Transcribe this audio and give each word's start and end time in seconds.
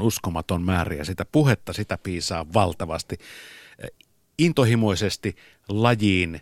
uskomaton 0.00 0.62
määrä 0.62 0.96
ja 0.96 1.04
sitä 1.04 1.24
puhetta 1.24 1.72
sitä 1.72 1.98
piisaa 1.98 2.46
valtavasti. 2.54 3.18
Intohimoisesti 4.38 5.36
lajiin 5.68 6.40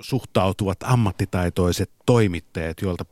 suhtautuvat 0.00 0.78
ammattitaitoiset 0.82 1.90
toimittajat, 2.06 2.82
joilta 2.82 3.04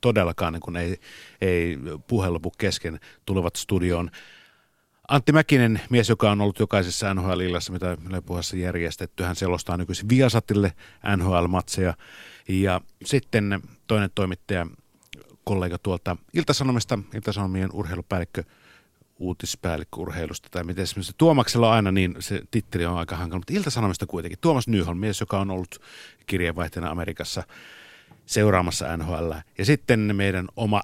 todellakaan 0.00 0.52
niin 0.52 0.60
kun 0.60 0.76
ei, 0.76 1.00
ei 1.40 1.78
puhe 2.06 2.28
lopu 2.28 2.50
kesken, 2.58 3.00
tulevat 3.26 3.56
studioon. 3.56 4.10
Antti 5.08 5.32
Mäkinen, 5.32 5.80
mies, 5.90 6.08
joka 6.08 6.30
on 6.30 6.40
ollut 6.40 6.58
jokaisessa 6.58 7.14
NHL-illassa, 7.14 7.72
mitä 7.72 7.96
Yle 8.08 8.20
Puheessa 8.20 8.56
järjestetty, 8.56 9.22
hän 9.22 9.36
selostaa 9.36 9.76
nykyisin 9.76 10.08
Viasatille 10.08 10.72
NHL-matseja. 11.16 11.94
Ja 12.48 12.80
sitten 13.04 13.60
toinen 13.86 14.10
toimittaja, 14.14 14.66
kollega 15.44 15.78
tuolta 15.78 16.16
Iltasanomista, 16.34 16.98
Iltasanomien 17.14 17.70
urheilupäällikkö 17.72 18.44
uutispäällikkö 19.18 20.00
urheilusta 20.00 20.48
tai 20.50 20.64
miten 20.64 20.86
se 20.86 21.12
Tuomaksella 21.18 21.68
on 21.68 21.74
aina 21.74 21.92
niin, 21.92 22.16
se 22.18 22.42
titteli 22.50 22.86
on 22.86 22.98
aika 22.98 23.16
hankala, 23.16 23.38
mutta 23.38 23.52
Ilta-Sanomista 23.52 24.06
kuitenkin. 24.06 24.38
Tuomas 24.40 24.68
Nyholm, 24.68 24.98
mies, 24.98 25.20
joka 25.20 25.40
on 25.40 25.50
ollut 25.50 25.80
kirjeenvaihtajana 26.26 26.90
Amerikassa 26.90 27.42
seuraamassa 28.26 28.96
NHL. 28.96 29.32
Ja 29.58 29.64
sitten 29.64 30.16
meidän 30.16 30.48
oma 30.56 30.82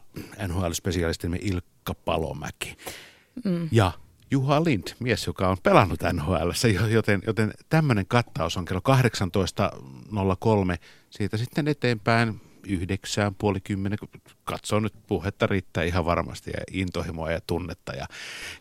NHL-spesialistimme 0.48 1.38
Ilkka 1.40 1.94
Palomäki. 1.94 2.76
Mm. 3.44 3.68
Ja 3.72 3.92
Juha 4.30 4.64
Lind, 4.64 4.88
mies, 4.98 5.26
joka 5.26 5.48
on 5.48 5.56
pelannut 5.62 6.00
NHL, 6.12 6.50
joten, 6.90 7.22
joten 7.26 7.54
tämmöinen 7.68 8.06
kattaus 8.06 8.56
on 8.56 8.64
kello 8.64 8.80
18.03. 10.72 10.78
Siitä 11.10 11.36
sitten 11.36 11.68
eteenpäin 11.68 12.40
yhdeksään, 12.66 13.34
puoli 13.34 13.60
kymmenen, 13.60 13.98
katsoo 14.44 14.80
nyt 14.80 14.94
puhetta 15.06 15.46
riittää 15.46 15.84
ihan 15.84 16.04
varmasti 16.04 16.50
ja 16.50 16.60
intohimoa 16.72 17.30
ja 17.30 17.40
tunnetta 17.46 17.92
ja, 17.92 18.06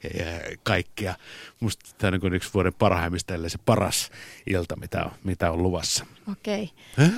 ja, 0.04 0.26
ja 0.26 0.40
kaikkea. 0.64 1.16
Musta 1.60 1.90
tämä 1.98 2.16
on 2.16 2.20
niin 2.22 2.34
yksi 2.34 2.54
vuoden 2.54 2.74
parhaimmista, 2.74 3.34
ellei 3.34 3.50
se 3.50 3.58
paras 3.66 4.12
ilta, 4.48 4.76
mitä 4.76 5.06
on, 5.06 5.12
mitä 5.24 5.52
on 5.52 5.64
luvassa. 5.64 6.06
Okei. 6.32 6.72
Okay. 6.94 7.10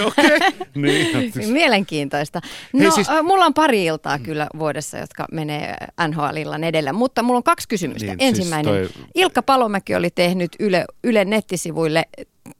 Okei. 0.06 0.36
Okay. 0.36 0.50
niin, 0.74 1.52
Mielenkiintoista. 1.52 2.40
No, 2.72 2.80
Hei, 2.80 2.90
siis... 2.90 3.08
mulla 3.22 3.44
on 3.44 3.54
pari 3.54 3.84
iltaa 3.84 4.18
kyllä 4.18 4.46
vuodessa, 4.58 4.98
jotka 4.98 5.26
menee 5.32 5.76
NHL-illan 6.08 6.64
edellä, 6.64 6.92
mutta 6.92 7.22
mulla 7.22 7.36
on 7.36 7.42
kaksi 7.42 7.68
kysymystä. 7.68 8.06
Niin, 8.06 8.18
siis 8.18 8.28
Ensimmäinen. 8.28 8.74
Siis 8.74 8.92
toi... 8.92 9.06
Ilkka 9.14 9.42
Palomäki 9.42 9.94
oli 9.94 10.10
tehnyt 10.10 10.56
Yle, 10.60 10.84
Yle 11.04 11.24
nettisivuille 11.24 12.04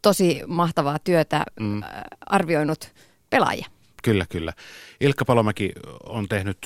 tosi 0.03 0.41
mahtavaa 0.47 0.99
työtä, 0.99 1.45
mm. 1.61 1.83
arvioinut 2.27 2.93
pelaajia. 3.31 3.67
Kyllä, 4.03 4.27
kyllä. 4.29 4.53
Ilkka 5.01 5.25
Palomäki 5.25 5.73
on 6.05 6.29
tehnyt 6.29 6.59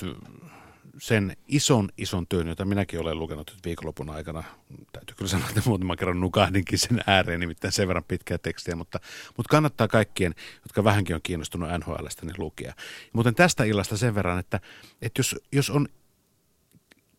sen 0.97 1.37
ison, 1.47 1.89
ison 1.97 2.27
työn, 2.27 2.47
jota 2.47 2.65
minäkin 2.65 2.99
olen 2.99 3.19
lukenut 3.19 3.57
viikonlopun 3.65 4.09
aikana. 4.09 4.43
Täytyy 4.91 5.15
kyllä 5.15 5.29
sanoa, 5.29 5.49
että 5.49 5.61
muutaman 5.65 5.97
kerran 5.97 6.19
nukahdinkin 6.19 6.79
sen 6.79 7.01
ääreen, 7.07 7.39
nimittäin 7.39 7.71
sen 7.71 7.87
verran 7.87 8.03
pitkää 8.03 8.37
tekstiä, 8.37 8.75
mutta, 8.75 8.99
mutta 9.37 9.49
kannattaa 9.49 9.87
kaikkien, 9.87 10.35
jotka 10.63 10.83
vähänkin 10.83 11.15
on 11.15 11.21
kiinnostunut 11.23 11.69
NHLstä, 11.69 12.25
niin 12.25 12.35
lukea. 12.37 12.73
Mutta 13.13 13.31
tästä 13.31 13.63
illasta 13.63 13.97
sen 13.97 14.15
verran, 14.15 14.39
että, 14.39 14.59
että 15.01 15.19
jos, 15.19 15.35
jos 15.51 15.69
on 15.69 15.87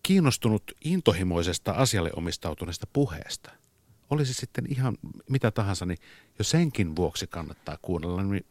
kiinnostunut 0.03 0.63
intohimoisesta 0.85 1.73
asialle 1.73 2.11
omistautuneesta 2.17 2.87
puheesta– 2.93 3.51
olisi 4.11 4.35
sitten 4.35 4.65
ihan 4.69 4.97
mitä 5.31 5.51
tahansa, 5.51 5.87
niin 5.87 5.99
jo 6.39 6.45
senkin 6.45 6.97
vuoksi 6.97 7.27
kannattaa 7.27 7.79
kuunnella. 7.83 8.23
Niin 8.23 8.47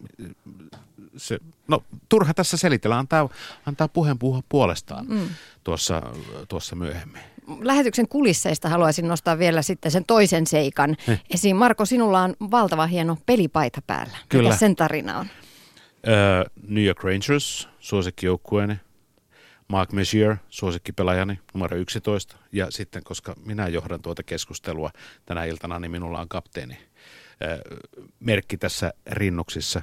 se, 1.17 1.39
no 1.67 1.83
turha 2.09 2.33
tässä 2.33 2.57
selitellä, 2.57 2.99
antaa, 2.99 3.29
antaa 3.65 3.87
puheen 3.87 4.19
puhua 4.19 4.43
puolestaan 4.49 5.05
mm. 5.07 5.29
tuossa, 5.63 6.01
tuossa 6.47 6.75
myöhemmin. 6.75 7.21
Lähetyksen 7.61 8.07
kulisseista 8.07 8.69
haluaisin 8.69 9.07
nostaa 9.07 9.37
vielä 9.37 9.61
sitten 9.61 9.91
sen 9.91 10.05
toisen 10.05 10.47
seikan 10.47 10.95
eh. 11.07 11.23
esiin. 11.29 11.55
Marko, 11.55 11.85
sinulla 11.85 12.21
on 12.21 12.35
valtava 12.51 12.87
hieno 12.87 13.17
pelipaita 13.25 13.81
päällä. 13.87 14.17
Kyllä. 14.29 14.43
Mikä 14.43 14.59
sen 14.59 14.75
tarina 14.75 15.19
on? 15.19 15.25
Uh, 15.25 16.63
New 16.67 16.83
York 16.83 17.03
Rangers, 17.03 17.69
suosikkijoukkueeni. 17.79 18.75
Mark 19.67 19.91
Messier, 19.91 20.35
suosikkipelaajani 20.49 21.39
numero 21.53 21.77
11. 21.77 22.37
Ja 22.51 22.71
sitten, 22.71 23.03
koska 23.03 23.35
minä 23.45 23.67
johdan 23.67 24.01
tuota 24.01 24.23
keskustelua 24.23 24.91
tänä 25.25 25.43
iltana, 25.45 25.79
niin 25.79 25.91
minulla 25.91 26.21
on 26.21 26.29
kapteeni 26.29 26.77
merkki 28.19 28.57
tässä 28.57 28.93
rinnuksissa. 29.07 29.81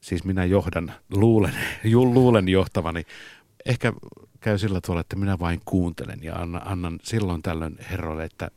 Siis 0.00 0.24
minä 0.24 0.44
johdan, 0.44 0.92
luulen, 1.10 1.54
luulen 2.14 2.48
johtavani. 2.48 3.02
Ehkä 3.66 3.92
käy 4.40 4.58
sillä 4.58 4.80
tavalla, 4.80 5.00
että 5.00 5.16
minä 5.16 5.38
vain 5.38 5.60
kuuntelen 5.64 6.22
ja 6.22 6.34
annan, 6.34 6.62
annan 6.64 7.00
silloin 7.02 7.42
tällöin 7.42 7.76
herroille, 7.90 8.24
että 8.24 8.50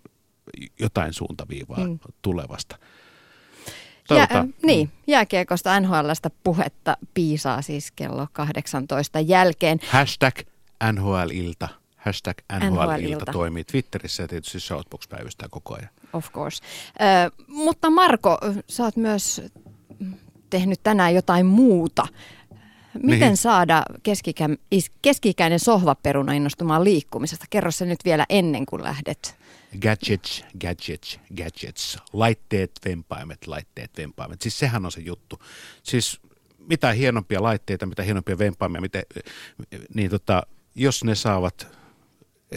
jotain 0.80 1.13
suuntaviivaa 1.13 1.88
mm. 1.88 2.00
tulevasta. 2.22 2.78
Jä, 4.09 4.27
niin, 4.66 4.91
jääkiekosta 5.07 5.79
NHLstä 5.79 6.29
puhetta 6.43 6.97
piisaa 7.13 7.61
siis 7.61 7.91
kello 7.91 8.27
18 8.33 9.19
jälkeen. 9.19 9.79
Hashtag 9.89 10.35
NHL-ilta. 10.91 11.67
Hashtag 11.97 12.38
NHL-ilta 12.69 13.31
toimii 13.31 13.63
Twitterissä 13.63 14.23
ja 14.23 14.27
tietysti 14.27 14.59
Shoutbox 14.59 15.09
päivystää 15.09 15.47
koko 15.51 15.75
ajan. 15.75 15.89
Of 16.13 16.31
course. 16.31 16.63
Ö, 17.01 17.44
mutta 17.47 17.89
Marko, 17.89 18.38
sä 18.69 18.83
oot 18.83 18.95
myös 18.95 19.41
tehnyt 20.49 20.79
tänään 20.83 21.15
jotain 21.15 21.45
muuta. 21.45 22.07
Miten 23.03 23.27
niin. 23.27 23.38
saada 23.38 23.83
keskikä- 24.03 24.89
keski-ikäinen 25.01 25.59
sohvaperuna 25.59 26.33
innostumaan 26.33 26.83
liikkumisesta? 26.83 27.45
Kerro 27.49 27.71
se 27.71 27.85
nyt 27.85 27.99
vielä 28.05 28.25
ennen 28.29 28.65
kuin 28.65 28.83
lähdet 28.83 29.38
gadgets, 29.81 30.44
gadgets, 30.62 31.19
gadgets, 31.38 31.97
laitteet, 32.13 32.72
vempaimet, 32.86 33.47
laitteet, 33.47 33.97
vempaimet. 33.97 34.41
Siis 34.41 34.59
sehän 34.59 34.86
on 34.86 34.91
se 34.91 35.02
juttu. 35.02 35.40
Siis 35.84 36.19
mitä 36.68 36.91
hienompia 36.91 37.44
laitteita, 37.44 37.86
mitä 37.86 38.03
hienompia 38.03 38.38
vempaimia, 38.38 38.81
mitä, 38.81 39.03
niin 39.94 40.09
tota, 40.09 40.44
jos 40.75 41.03
ne 41.03 41.16
saavat 41.16 41.68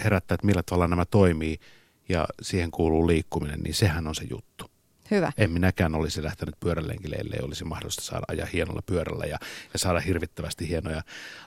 herättää, 0.05 0.35
että 0.35 0.47
millä 0.47 0.63
tavalla 0.63 0.89
nämä 0.89 1.05
toimii 1.05 1.61
ja 2.09 2.27
siihen 2.43 2.71
kuuluu 2.71 3.07
liikkuminen, 3.07 3.61
niin 3.61 3.75
sehän 3.75 4.07
on 4.07 4.15
se 4.15 4.25
juttu. 4.31 4.71
Hyvä. 5.11 5.33
En 5.37 5.51
minäkään 5.51 5.95
olisi 5.95 6.23
lähtenyt 6.23 6.61
pyörälenkille, 6.61 7.17
ellei 7.17 7.41
olisi 7.43 7.65
mahdollista 7.65 8.03
saada 8.03 8.25
ajaa 8.29 8.47
hienolla 8.47 8.83
pyörällä 8.83 9.27
ja, 9.27 9.39
ja 9.73 9.79
saada 9.79 10.01
hirvittävästi 10.01 10.69
hienoja 10.69 11.03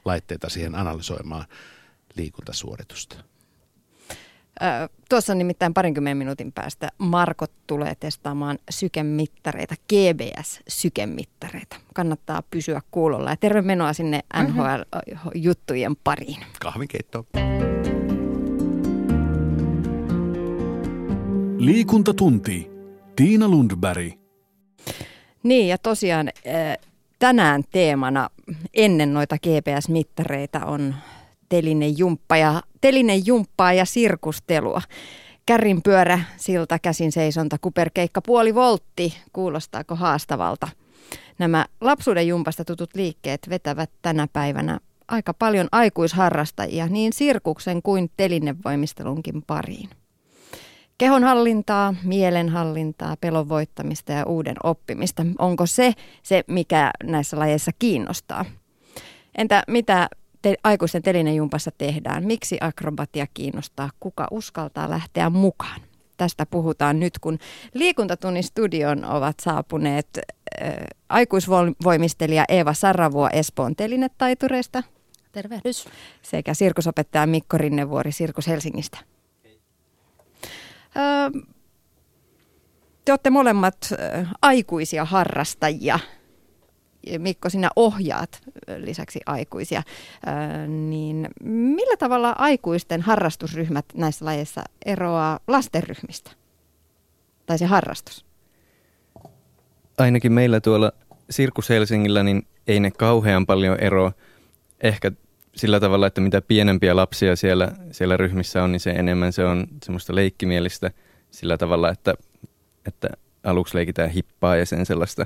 laitteita 0.05 0.49
siihen 0.49 0.75
analysoimaan 0.75 1.45
liikuntasuoritusta. 2.15 3.30
Tuossa 5.09 5.35
nimittäin 5.35 5.73
parinkymmenen 5.73 6.17
minuutin 6.17 6.51
päästä 6.51 6.89
Markot 6.97 7.51
tulee 7.67 7.95
testaamaan 7.99 8.57
sykemittareita, 8.69 9.75
GBS-sykemittareita. 9.89 11.75
Kannattaa 11.93 12.43
pysyä 12.51 12.81
kuulolla 12.91 13.29
ja 13.29 13.37
terve 13.37 13.61
menoa 13.61 13.93
sinne 13.93 14.19
NHL-juttujen 14.43 15.95
pariin. 16.03 16.37
Kahvinkeitto. 16.61 17.25
Liikuntatunti. 21.57 22.71
Tiina 23.15 23.47
Lundberg. 23.47 24.13
Niin 25.43 25.67
ja 25.67 25.77
tosiaan 25.77 26.29
tänään 27.19 27.63
teemana 27.71 28.29
ennen 28.73 29.13
noita 29.13 29.35
GPS-mittareita 29.35 30.65
on 30.65 30.95
telinen 31.51 31.97
jumppa 31.97 32.37
ja, 32.37 32.61
telinen 32.81 33.21
ja 33.77 33.85
sirkustelua. 33.85 34.81
Kärrinpyörä, 35.45 36.19
silta, 36.37 36.79
käsin 36.79 37.11
seisonta, 37.11 37.57
kuperkeikka, 37.61 38.21
puoli 38.21 38.55
voltti. 38.55 39.13
Kuulostaako 39.33 39.95
haastavalta? 39.95 40.67
Nämä 41.39 41.65
lapsuuden 41.81 42.27
jumpasta 42.27 42.65
tutut 42.65 42.89
liikkeet 42.95 43.49
vetävät 43.49 43.89
tänä 44.01 44.27
päivänä 44.33 44.79
aika 45.07 45.33
paljon 45.33 45.67
aikuisharrastajia 45.71 46.87
niin 46.87 47.13
sirkuksen 47.13 47.81
kuin 47.81 48.11
telinevoimistelunkin 48.17 49.41
pariin. 49.47 49.89
Kehonhallintaa, 50.97 51.93
mielenhallintaa, 52.03 53.15
pelon 53.21 53.49
voittamista 53.49 54.11
ja 54.11 54.25
uuden 54.25 54.55
oppimista. 54.63 55.25
Onko 55.39 55.65
se 55.65 55.93
se, 56.23 56.43
mikä 56.47 56.91
näissä 57.03 57.39
lajeissa 57.39 57.71
kiinnostaa? 57.79 58.45
Entä 59.37 59.63
mitä 59.67 60.09
te, 60.41 60.55
aikuisten 60.63 61.01
telinejumpassa 61.01 61.71
tehdään. 61.77 62.25
Miksi 62.25 62.57
akrobatia 62.61 63.27
kiinnostaa? 63.33 63.89
Kuka 63.99 64.27
uskaltaa 64.31 64.89
lähteä 64.89 65.29
mukaan? 65.29 65.81
Tästä 66.17 66.45
puhutaan 66.45 66.99
nyt, 66.99 67.19
kun 67.19 67.37
liikuntatunnin 67.73 68.43
studion 68.43 69.05
ovat 69.05 69.39
saapuneet 69.39 70.07
äh, 70.17 70.73
aikuisvoimistelija 71.09 72.45
Eeva 72.49 72.73
Sarravuo 72.73 73.29
Espoon 73.33 73.75
telinetaitureista. 73.75 74.83
Tervehdys. 75.31 75.87
Sekä 76.21 76.53
sirkusopettaja 76.53 77.27
Mikko 77.27 77.57
Rinnevuori 77.57 78.11
Sirkus 78.11 78.47
Helsingistä. 78.47 78.97
Äh, 80.97 81.43
te 83.05 83.11
olette 83.11 83.29
molemmat 83.29 83.77
äh, 83.91 84.27
aikuisia 84.41 85.05
harrastajia. 85.05 85.99
Mikko, 87.17 87.49
sinä 87.49 87.69
ohjaat 87.75 88.41
lisäksi 88.77 89.19
aikuisia, 89.25 89.83
niin 90.67 91.27
millä 91.43 91.97
tavalla 91.97 92.35
aikuisten 92.37 93.01
harrastusryhmät 93.01 93.85
näissä 93.93 94.25
lajeissa 94.25 94.63
eroaa 94.85 95.39
lastenryhmistä? 95.47 96.31
Tai 97.45 97.57
se 97.57 97.65
harrastus? 97.65 98.25
Ainakin 99.97 100.31
meillä 100.31 100.61
tuolla 100.61 100.91
Sirkus 101.29 101.69
Helsingillä, 101.69 102.23
niin 102.23 102.47
ei 102.67 102.79
ne 102.79 102.91
kauhean 102.91 103.45
paljon 103.45 103.79
eroa. 103.79 104.11
Ehkä 104.83 105.11
sillä 105.55 105.79
tavalla, 105.79 106.07
että 106.07 106.21
mitä 106.21 106.41
pienempiä 106.41 106.95
lapsia 106.95 107.35
siellä, 107.35 107.71
siellä 107.91 108.17
ryhmissä 108.17 108.63
on, 108.63 108.71
niin 108.71 108.79
se 108.79 108.91
enemmän 108.91 109.33
se 109.33 109.45
on 109.45 109.67
semmoista 109.83 110.15
leikkimielistä 110.15 110.91
sillä 111.31 111.57
tavalla, 111.57 111.89
että, 111.89 112.13
että 112.85 113.09
aluksi 113.43 113.75
leikitään 113.75 114.09
hippaa 114.09 114.55
ja 114.55 114.65
sen 114.65 114.85
sellaista. 114.85 115.25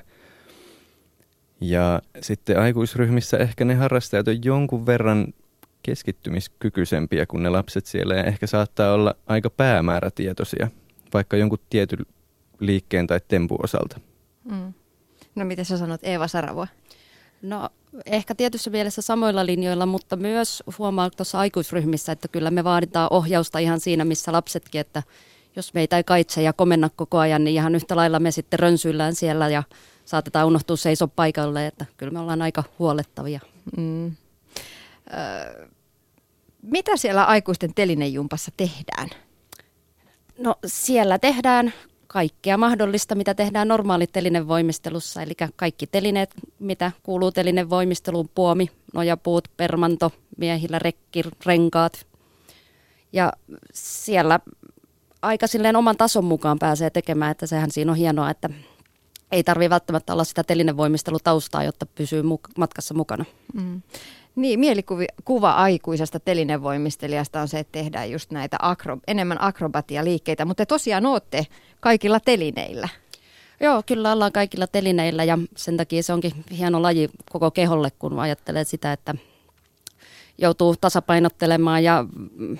Ja 1.61 2.01
sitten 2.21 2.59
aikuisryhmissä 2.59 3.37
ehkä 3.37 3.65
ne 3.65 3.75
harrastajat 3.75 4.27
on 4.27 4.45
jonkun 4.45 4.85
verran 4.85 5.33
keskittymiskykyisempiä 5.83 7.25
kuin 7.25 7.43
ne 7.43 7.49
lapset 7.49 7.85
siellä 7.85 8.15
ja 8.15 8.23
ehkä 8.23 8.47
saattaa 8.47 8.93
olla 8.93 9.15
aika 9.27 9.49
päämäärätietoisia, 9.49 10.67
vaikka 11.13 11.37
jonkun 11.37 11.59
tietyn 11.69 12.05
liikkeen 12.59 13.07
tai 13.07 13.19
tempun 13.27 13.59
osalta. 13.63 13.99
Mm. 14.43 14.73
No 15.35 15.45
mitä 15.45 15.63
sä 15.63 15.77
sanot 15.77 16.03
Eeva 16.03 16.27
Saravo? 16.27 16.67
No 17.41 17.69
ehkä 18.05 18.35
tietyssä 18.35 18.69
mielessä 18.69 19.01
samoilla 19.01 19.45
linjoilla, 19.45 19.85
mutta 19.85 20.15
myös 20.15 20.63
huomaa 20.77 21.09
tuossa 21.09 21.39
aikuisryhmissä, 21.39 22.11
että 22.11 22.27
kyllä 22.27 22.51
me 22.51 22.63
vaaditaan 22.63 23.07
ohjausta 23.11 23.59
ihan 23.59 23.79
siinä, 23.79 24.05
missä 24.05 24.31
lapsetkin, 24.31 24.81
että 24.81 25.03
jos 25.55 25.73
meitä 25.73 25.97
ei 25.97 26.03
kaitse 26.03 26.41
ja 26.41 26.53
komenna 26.53 26.89
koko 26.95 27.17
ajan, 27.17 27.43
niin 27.43 27.55
ihan 27.55 27.75
yhtä 27.75 27.95
lailla 27.95 28.19
me 28.19 28.31
sitten 28.31 28.59
rönsyillään 28.59 29.15
siellä 29.15 29.49
ja 29.49 29.63
saatetaan 30.05 30.47
unohtua 30.47 30.75
seiso 30.75 31.07
paikalle, 31.07 31.67
että 31.67 31.85
kyllä 31.97 32.11
me 32.11 32.19
ollaan 32.19 32.41
aika 32.41 32.63
huolettavia. 32.79 33.39
Mm. 33.77 34.05
Öö, 35.13 35.67
mitä 36.61 36.97
siellä 36.97 37.23
aikuisten 37.23 37.73
telinejumpassa 37.73 38.51
tehdään? 38.57 39.09
No 40.39 40.55
siellä 40.65 41.19
tehdään 41.19 41.73
kaikkea 42.07 42.57
mahdollista, 42.57 43.15
mitä 43.15 43.33
tehdään 43.33 43.67
normaali 43.67 44.07
telinevoimistelussa, 44.07 45.21
eli 45.21 45.33
kaikki 45.55 45.87
telineet, 45.87 46.29
mitä 46.59 46.91
kuuluu 47.03 47.31
telinevoimisteluun, 47.31 48.29
puomi, 48.35 48.69
nojapuut, 48.93 49.47
permanto, 49.57 50.11
miehillä 50.37 50.79
rekki, 50.79 51.23
renkaat. 51.45 52.07
Ja 53.13 53.33
siellä 53.73 54.39
aika 55.21 55.47
silleen 55.47 55.75
oman 55.75 55.97
tason 55.97 56.25
mukaan 56.25 56.59
pääsee 56.59 56.89
tekemään, 56.89 57.31
että 57.31 57.47
sehän 57.47 57.71
siinä 57.71 57.91
on 57.91 57.97
hienoa, 57.97 58.29
että 58.29 58.49
ei 59.31 59.43
tarvitse 59.43 59.69
välttämättä 59.69 60.13
olla 60.13 60.23
sitä 60.23 60.43
telinevoimistelutaustaa, 60.43 61.63
jotta 61.63 61.85
pysyy 61.85 62.23
matkassa 62.57 62.93
mukana. 62.93 63.25
Mm. 63.53 63.81
Niin, 64.35 64.59
mielikuva 64.59 65.51
aikuisesta 65.51 66.19
telinevoimistelijasta 66.19 67.41
on 67.41 67.47
se, 67.47 67.59
että 67.59 67.71
tehdään 67.71 68.11
just 68.11 68.31
näitä 68.31 68.57
akro, 68.61 68.97
enemmän 69.07 69.41
akrobatialiikkeitä, 69.41 70.45
mutta 70.45 70.65
te 70.65 70.65
tosiaan 70.65 71.05
olette 71.05 71.47
kaikilla 71.79 72.19
telineillä. 72.19 72.89
Joo, 73.59 73.83
kyllä 73.85 74.11
ollaan 74.11 74.31
kaikilla 74.31 74.67
telineillä 74.67 75.23
ja 75.23 75.37
sen 75.57 75.77
takia 75.77 76.03
se 76.03 76.13
onkin 76.13 76.31
hieno 76.57 76.81
laji 76.81 77.09
koko 77.31 77.51
keholle, 77.51 77.91
kun 77.99 78.19
ajattelee 78.19 78.63
sitä, 78.63 78.93
että 78.93 79.15
joutuu 80.37 80.75
tasapainottelemaan 80.81 81.83
ja 81.83 82.05
mm, 82.35 82.57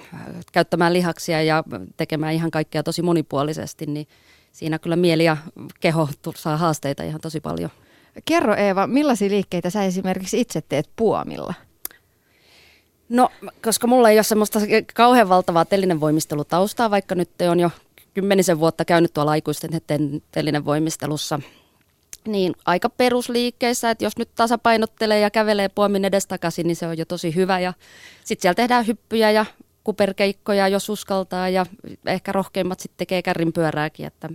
käyttämään 0.52 0.94
lihaksia 0.94 1.42
ja 1.42 1.64
tekemään 1.98 2.34
ihan 2.34 2.52
kaikkea 2.52 2.84
tosi 2.84 3.02
monipuolisesti, 3.02 3.86
niin 3.86 4.08
siinä 4.56 4.80
kyllä 4.80 4.96
mieli 4.96 5.24
ja 5.24 5.38
keho 5.80 6.10
saa 6.36 6.57
haasteita 6.57 7.04
ihan 7.04 7.22
tosi 7.22 7.40
paljon. 7.42 7.69
Kerro 8.25 8.56
Eeva, 8.56 8.88
millaisia 8.88 9.30
liikkeitä 9.30 9.69
sä 9.69 9.84
esimerkiksi 9.84 10.42
itse 10.42 10.62
teet 10.62 10.90
puomilla? 10.96 11.54
No, 13.10 13.30
koska 13.63 13.88
mulla 13.88 14.10
ei 14.10 14.18
ole 14.18 14.24
semmoista 14.24 14.60
kauhean 14.94 15.30
valtavaa 15.30 15.66
telinevoimistelutaustaa, 15.66 16.92
vaikka 16.92 17.16
nyt 17.16 17.30
on 17.50 17.60
jo 17.60 17.72
kymmenisen 18.13 18.60
vuotta 18.60 18.86
käynyt 18.86 19.13
tuolla 19.13 19.31
aikuisten 19.31 19.81
telinevoimistelussa, 20.31 21.40
niin 22.28 22.54
aika 22.66 22.90
perusliikkeissä, 22.90 23.90
että 23.90 24.04
jos 24.04 24.18
nyt 24.18 24.30
tasapainottelee 24.36 25.19
ja 25.19 25.30
kävelee 25.30 25.69
puomin 25.69 26.06
edestakaisin, 26.06 26.68
niin 26.68 26.75
se 26.75 26.88
on 26.88 26.98
jo 26.98 27.06
tosi 27.06 27.36
hyvä. 27.36 27.60
Ja 27.60 27.74
sitten 28.24 28.42
siellä 28.42 28.56
tehdään 28.56 28.88
hyppyjä 28.88 29.31
ja 29.31 29.46
kuperkeikkoja, 29.86 30.68
jos 30.68 30.90
uskaltaa, 30.90 31.50
ja 31.50 31.66
ehkä 32.06 32.32
rohkeimmat 32.32 32.80
sitten 32.80 32.98
tekee 32.98 33.22
kärrin 33.22 33.54
pyörääkin. 33.54 34.06
Että, 34.06 34.30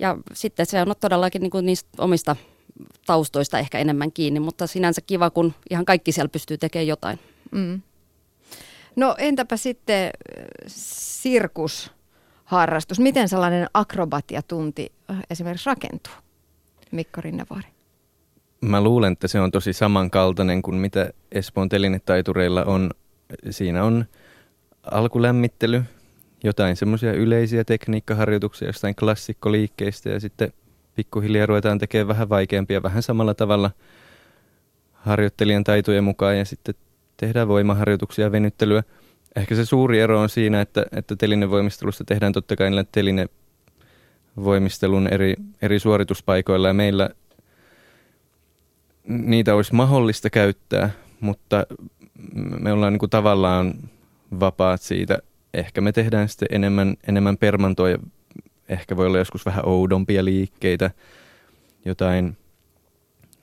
ja 0.00 0.16
sitten 0.32 0.66
se 0.66 0.82
on 0.82 0.94
todellakin 1.00 1.42
niin 1.42 1.50
kuin 1.50 1.66
niistä 1.66 1.90
omista 1.98 2.36
taustoista 3.06 3.58
ehkä 3.58 3.78
enemmän 3.78 4.12
kiinni, 4.12 4.40
mutta 4.40 4.66
sinänsä 4.66 5.00
kiva, 5.00 5.30
kun 5.30 5.54
ihan 5.70 5.84
kaikki 5.84 6.12
siellä 6.12 6.28
pystyy 6.28 6.58
tekemään 6.58 6.86
jotain. 6.86 7.18
Mm. 7.50 7.80
No 8.96 9.14
entäpä 9.18 9.56
sitten 9.56 10.06
äh, 10.06 10.12
sirkusharrastus? 10.66 13.00
Miten 13.00 13.28
sellainen 13.28 13.66
akrobatiatunti 13.74 14.92
äh, 15.10 15.16
esimerkiksi 15.30 15.66
rakentuu? 15.66 16.12
Mikko 16.90 17.20
Rinnevaari. 17.20 17.68
Mä 18.60 18.80
luulen, 18.80 19.12
että 19.12 19.28
se 19.28 19.40
on 19.40 19.50
tosi 19.50 19.72
samankaltainen 19.72 20.62
kuin 20.62 20.76
mitä 20.76 21.10
Espoon 21.32 21.68
telinetaitureilla 21.68 22.64
on. 22.64 22.90
Siinä 23.50 23.84
on 23.84 24.04
alkulämmittely, 24.90 25.82
jotain 26.44 26.76
semmoisia 26.76 27.12
yleisiä 27.12 27.64
tekniikkaharjoituksia 27.64 28.68
jostain 28.68 28.94
klassikkoliikkeistä 28.94 30.10
ja 30.10 30.20
sitten 30.20 30.52
pikkuhiljaa 30.94 31.46
ruvetaan 31.46 31.78
tekemään 31.78 32.08
vähän 32.08 32.28
vaikeampia 32.28 32.82
vähän 32.82 33.02
samalla 33.02 33.34
tavalla 33.34 33.70
harjoittelijan 34.92 35.64
taitojen 35.64 36.04
mukaan 36.04 36.38
ja 36.38 36.44
sitten 36.44 36.74
tehdään 37.16 37.48
voimaharjoituksia 37.48 38.24
ja 38.24 38.32
venyttelyä. 38.32 38.82
Ehkä 39.36 39.54
se 39.54 39.64
suuri 39.64 40.00
ero 40.00 40.20
on 40.20 40.28
siinä, 40.28 40.60
että, 40.60 40.86
että 40.92 41.16
telinevoimistelusta 41.16 42.04
tehdään 42.04 42.32
totta 42.32 42.56
kai 42.56 42.70
niillä 42.70 42.84
telinevoimistelun 42.92 45.08
eri, 45.08 45.34
eri 45.62 45.78
suorituspaikoilla 45.78 46.68
ja 46.68 46.74
meillä 46.74 47.10
niitä 49.08 49.54
olisi 49.54 49.74
mahdollista 49.74 50.30
käyttää, 50.30 50.90
mutta 51.20 51.66
me 52.60 52.72
ollaan 52.72 52.92
niin 52.92 53.00
kuin 53.00 53.10
tavallaan 53.10 53.74
vapaat 54.40 54.82
siitä. 54.82 55.18
Ehkä 55.54 55.80
me 55.80 55.92
tehdään 55.92 56.28
sitten 56.28 56.48
enemmän, 56.50 56.96
enemmän 57.08 57.36
permantoa 57.36 57.90
ja 57.90 57.98
ehkä 58.68 58.96
voi 58.96 59.06
olla 59.06 59.18
joskus 59.18 59.46
vähän 59.46 59.68
oudompia 59.68 60.24
liikkeitä, 60.24 60.90
jotain 61.84 62.36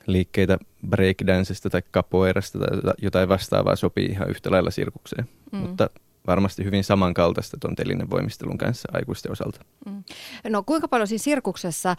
liikkeitä 0.06 0.58
breakdancesta 0.88 1.70
tai 1.70 1.82
capoeirasta 1.92 2.58
tai 2.58 2.94
jotain 3.02 3.28
vastaavaa 3.28 3.76
sopii 3.76 4.06
ihan 4.06 4.30
yhtä 4.30 4.50
lailla 4.50 4.70
sirkukseen. 4.70 5.28
Mm. 5.52 5.58
Mutta 5.58 5.90
varmasti 6.26 6.64
hyvin 6.64 6.84
samankaltaista 6.84 7.56
tuon 7.60 7.76
telinen 7.76 8.10
voimistelun 8.10 8.58
kanssa 8.58 8.88
aikuisten 8.92 9.32
osalta. 9.32 9.60
Mm. 9.86 10.04
No 10.48 10.62
kuinka 10.62 10.88
paljon 10.88 11.06
siinä 11.06 11.22
sirkuksessa 11.22 11.96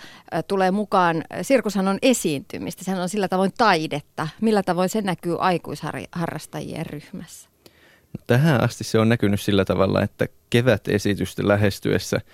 tulee 0.47 0.71
mukaan, 0.71 1.23
sirkushan 1.41 1.87
on 1.87 1.97
esiintymistä, 2.01 2.83
sehän 2.83 3.01
on 3.01 3.09
sillä 3.09 3.27
tavoin 3.27 3.51
taidetta. 3.57 4.27
Millä 4.41 4.63
tavoin 4.63 4.89
se 4.89 5.01
näkyy 5.01 5.35
aikuisharrastajien 5.39 6.85
ryhmässä? 6.85 7.48
Tähän 8.27 8.63
asti 8.63 8.83
se 8.83 8.99
on 8.99 9.09
näkynyt 9.09 9.41
sillä 9.41 9.65
tavalla, 9.65 10.01
että 10.01 10.27
kevät-esitysten 10.49 11.47
lähestyessä– 11.47 12.21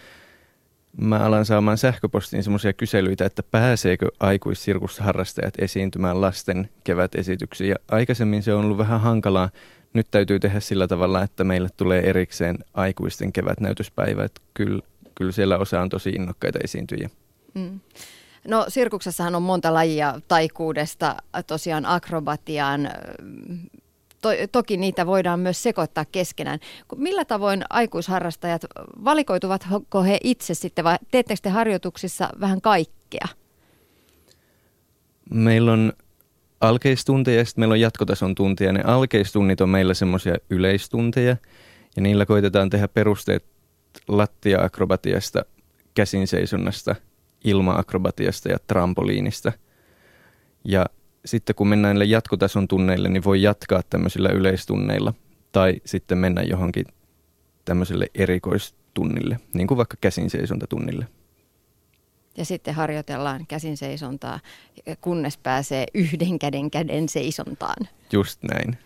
mä 0.97 1.19
alan 1.19 1.45
saamaan 1.45 1.77
sähköpostiin 1.77 2.43
semmoisia 2.43 2.73
kyselyitä, 2.73 3.25
että 3.25 3.43
pääseekö 3.43 4.07
aikuissirkusharrastajat 4.19 5.53
esiintymään 5.57 6.21
lasten 6.21 6.69
kevätesityksiin. 6.83 7.69
Ja 7.69 7.75
aikaisemmin 7.91 8.43
se 8.43 8.53
on 8.53 8.65
ollut 8.65 8.77
vähän 8.77 9.01
hankalaa. 9.01 9.49
Nyt 9.93 10.07
täytyy 10.11 10.39
tehdä 10.39 10.59
sillä 10.59 10.87
tavalla, 10.87 11.21
että 11.21 11.43
meille 11.43 11.69
tulee 11.77 12.09
erikseen 12.09 12.57
aikuisten 12.73 13.33
kevätnäytöspäivä. 13.33 14.23
Että 14.23 14.41
kyllä, 14.53 14.81
kyllä 15.15 15.31
siellä 15.31 15.57
osa 15.57 15.81
on 15.81 15.89
tosi 15.89 16.09
innokkaita 16.09 16.59
esiintyjiä. 16.63 17.09
Mm. 17.53 17.79
No 18.47 18.65
sirkuksessahan 18.67 19.35
on 19.35 19.43
monta 19.43 19.73
lajia 19.73 20.19
taikuudesta 20.27 21.15
tosiaan 21.47 21.85
akrobatiaan, 21.85 22.89
to, 24.25 24.29
toki 24.51 24.77
niitä 24.77 25.05
voidaan 25.05 25.39
myös 25.39 25.63
sekoittaa 25.63 26.05
keskenään. 26.05 26.59
Millä 26.95 27.25
tavoin 27.25 27.63
aikuisharrastajat, 27.69 28.65
valikoituvatko 29.03 30.03
he 30.03 30.17
itse 30.23 30.53
sitten 30.53 30.85
vai 30.85 30.97
teettekö 31.11 31.39
te 31.43 31.49
harjoituksissa 31.49 32.29
vähän 32.39 32.61
kaikkea? 32.61 33.27
Meillä 35.29 35.71
on 35.71 35.93
alkeistunteja 36.61 37.37
ja 37.37 37.45
sitten 37.45 37.61
meillä 37.61 37.73
on 37.73 37.79
jatkotason 37.79 38.35
tunteja. 38.35 38.73
Ne 38.73 38.81
alkeistunnit 38.83 39.61
on 39.61 39.69
meillä 39.69 39.93
semmoisia 39.93 40.35
yleistunteja 40.49 41.37
ja 41.95 42.01
niillä 42.01 42.25
koitetaan 42.25 42.69
tehdä 42.69 42.87
perusteet 42.87 43.45
lattia-akrobatiasta, 44.07 45.45
käsinseisonnasta, 45.93 46.95
ilma-akrobatiasta 47.43 48.49
ja 48.49 48.57
trampoliinista. 48.67 49.51
Ja 50.63 50.85
sitten 51.25 51.55
kun 51.55 51.67
mennään 51.67 51.93
näille 51.95 52.05
jatkotason 52.05 52.67
tunneille, 52.67 53.09
niin 53.09 53.23
voi 53.23 53.41
jatkaa 53.41 53.81
tämmöisillä 53.89 54.29
yleistunneilla 54.29 55.13
tai 55.51 55.81
sitten 55.85 56.17
mennä 56.17 56.41
johonkin 56.41 56.85
tämmöiselle 57.65 58.07
erikoistunnille, 58.15 59.39
niin 59.53 59.67
kuin 59.67 59.77
vaikka 59.77 59.97
käsinseisontatunnille. 60.01 61.07
Ja 62.37 62.45
sitten 62.45 62.73
harjoitellaan 62.73 63.47
käsin 63.47 63.77
seisontaa, 63.77 64.39
kunnes 65.01 65.37
pääsee 65.37 65.85
yhden 65.93 66.39
käden 66.39 66.71
käden 66.71 67.09
seisontaan. 67.09 67.87
Just 68.11 68.43
näin. 68.43 68.77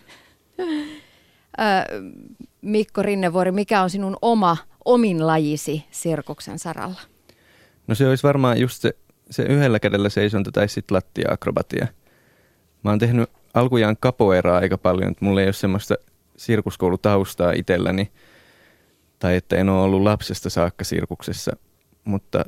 Mikko 2.61 3.01
Rinnevuori, 3.01 3.51
mikä 3.51 3.81
on 3.81 3.89
sinun 3.89 4.17
oma 4.21 4.57
omin 4.85 5.27
lajisi 5.27 5.85
sirkuksen 5.91 6.59
saralla? 6.59 7.01
No 7.87 7.95
se 7.95 8.07
olisi 8.07 8.23
varmaan 8.23 8.59
just 8.59 8.81
se, 8.81 8.93
se 9.29 9.43
yhdellä 9.43 9.79
kädellä 9.79 10.09
seisonta 10.09 10.51
tai 10.51 10.69
sitten 10.69 10.95
lattia-akrobatia. 10.95 11.87
Mä 12.83 12.89
oon 12.89 12.99
tehnyt 12.99 13.29
alkujaan 13.53 13.97
kapoeraa 13.99 14.57
aika 14.57 14.77
paljon, 14.77 15.11
että 15.11 15.25
mulla 15.25 15.41
ei 15.41 15.47
ole 15.47 15.53
semmoista 15.53 15.95
sirkuskoulutaustaa 16.37 17.51
itselläni, 17.51 18.11
tai 19.19 19.35
että 19.35 19.55
en 19.55 19.69
ole 19.69 19.81
ollut 19.81 20.01
lapsesta 20.01 20.49
saakka 20.49 20.83
sirkuksessa, 20.83 21.51
mutta 22.03 22.45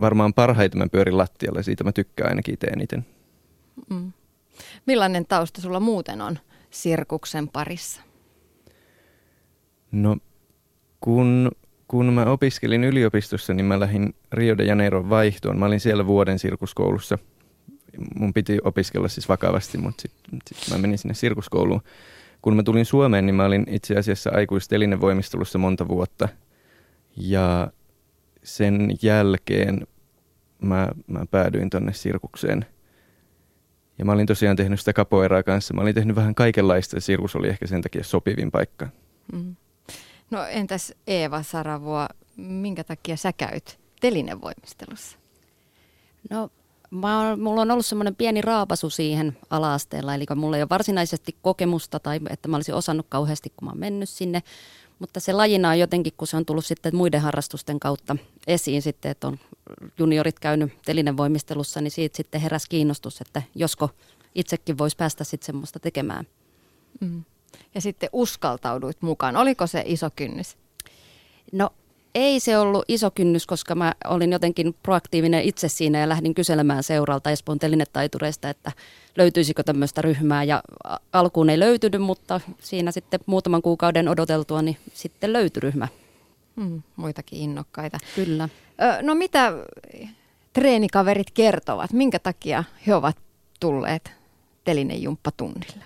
varmaan 0.00 0.34
parhaiten 0.34 0.78
mä 0.78 0.88
pyörin 0.92 1.18
lattialla, 1.18 1.62
siitä 1.62 1.84
mä 1.84 1.92
tykkään 1.92 2.30
ainakin 2.30 2.54
itse 2.54 2.66
eniten. 2.66 3.06
Mm. 3.90 4.12
Millainen 4.86 5.26
tausta 5.26 5.60
sulla 5.60 5.80
muuten 5.80 6.20
on 6.20 6.38
sirkuksen 6.70 7.48
parissa? 7.48 8.02
No, 9.92 10.16
kun, 11.00 11.50
kun 11.88 12.12
mä 12.12 12.24
opiskelin 12.24 12.84
yliopistossa, 12.84 13.54
niin 13.54 13.66
mä 13.66 13.80
lähdin 13.80 14.14
Rio 14.32 14.58
de 14.58 14.64
Janeiron 14.64 15.10
vaihtoon. 15.10 15.58
Mä 15.58 15.66
olin 15.66 15.80
siellä 15.80 16.06
vuoden 16.06 16.38
sirkuskoulussa. 16.38 17.18
Mun 18.14 18.34
piti 18.34 18.58
opiskella 18.64 19.08
siis 19.08 19.28
vakavasti, 19.28 19.78
mutta 19.78 20.02
sitten 20.02 20.40
sit 20.54 20.70
mä 20.70 20.78
menin 20.78 20.98
sinne 20.98 21.14
sirkuskouluun. 21.14 21.82
Kun 22.42 22.56
mä 22.56 22.62
tulin 22.62 22.84
Suomeen, 22.84 23.26
niin 23.26 23.34
mä 23.34 23.44
olin 23.44 23.66
itse 23.70 23.96
asiassa 23.96 24.30
aikuistelinen 24.34 25.00
voimistelussa 25.00 25.58
monta 25.58 25.88
vuotta. 25.88 26.28
Ja 27.16 27.70
sen 28.42 28.90
jälkeen 29.02 29.86
mä, 30.62 30.88
mä 31.06 31.26
päädyin 31.30 31.70
tonne 31.70 31.92
sirkukseen. 31.92 32.66
Ja 33.98 34.04
mä 34.04 34.12
olin 34.12 34.26
tosiaan 34.26 34.56
tehnyt 34.56 34.78
sitä 34.78 34.92
kapoeraa 34.92 35.42
kanssa. 35.42 35.74
Mä 35.74 35.82
olin 35.82 35.94
tehnyt 35.94 36.16
vähän 36.16 36.34
kaikenlaista 36.34 36.96
ja 36.96 37.00
sirkus 37.00 37.36
oli 37.36 37.48
ehkä 37.48 37.66
sen 37.66 37.82
takia 37.82 38.04
sopivin 38.04 38.50
paikka. 38.50 38.88
Mm. 39.32 39.56
No 40.30 40.44
entäs 40.44 40.94
Eeva 41.06 41.42
Saravoa, 41.42 42.08
minkä 42.36 42.84
takia 42.84 43.16
sä 43.16 43.32
käyt 43.32 43.80
telinevoimistelussa? 44.00 45.18
No 46.30 46.50
mä 46.90 47.36
mulla 47.36 47.62
on 47.62 47.70
ollut 47.70 47.86
semmoinen 47.86 48.16
pieni 48.16 48.40
raapasu 48.40 48.90
siihen 48.90 49.36
alaasteella, 49.50 50.14
eli 50.14 50.24
mulla 50.36 50.56
ei 50.56 50.62
ole 50.62 50.68
varsinaisesti 50.68 51.36
kokemusta 51.42 52.00
tai 52.00 52.20
että 52.30 52.48
mä 52.48 52.56
olisin 52.56 52.74
osannut 52.74 53.06
kauheasti, 53.08 53.52
kun 53.56 53.66
mä 53.66 53.70
oon 53.70 53.78
mennyt 53.78 54.08
sinne. 54.08 54.42
Mutta 54.98 55.20
se 55.20 55.32
lajina 55.32 55.68
on 55.68 55.78
jotenkin, 55.78 56.12
kun 56.16 56.28
se 56.28 56.36
on 56.36 56.44
tullut 56.44 56.66
sitten 56.66 56.96
muiden 56.96 57.20
harrastusten 57.20 57.80
kautta 57.80 58.16
esiin 58.46 58.82
sitten, 58.82 59.10
että 59.10 59.26
on 59.26 59.38
juniorit 59.98 60.38
käynyt 60.38 60.72
telinevoimistelussa, 60.84 61.80
niin 61.80 61.90
siitä 61.90 62.16
sitten 62.16 62.40
heräsi 62.40 62.68
kiinnostus, 62.68 63.20
että 63.20 63.42
josko 63.54 63.90
itsekin 64.34 64.78
voisi 64.78 64.96
päästä 64.96 65.24
sitten 65.24 65.46
semmoista 65.46 65.80
tekemään. 65.80 66.26
Mm. 67.00 67.24
Ja 67.74 67.80
sitten 67.80 68.08
uskaltauduit 68.12 69.02
mukaan. 69.02 69.36
Oliko 69.36 69.66
se 69.66 69.82
iso 69.86 70.10
kynnys? 70.16 70.56
No 71.52 71.70
ei 72.14 72.40
se 72.40 72.58
ollut 72.58 72.84
iso 72.88 73.10
kynnys, 73.10 73.46
koska 73.46 73.74
mä 73.74 73.94
olin 74.04 74.32
jotenkin 74.32 74.74
proaktiivinen 74.82 75.42
itse 75.42 75.68
siinä 75.68 75.98
ja 75.98 76.08
lähdin 76.08 76.34
kyselemään 76.34 76.82
seuralta 76.82 77.30
Espoon 77.30 77.58
telinetaitureista, 77.58 78.50
että 78.50 78.72
löytyisikö 79.16 79.62
tämmöistä 79.62 80.02
ryhmää. 80.02 80.44
Ja 80.44 80.62
alkuun 81.12 81.50
ei 81.50 81.58
löytynyt, 81.58 82.02
mutta 82.02 82.40
siinä 82.60 82.90
sitten 82.90 83.20
muutaman 83.26 83.62
kuukauden 83.62 84.08
odoteltua, 84.08 84.62
niin 84.62 84.76
sitten 84.94 85.32
löytyi 85.32 85.60
ryhmä. 85.60 85.88
Hmm, 86.60 86.82
muitakin 86.96 87.38
innokkaita. 87.38 87.98
Kyllä. 88.14 88.48
Ö, 88.82 89.02
no 89.02 89.14
mitä 89.14 89.52
treenikaverit 90.52 91.30
kertovat? 91.30 91.92
Minkä 91.92 92.18
takia 92.18 92.64
he 92.86 92.94
ovat 92.94 93.16
tulleet 93.60 94.12
telinejumppatunnille? 94.64 95.84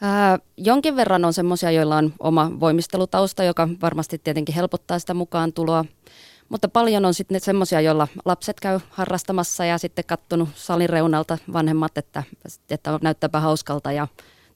Ää, 0.00 0.38
jonkin 0.56 0.96
verran 0.96 1.24
on 1.24 1.32
semmoisia, 1.32 1.70
joilla 1.70 1.96
on 1.96 2.12
oma 2.18 2.50
voimistelutausta, 2.60 3.44
joka 3.44 3.68
varmasti 3.82 4.18
tietenkin 4.18 4.54
helpottaa 4.54 4.98
sitä 4.98 5.14
mukaan 5.14 5.52
tuloa. 5.52 5.84
Mutta 6.48 6.68
paljon 6.68 7.04
on 7.04 7.14
sitten 7.14 7.40
semmoisia, 7.40 7.80
joilla 7.80 8.08
lapset 8.24 8.60
käy 8.60 8.80
harrastamassa 8.90 9.64
ja 9.64 9.78
sitten 9.78 10.04
kattonut 10.04 10.48
salin 10.54 10.88
reunalta 10.88 11.38
vanhemmat, 11.52 11.98
että, 11.98 12.22
että 12.70 12.98
näyttääpä 13.02 13.40
hauskalta 13.40 13.92
ja 13.92 14.08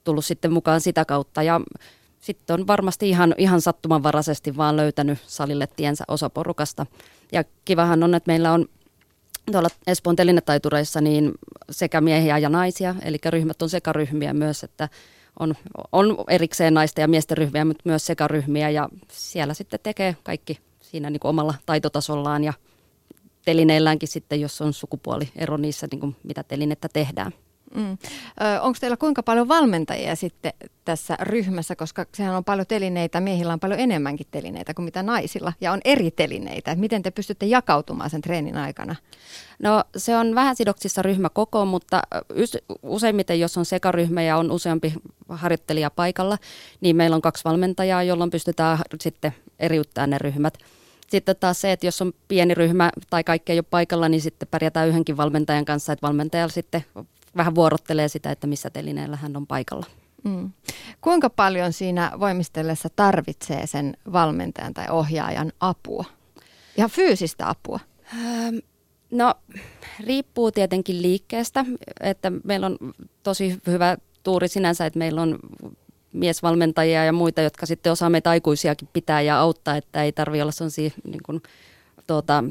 tullut 0.05 0.25
sitten 0.25 0.53
mukaan 0.53 0.81
sitä 0.81 1.05
kautta. 1.05 1.43
Ja 1.43 1.61
sitten 2.21 2.55
on 2.55 2.67
varmasti 2.67 3.09
ihan, 3.09 3.35
ihan 3.39 3.61
sattumanvaraisesti 3.61 4.57
vaan 4.57 4.77
löytänyt 4.77 5.19
salille 5.27 5.67
tiensä 5.67 6.05
osa 6.09 6.31
porukasta. 6.31 6.87
Ja 7.33 7.45
kivahan 7.65 8.03
on, 8.03 8.15
että 8.15 8.31
meillä 8.31 8.53
on 8.53 8.67
tuolla 9.53 9.69
Espoon 9.87 10.17
telinetaitureissa 10.17 11.01
niin 11.01 11.33
sekä 11.71 12.01
miehiä 12.01 12.39
ja 12.39 12.49
naisia, 12.49 12.95
eli 13.03 13.19
ryhmät 13.25 13.63
on 13.63 13.71
sekaryhmiä 13.71 14.33
myös, 14.33 14.65
että 14.65 14.89
on, 15.39 15.55
on 15.93 16.17
erikseen 16.29 16.75
naisten 16.75 17.03
ja 17.03 17.09
miesten 17.09 17.39
ryhmiä, 17.39 17.65
mutta 17.65 17.83
myös 17.85 18.07
sekaryhmiä 18.07 18.71
ja 18.71 18.89
siellä 19.09 19.55
sitten 19.55 19.81
tekee 19.83 20.17
kaikki 20.23 20.59
siinä 20.81 21.11
niin 21.11 21.21
kuin 21.21 21.31
omalla 21.31 21.55
taitotasollaan 21.67 22.45
ja 22.45 22.53
telineilläänkin 23.45 24.09
sitten, 24.09 24.41
jos 24.41 24.61
on 24.61 24.73
sukupuoliero 24.73 25.57
niissä, 25.57 25.89
niin 25.91 26.01
kuin 26.01 26.17
mitä 26.23 26.43
telinettä 26.43 26.89
tehdään. 26.93 27.33
Mm. 27.75 27.99
Onko 28.61 28.79
teillä 28.81 28.97
kuinka 28.97 29.23
paljon 29.23 29.49
valmentajia 29.49 30.17
sitten 30.17 30.53
tässä 30.85 31.17
ryhmässä, 31.21 31.77
koska 31.77 32.07
sehän 32.15 32.35
on 32.35 32.45
paljon 32.45 32.67
telineitä, 32.67 33.21
miehillä 33.21 33.53
on 33.53 33.61
paljon 33.61 33.81
enemmänkin 33.81 34.27
telineitä 34.31 34.75
kuin 34.75 34.85
mitä 34.85 35.03
naisilla, 35.03 35.53
ja 35.61 35.73
on 35.73 35.81
eri 35.85 36.11
telineitä. 36.11 36.75
Miten 36.75 37.03
te 37.03 37.11
pystytte 37.11 37.47
jakautumaan 37.47 38.11
sen 38.11 38.21
treenin 38.21 38.57
aikana? 38.57 38.97
No 39.63 39.85
se 39.97 40.17
on 40.17 40.35
vähän 40.35 40.57
sidoksissa 40.57 41.03
ryhmäkokoon, 41.03 41.69
mutta 41.69 42.03
useimmiten 42.83 43.41
jos 43.41 43.59
on 43.59 43.65
sekaryhmä 43.65 44.23
ja 44.23 44.37
on 44.37 44.51
useampi 44.51 44.95
harjoittelija 45.29 45.91
paikalla, 45.91 46.39
niin 46.81 46.97
meillä 46.97 47.17
on 47.17 47.23
kaksi 47.23 47.45
valmentajaa, 47.45 48.03
jolloin 48.03 48.31
pystytään 48.31 48.79
sitten 49.01 49.35
eriyttämään 49.59 50.11
ne 50.11 50.19
ryhmät. 50.19 50.59
Sitten 51.09 51.37
taas 51.41 51.61
se, 51.61 51.73
että 51.73 51.87
jos 51.87 52.03
on 52.03 52.13
pieni 52.29 52.55
ryhmä 52.55 52.91
tai 53.11 53.25
kaikki 53.25 53.53
ei 53.53 53.59
ole 53.59 53.65
paikalla, 53.71 54.09
niin 54.09 54.21
sitten 54.21 54.49
pärjätään 54.51 54.89
yhdenkin 54.89 55.17
valmentajan 55.17 55.65
kanssa, 55.65 55.93
että 55.93 56.07
valmentajalla 56.07 56.53
sitten 56.53 56.85
vähän 57.37 57.55
vuorottelee 57.55 58.09
sitä, 58.09 58.31
että 58.31 58.47
missä 58.47 58.71
telineellä 58.71 59.17
hän 59.17 59.37
on 59.37 59.47
paikalla. 59.47 59.87
Mm. 60.25 60.51
Kuinka 61.01 61.31
paljon 61.31 61.73
siinä 61.73 62.13
voimistellessa 62.21 62.89
tarvitsee 62.97 63.67
sen 63.67 63.97
valmentajan 64.13 64.75
tai 64.75 64.87
ohjaajan 64.91 65.53
apua? 65.61 66.05
Ja 66.77 66.89
fyysistä 66.89 67.49
apua? 67.49 67.81
Ähm, 68.15 68.57
no, 69.11 69.35
riippuu 70.07 70.53
tietenkin 70.53 71.03
liikkeestä, 71.03 71.65
että 72.01 72.33
meillä 72.45 72.67
on 72.67 72.79
tosi 73.23 73.59
hyvä 73.67 73.97
tuuri 74.23 74.49
sinänsä, 74.49 74.87
että 74.87 74.99
meillä 74.99 75.23
on 75.23 75.39
miesvalmentajia 76.13 77.05
ja 77.05 77.13
muita, 77.13 77.41
jotka 77.41 77.67
sitten 77.67 77.93
osaa 77.93 78.11
meitä 78.11 78.31
aikuisiakin 78.31 78.89
pitää 78.93 79.21
ja 79.21 79.39
auttaa, 79.41 79.77
että 79.77 80.05
ei 80.05 80.13
tarvitse 80.13 80.43
olla 80.43 80.53
sellaisia 80.53 80.91
niin 81.05 81.23
kuin, 81.27 81.43
tuota, 82.07 82.45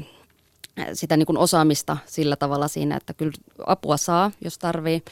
sitä 0.92 1.16
niin 1.16 1.26
kuin 1.26 1.38
osaamista 1.38 1.96
sillä 2.06 2.36
tavalla 2.36 2.68
siinä, 2.68 2.96
että 2.96 3.14
kyllä 3.14 3.32
apua 3.66 3.96
saa, 3.96 4.30
jos 4.44 4.58
tarvii. 4.58 5.02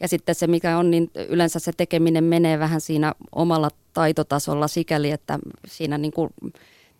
Ja 0.00 0.08
sitten 0.08 0.34
se, 0.34 0.46
mikä 0.46 0.78
on, 0.78 0.90
niin 0.90 1.10
yleensä 1.28 1.58
se 1.58 1.72
tekeminen 1.76 2.24
menee 2.24 2.58
vähän 2.58 2.80
siinä 2.80 3.14
omalla 3.32 3.70
taitotasolla 3.92 4.68
sikäli, 4.68 5.10
että 5.10 5.38
siinä 5.66 5.98
niin 5.98 6.12
kuin 6.12 6.30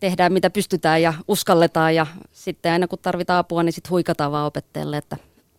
tehdään 0.00 0.32
mitä 0.32 0.50
pystytään 0.50 1.02
ja 1.02 1.14
uskalletaan 1.28 1.94
ja 1.94 2.06
sitten 2.32 2.72
aina 2.72 2.88
kun 2.88 2.98
tarvitaan 3.02 3.38
apua, 3.38 3.62
niin 3.62 3.72
sitten 3.72 3.90
huikataan 3.90 4.32
vaan 4.32 4.46
opettajalle, 4.46 4.96
että 4.96 5.16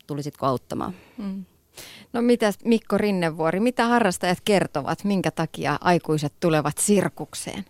tulisitko 0.08 0.46
auttamaan. 0.46 0.94
Mm. 1.18 1.46
No 2.14 2.22
mitä 2.22 2.52
Mikko 2.66 2.98
Rinnevuori, 2.98 3.60
mitä 3.60 3.88
harrastajat 3.88 4.38
kertovat, 4.46 5.04
minkä 5.04 5.32
takia 5.32 5.78
aikuiset 5.82 6.34
tulevat 6.40 6.78
sirkukseen? 6.78 7.66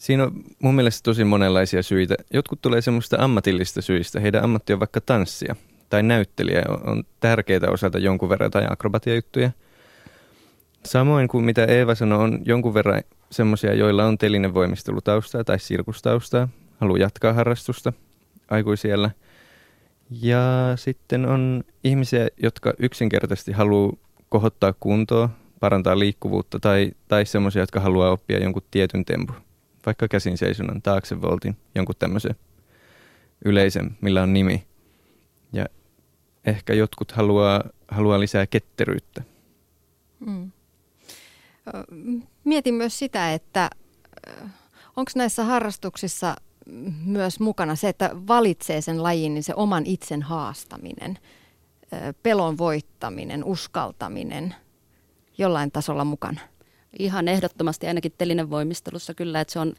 Siinä 0.00 0.24
on 0.24 0.32
mun 0.62 0.74
mielestä 0.74 1.00
tosi 1.04 1.24
monenlaisia 1.24 1.82
syitä. 1.82 2.14
Jotkut 2.32 2.62
tulee 2.62 2.80
semmoista 2.80 3.16
ammatillista 3.18 3.82
syistä. 3.82 4.20
Heidän 4.20 4.44
ammatti 4.44 4.72
on 4.72 4.80
vaikka 4.80 5.00
tanssia 5.00 5.56
tai 5.88 6.02
näyttelijä. 6.02 6.62
On 6.86 7.04
tärkeää 7.20 7.70
osata 7.70 7.98
jonkun 7.98 8.28
verran 8.28 8.50
tai 8.50 8.66
akrobatiajuttuja. 8.70 9.50
Samoin 10.84 11.28
kuin 11.28 11.44
mitä 11.44 11.64
Eeva 11.64 11.94
sanoi, 11.94 12.24
on 12.24 12.38
jonkun 12.44 12.74
verran 12.74 13.02
semmoisia, 13.30 13.74
joilla 13.74 14.04
on 14.04 14.18
telinevoimistelutaustaa 14.18 15.44
tai 15.44 15.58
sirkustaustaa. 15.58 16.48
Haluaa 16.78 16.98
jatkaa 16.98 17.32
harrastusta 17.32 17.92
aikuisiellä. 18.50 19.10
Ja 20.10 20.42
sitten 20.76 21.26
on 21.26 21.64
ihmisiä, 21.84 22.28
jotka 22.42 22.74
yksinkertaisesti 22.78 23.52
haluaa 23.52 23.96
kohottaa 24.28 24.74
kuntoa, 24.80 25.28
parantaa 25.60 25.98
liikkuvuutta 25.98 26.60
tai, 26.60 26.92
tai 27.08 27.26
semmoisia, 27.26 27.62
jotka 27.62 27.80
haluaa 27.80 28.10
oppia 28.10 28.38
jonkun 28.38 28.62
tietyn 28.70 29.04
tempun 29.04 29.49
vaikka 29.86 30.08
käsin 30.08 30.38
seisonnan, 30.38 30.82
taaksevoltin, 30.82 31.56
jonkun 31.74 31.94
tämmöisen 31.98 32.34
yleisen, 33.44 33.96
millä 34.00 34.22
on 34.22 34.32
nimi. 34.32 34.66
Ja 35.52 35.66
ehkä 36.44 36.74
jotkut 36.74 37.12
haluaa, 37.12 37.64
haluaa 37.88 38.20
lisää 38.20 38.46
ketteryyttä. 38.46 39.22
Mm. 40.20 40.50
Mietin 42.44 42.74
myös 42.74 42.98
sitä, 42.98 43.32
että 43.34 43.70
onko 44.96 45.10
näissä 45.14 45.44
harrastuksissa 45.44 46.36
myös 47.04 47.40
mukana 47.40 47.76
se, 47.76 47.88
että 47.88 48.10
valitsee 48.14 48.80
sen 48.80 49.02
lajin, 49.02 49.34
niin 49.34 49.44
se 49.44 49.54
oman 49.54 49.86
itsen 49.86 50.22
haastaminen, 50.22 51.18
pelon 52.22 52.58
voittaminen, 52.58 53.44
uskaltaminen 53.44 54.54
jollain 55.38 55.70
tasolla 55.70 56.04
mukana? 56.04 56.40
Ihan 56.98 57.28
ehdottomasti 57.28 57.86
ainakin 57.86 58.12
telinen 58.18 58.50
voimistelussa 58.50 59.14
kyllä, 59.14 59.40
että 59.40 59.52
se 59.52 59.58
on 59.58 59.72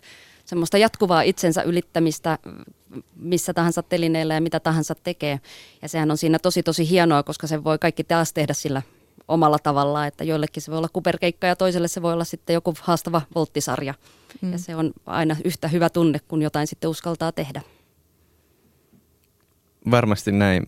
semmoista 0.45 0.77
jatkuvaa 0.77 1.21
itsensä 1.21 1.61
ylittämistä 1.61 2.37
missä 3.15 3.53
tahansa 3.53 3.83
telineellä 3.83 4.33
ja 4.33 4.41
mitä 4.41 4.59
tahansa 4.59 4.95
tekee. 4.95 5.39
Ja 5.81 5.89
sehän 5.89 6.11
on 6.11 6.17
siinä 6.17 6.39
tosi 6.39 6.63
tosi 6.63 6.89
hienoa, 6.89 7.23
koska 7.23 7.47
se 7.47 7.63
voi 7.63 7.79
kaikki 7.79 8.03
taas 8.03 8.33
tehdä 8.33 8.53
sillä 8.53 8.81
omalla 9.27 9.59
tavallaan, 9.59 10.07
että 10.07 10.23
joillekin 10.23 10.63
se 10.63 10.71
voi 10.71 10.77
olla 10.77 10.89
kuperkeikka 10.93 11.47
ja 11.47 11.55
toiselle 11.55 11.87
se 11.87 12.01
voi 12.01 12.13
olla 12.13 12.23
sitten 12.23 12.53
joku 12.53 12.73
haastava 12.81 13.21
volttisarja. 13.35 13.93
Mm. 14.41 14.51
Ja 14.51 14.57
se 14.57 14.75
on 14.75 14.91
aina 15.05 15.35
yhtä 15.45 15.67
hyvä 15.67 15.89
tunne, 15.89 16.19
kun 16.27 16.41
jotain 16.41 16.67
sitten 16.67 16.89
uskaltaa 16.89 17.31
tehdä. 17.31 17.61
Varmasti 19.91 20.31
näin. 20.31 20.67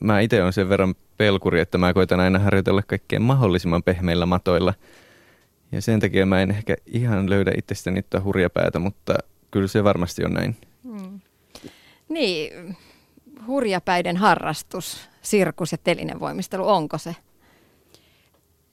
Mä 0.00 0.20
itse 0.20 0.42
olen 0.42 0.52
sen 0.52 0.68
verran 0.68 0.94
pelkuri, 1.16 1.60
että 1.60 1.78
mä 1.78 1.94
koitan 1.94 2.20
aina 2.20 2.38
harjoitella 2.38 2.82
kaikkein 2.82 3.22
mahdollisimman 3.22 3.82
pehmeillä 3.82 4.26
matoilla. 4.26 4.74
Ja 5.72 5.82
sen 5.82 6.00
takia 6.00 6.26
mä 6.26 6.42
en 6.42 6.50
ehkä 6.50 6.76
ihan 6.86 7.30
löydä 7.30 7.52
itsestäni 7.58 8.04
hurjapäätä, 8.24 8.78
mutta 8.78 9.14
kyllä 9.50 9.68
se 9.68 9.84
varmasti 9.84 10.24
on 10.24 10.32
näin. 10.32 10.56
Mm. 10.82 11.20
Niin, 12.08 12.76
hurjapäiden 13.46 14.16
harrastus, 14.16 15.08
sirkus 15.22 15.72
ja 15.72 15.78
telinen 15.78 16.20
voimistelu, 16.20 16.68
onko 16.68 16.98
se? 16.98 17.16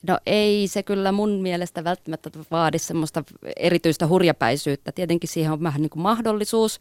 No 0.07 0.17
ei 0.25 0.67
se 0.67 0.83
kyllä 0.83 1.11
mun 1.11 1.29
mielestä 1.41 1.83
välttämättä 1.83 2.29
vaadi 2.51 2.79
semmoista 2.79 3.23
erityistä 3.57 4.07
hurjapäisyyttä. 4.07 4.91
Tietenkin 4.91 5.29
siihen 5.29 5.51
on 5.51 5.63
vähän 5.63 5.81
niin 5.81 5.89
kuin 5.89 6.03
mahdollisuus, 6.03 6.79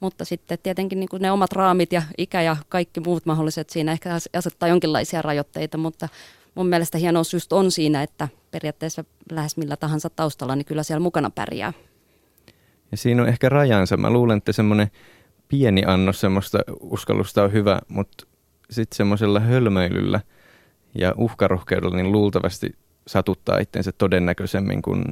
mutta 0.00 0.24
sitten 0.24 0.58
tietenkin 0.62 1.00
niin 1.00 1.08
kuin 1.08 1.22
ne 1.22 1.32
omat 1.32 1.52
raamit 1.52 1.92
ja 1.92 2.02
ikä 2.18 2.42
ja 2.42 2.56
kaikki 2.68 3.00
muut 3.00 3.26
mahdolliset 3.26 3.70
siinä 3.70 3.92
ehkä 3.92 4.18
asettaa 4.32 4.68
jonkinlaisia 4.68 5.22
rajoitteita, 5.22 5.78
mutta 5.78 6.08
mun 6.60 6.68
mielestä 6.68 6.98
hienous 6.98 7.32
just 7.32 7.52
on 7.52 7.70
siinä, 7.70 8.02
että 8.02 8.28
periaatteessa 8.50 9.04
lähes 9.30 9.56
millä 9.56 9.76
tahansa 9.76 10.10
taustalla, 10.10 10.56
niin 10.56 10.64
kyllä 10.64 10.82
siellä 10.82 11.02
mukana 11.02 11.30
pärjää. 11.30 11.72
Ja 12.90 12.96
siinä 12.96 13.22
on 13.22 13.28
ehkä 13.28 13.48
rajansa. 13.48 13.96
Mä 13.96 14.10
luulen, 14.10 14.38
että 14.38 14.52
semmoinen 14.52 14.90
pieni 15.48 15.82
annos 15.86 16.20
semmoista 16.20 16.58
uskallusta 16.80 17.42
on 17.42 17.52
hyvä, 17.52 17.80
mutta 17.88 18.26
sitten 18.70 18.96
semmoisella 18.96 19.40
hölmöilyllä 19.40 20.20
ja 20.98 21.14
uhkarohkeudella 21.16 21.96
niin 21.96 22.12
luultavasti 22.12 22.74
satuttaa 23.06 23.58
itsensä 23.58 23.92
todennäköisemmin 23.92 24.82
kuin, 24.82 25.04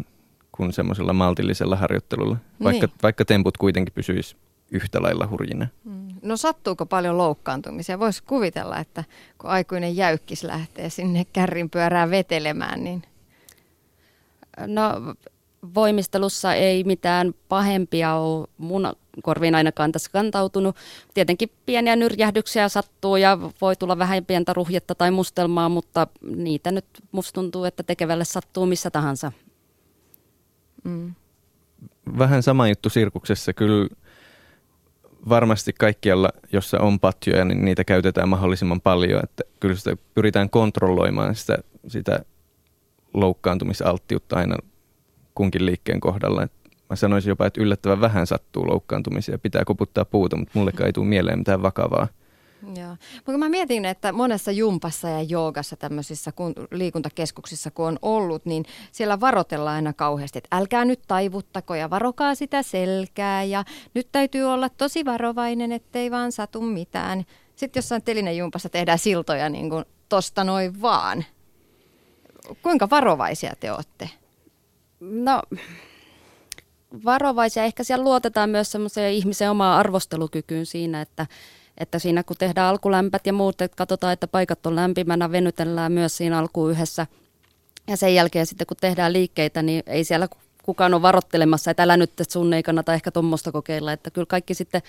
kuin 0.53 0.73
semmoisella 0.73 1.13
maltillisella 1.13 1.77
harjoittelulla, 1.77 2.37
vaikka, 2.65 2.87
niin. 2.87 2.97
vaikka 3.03 3.25
temput 3.25 3.57
kuitenkin 3.57 3.95
pysyisi 3.95 4.37
yhtä 4.71 5.03
lailla 5.03 5.27
hurjina. 5.27 5.67
Mm. 5.85 6.09
No 6.23 6.37
sattuuko 6.37 6.87
paljon 6.87 7.19
loukkaantumisia? 7.19 7.99
Voisi 7.99 8.23
kuvitella, 8.23 8.79
että 8.79 9.05
kun 9.39 9.51
aikuinen 9.51 9.97
jäykkis 9.97 10.45
lähtee 10.45 10.91
sinne 10.91 11.27
kärrin 11.33 11.71
pyörään 11.71 12.11
vetelemään, 12.11 12.85
niin... 12.85 13.03
No 14.67 15.15
voimistelussa 15.75 16.55
ei 16.55 16.85
mitään 16.85 17.35
pahempia 17.49 18.15
ole 18.15 18.49
mun 18.59 18.93
korviin 19.23 19.55
ainakaan 19.55 19.93
tässä 19.93 20.11
kantautunut. 20.11 20.77
Tietenkin 21.15 21.51
pieniä 21.67 21.97
nyrjähdyksiä 21.97 22.69
sattuu 22.69 23.17
ja 23.17 23.39
voi 23.61 23.77
tulla 23.77 23.99
vähän 23.99 24.25
pientä 24.25 24.53
ruhjetta 24.53 24.95
tai 24.95 25.11
mustelmaa, 25.11 25.69
mutta 25.69 26.07
niitä 26.37 26.71
nyt 26.71 26.85
musta 27.13 27.33
tuntuu, 27.35 27.65
että 27.65 27.83
tekevälle 27.83 28.25
sattuu 28.25 28.67
missä 28.67 28.91
tahansa. 28.91 29.33
Mm. 30.85 31.15
Vähän 32.19 32.43
sama 32.43 32.69
juttu 32.69 32.91
sirkuksessa. 32.91 33.53
Kyllä 33.53 33.89
varmasti 35.29 35.73
kaikkialla, 35.73 36.29
jossa 36.53 36.81
on 36.81 37.01
patjoja, 37.01 37.45
niin 37.45 37.65
niitä 37.65 37.85
käytetään 37.85 38.29
mahdollisimman 38.29 38.81
paljon. 38.81 39.21
Että 39.25 39.45
kyllä 39.61 39.75
sitä 39.75 39.97
pyritään 40.15 40.51
kontrolloimaan 40.51 41.35
sitä, 41.35 41.59
sitä 41.87 42.21
loukkaantumisalttiutta 43.15 44.37
aina 44.37 44.57
kunkin 45.35 45.67
liikkeen 45.67 46.01
kohdalla. 46.01 46.43
Et 46.43 46.53
mä 46.91 46.97
sanoisin 46.97 47.31
jopa, 47.31 47.47
että 47.47 47.61
yllättävän 47.61 48.01
vähän 48.01 48.27
sattuu 48.27 48.67
loukkaantumisia. 48.67 49.39
Pitää 49.39 49.65
koputtaa 49.65 50.05
puuta, 50.05 50.37
mutta 50.37 50.53
mulle 50.59 50.73
ei 50.87 50.93
tule 50.93 51.07
mieleen 51.07 51.39
mitään 51.39 51.63
vakavaa. 51.63 52.09
Joo. 52.63 52.97
Mutta 53.17 53.39
mä 53.39 53.49
mietin, 53.49 53.85
että 53.85 54.13
monessa 54.13 54.51
jumpassa 54.53 55.09
ja 55.09 55.23
joogassa 55.23 55.77
tämmöisissä 55.77 56.33
kun, 56.33 56.55
liikuntakeskuksissa 56.71 57.71
kun 57.71 57.87
on 57.87 57.99
ollut, 58.03 58.47
niin 58.47 58.65
siellä 58.93 59.21
varotellaan 59.21 59.75
aina 59.75 59.93
kauheasti, 59.93 60.39
että 60.39 60.57
älkää 60.57 60.85
nyt 60.85 61.01
taivuttako 61.09 61.75
ja 61.75 61.91
varokaa 61.91 62.35
sitä 62.35 62.63
selkää 62.63 63.45
ja 63.45 63.65
nyt 63.95 64.09
täytyy 64.13 64.45
olla 64.45 64.69
tosi 64.69 65.05
varovainen, 65.05 65.73
ettei 65.73 66.11
vaan 66.11 66.33
satu 66.33 66.61
mitään. 66.61 67.25
Sitten 67.57 67.81
jossain 67.81 68.03
telinejumpassa 68.03 68.69
tehdään 68.69 68.99
siltoja 68.99 69.49
niin 69.49 69.71
kuin 69.71 69.85
tosta 70.09 70.45
noin 70.45 70.83
vaan. 70.83 71.25
Kuinka 72.63 72.91
varovaisia 72.91 73.53
te 73.61 73.73
olette? 73.73 74.11
No 75.01 75.43
varovaisia. 77.05 77.65
Ehkä 77.65 77.85
siellä 77.85 78.05
luotetaan 78.05 78.51
myös 78.51 78.73
semmoiseen 78.73 79.13
ihmisen 79.13 79.51
omaan 79.51 79.79
arvostelukykyyn 79.79 80.67
siinä, 80.67 81.01
että, 81.01 81.27
että 81.79 81.99
siinä 81.99 82.23
kun 82.23 82.37
tehdään 82.37 82.69
alkulämpät 82.69 83.27
ja 83.27 83.33
muut, 83.33 83.61
että 83.61 83.77
katsotaan, 83.77 84.13
että 84.13 84.29
paikat 84.29 84.67
on 84.67 84.77
lämpimänä, 84.77 85.33
venytellään 85.33 85.93
myös 85.93 86.17
siinä 86.17 86.39
alkuun 86.39 86.71
yhdessä. 86.71 87.07
Ja 87.89 87.97
sen 87.97 88.15
jälkeen 88.15 88.47
sitten 88.47 88.67
kun 88.67 88.77
tehdään 88.81 89.13
liikkeitä, 89.13 89.63
niin 89.63 89.83
ei 89.87 90.05
siellä 90.05 90.29
kukaan 90.63 90.95
ole 90.95 91.03
varottelemassa, 91.03 91.71
että 91.71 91.83
älä 91.83 91.97
nyt, 91.97 92.11
että 92.11 92.33
sun 92.33 92.53
ei 92.53 92.63
kannata 92.63 92.95
ehkä 92.95 93.11
tuommoista 93.11 93.53
kokeilla. 93.53 93.93
Että 93.93 94.11
kyllä 94.11 94.27
kaikki 94.27 94.55
sitten 94.55 94.83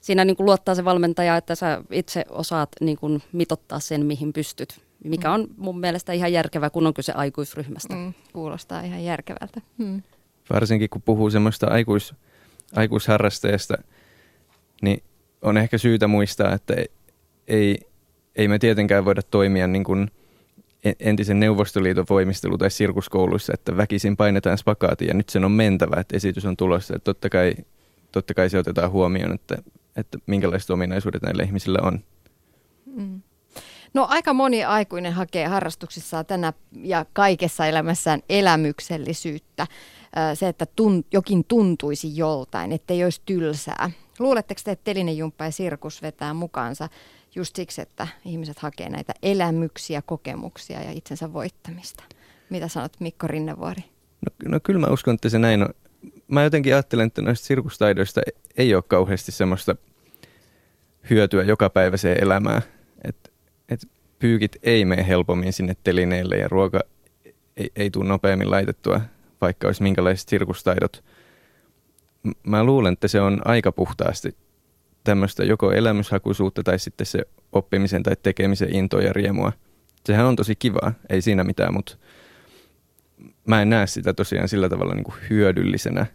siinä 0.00 0.24
niin 0.24 0.36
kuin 0.36 0.44
luottaa 0.44 0.74
se 0.74 0.84
valmentaja, 0.84 1.36
että 1.36 1.54
sä 1.54 1.82
itse 1.90 2.24
osaat 2.28 2.68
niin 2.80 2.98
kuin 2.98 3.22
mitottaa 3.32 3.80
sen, 3.80 4.06
mihin 4.06 4.32
pystyt. 4.32 4.80
Mikä 5.04 5.28
mm. 5.28 5.34
on 5.34 5.48
mun 5.56 5.80
mielestä 5.80 6.12
ihan 6.12 6.32
järkevää, 6.32 6.70
kun 6.70 6.86
on 6.86 6.94
kyse 6.94 7.12
aikuisryhmästä. 7.12 7.94
Mm, 7.94 8.14
kuulostaa 8.32 8.80
ihan 8.80 9.04
järkevältä. 9.04 9.60
Mm 9.78 10.02
varsinkin 10.52 10.90
kun 10.90 11.02
puhuu 11.02 11.30
semmoista 11.30 11.66
aikuis, 11.66 12.14
aikuisharrasteesta, 12.76 13.74
niin 14.82 15.02
on 15.44 15.56
ehkä 15.56 15.78
syytä 15.78 16.06
muistaa, 16.06 16.52
että 16.52 16.74
ei, 17.48 17.78
ei 18.36 18.48
me 18.48 18.58
tietenkään 18.58 19.04
voida 19.04 19.22
toimia 19.22 19.66
niin 19.66 19.84
kuin 19.84 20.10
entisen 21.00 21.40
Neuvostoliiton 21.40 22.06
voimistelu- 22.10 22.58
tai 22.58 22.70
sirkuskouluissa, 22.70 23.52
että 23.54 23.76
väkisin 23.76 24.16
painetaan 24.16 24.58
spakaatia 24.58 25.08
ja 25.08 25.14
nyt 25.14 25.28
sen 25.28 25.44
on 25.44 25.52
mentävä, 25.52 26.00
että 26.00 26.16
esitys 26.16 26.44
on 26.44 26.56
tulossa. 26.56 26.96
Että 26.96 27.04
totta, 27.04 27.30
kai, 27.30 27.54
totta 28.12 28.34
kai 28.34 28.50
se 28.50 28.58
otetaan 28.58 28.90
huomioon, 28.90 29.34
että, 29.34 29.56
että 29.96 30.18
minkälaiset 30.26 30.70
ominaisuudet 30.70 31.22
näillä 31.22 31.42
ihmisillä 31.42 31.78
on. 31.82 32.00
Mm. 32.86 33.22
No 33.94 34.06
aika 34.10 34.34
moni 34.34 34.64
aikuinen 34.64 35.12
hakee 35.12 35.46
harrastuksissaan 35.46 36.26
tänä 36.26 36.52
ja 36.72 37.06
kaikessa 37.12 37.66
elämässään 37.66 38.20
elämyksellisyyttä 38.28 39.66
se, 40.34 40.48
että 40.48 40.66
tunt, 40.76 41.06
jokin 41.12 41.44
tuntuisi 41.44 42.16
joltain, 42.16 42.72
ettei 42.72 43.04
olisi 43.04 43.22
tylsää. 43.26 43.90
Luuletteko 44.18 44.60
te, 44.64 44.70
että 44.70 44.84
telinejumppa 44.84 45.44
ja 45.44 45.50
sirkus 45.50 46.02
vetää 46.02 46.34
mukaansa 46.34 46.88
just 47.34 47.56
siksi, 47.56 47.80
että 47.80 48.08
ihmiset 48.24 48.58
hakee 48.58 48.88
näitä 48.88 49.12
elämyksiä, 49.22 50.02
kokemuksia 50.02 50.82
ja 50.82 50.92
itsensä 50.92 51.32
voittamista? 51.32 52.04
Mitä 52.50 52.68
sanot 52.68 53.00
Mikko 53.00 53.26
Rinnevuori? 53.26 53.84
No, 54.26 54.50
no 54.50 54.60
kyllä 54.62 54.80
mä 54.80 54.86
uskon, 54.86 55.14
että 55.14 55.28
se 55.28 55.38
näin 55.38 55.62
on. 55.62 55.68
Mä 56.28 56.42
jotenkin 56.42 56.74
ajattelen, 56.74 57.06
että 57.06 57.22
noista 57.22 57.46
sirkustaidoista 57.46 58.20
ei 58.56 58.74
ole 58.74 58.82
kauheasti 58.88 59.32
semmoista 59.32 59.76
hyötyä 61.10 61.42
jokapäiväiseen 61.42 62.22
elämään. 62.22 62.62
Että 63.04 63.30
et 63.68 63.88
pyykit 64.18 64.56
ei 64.62 64.84
mene 64.84 65.08
helpommin 65.08 65.52
sinne 65.52 65.76
telineelle 65.84 66.36
ja 66.36 66.48
ruoka 66.48 66.80
ei, 67.56 67.70
ei 67.76 67.90
tule 67.90 68.08
nopeammin 68.08 68.50
laitettua 68.50 69.00
vaikka 69.40 69.66
olisi 69.66 69.82
minkälaiset 69.82 70.28
sirkustaidot. 70.28 71.04
Mä 72.46 72.64
luulen, 72.64 72.92
että 72.92 73.08
se 73.08 73.20
on 73.20 73.40
aika 73.44 73.72
puhtaasti 73.72 74.36
tämmöistä 75.04 75.44
joko 75.44 75.72
elämyshakuisuutta 75.72 76.62
tai 76.62 76.78
sitten 76.78 77.06
se 77.06 77.24
oppimisen 77.52 78.02
tai 78.02 78.16
tekemisen 78.22 78.74
intoa 78.74 79.02
ja 79.02 79.12
riemua. 79.12 79.52
Sehän 80.06 80.26
on 80.26 80.36
tosi 80.36 80.56
kivaa, 80.56 80.92
ei 81.08 81.22
siinä 81.22 81.44
mitään, 81.44 81.74
mutta 81.74 81.96
mä 83.46 83.62
en 83.62 83.70
näe 83.70 83.86
sitä 83.86 84.14
tosiaan 84.14 84.48
sillä 84.48 84.68
tavalla 84.68 84.94
niin 84.94 85.04
kuin 85.04 85.16
hyödyllisenä. 85.30 86.06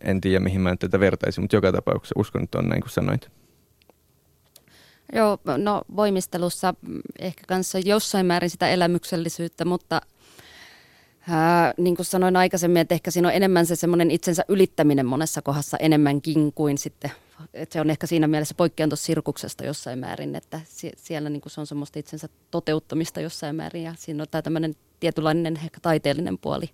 En 0.00 0.20
tiedä, 0.20 0.40
mihin 0.40 0.60
mä 0.60 0.76
tätä 0.76 1.00
vertaisin, 1.00 1.44
mutta 1.44 1.56
joka 1.56 1.72
tapauksessa 1.72 2.14
uskon, 2.18 2.42
että 2.42 2.58
on 2.58 2.68
näin 2.68 2.80
kuin 2.80 2.90
sanoit. 2.90 3.30
Joo, 5.12 5.38
no 5.56 5.82
voimistelussa 5.96 6.74
ehkä 7.18 7.42
kanssa 7.48 7.78
jossain 7.78 8.26
määrin 8.26 8.50
sitä 8.50 8.68
elämyksellisyyttä, 8.68 9.64
mutta 9.64 10.00
Ää, 11.28 11.74
niin 11.76 11.96
kuin 11.96 12.06
sanoin 12.06 12.36
aikaisemmin, 12.36 12.80
että 12.80 12.94
ehkä 12.94 13.10
siinä 13.10 13.28
on 13.28 13.34
enemmän 13.34 13.66
se 13.66 13.76
semmoinen 13.76 14.10
itsensä 14.10 14.44
ylittäminen 14.48 15.06
monessa 15.06 15.42
kohdassa 15.42 15.76
enemmänkin 15.76 16.52
kuin 16.52 16.78
sitten, 16.78 17.10
että 17.54 17.72
se 17.72 17.80
on 17.80 17.90
ehkä 17.90 18.06
siinä 18.06 18.26
mielessä 18.26 18.54
poikkean 18.54 18.90
sirkuksesta 18.94 19.64
jossain 19.64 19.98
määrin, 19.98 20.34
että 20.34 20.60
siellä 20.96 21.30
niin 21.30 21.40
kuin 21.40 21.52
se 21.52 21.60
on 21.60 21.66
semmoista 21.66 21.98
itsensä 21.98 22.28
toteuttamista 22.50 23.20
jossain 23.20 23.56
määrin 23.56 23.82
ja 23.82 23.94
siinä 23.98 24.22
on 24.22 24.26
tämä 24.30 24.42
tämmöinen 24.42 24.76
tietynlainen 25.00 25.56
ehkä 25.56 25.78
taiteellinen 25.82 26.38
puoli 26.38 26.70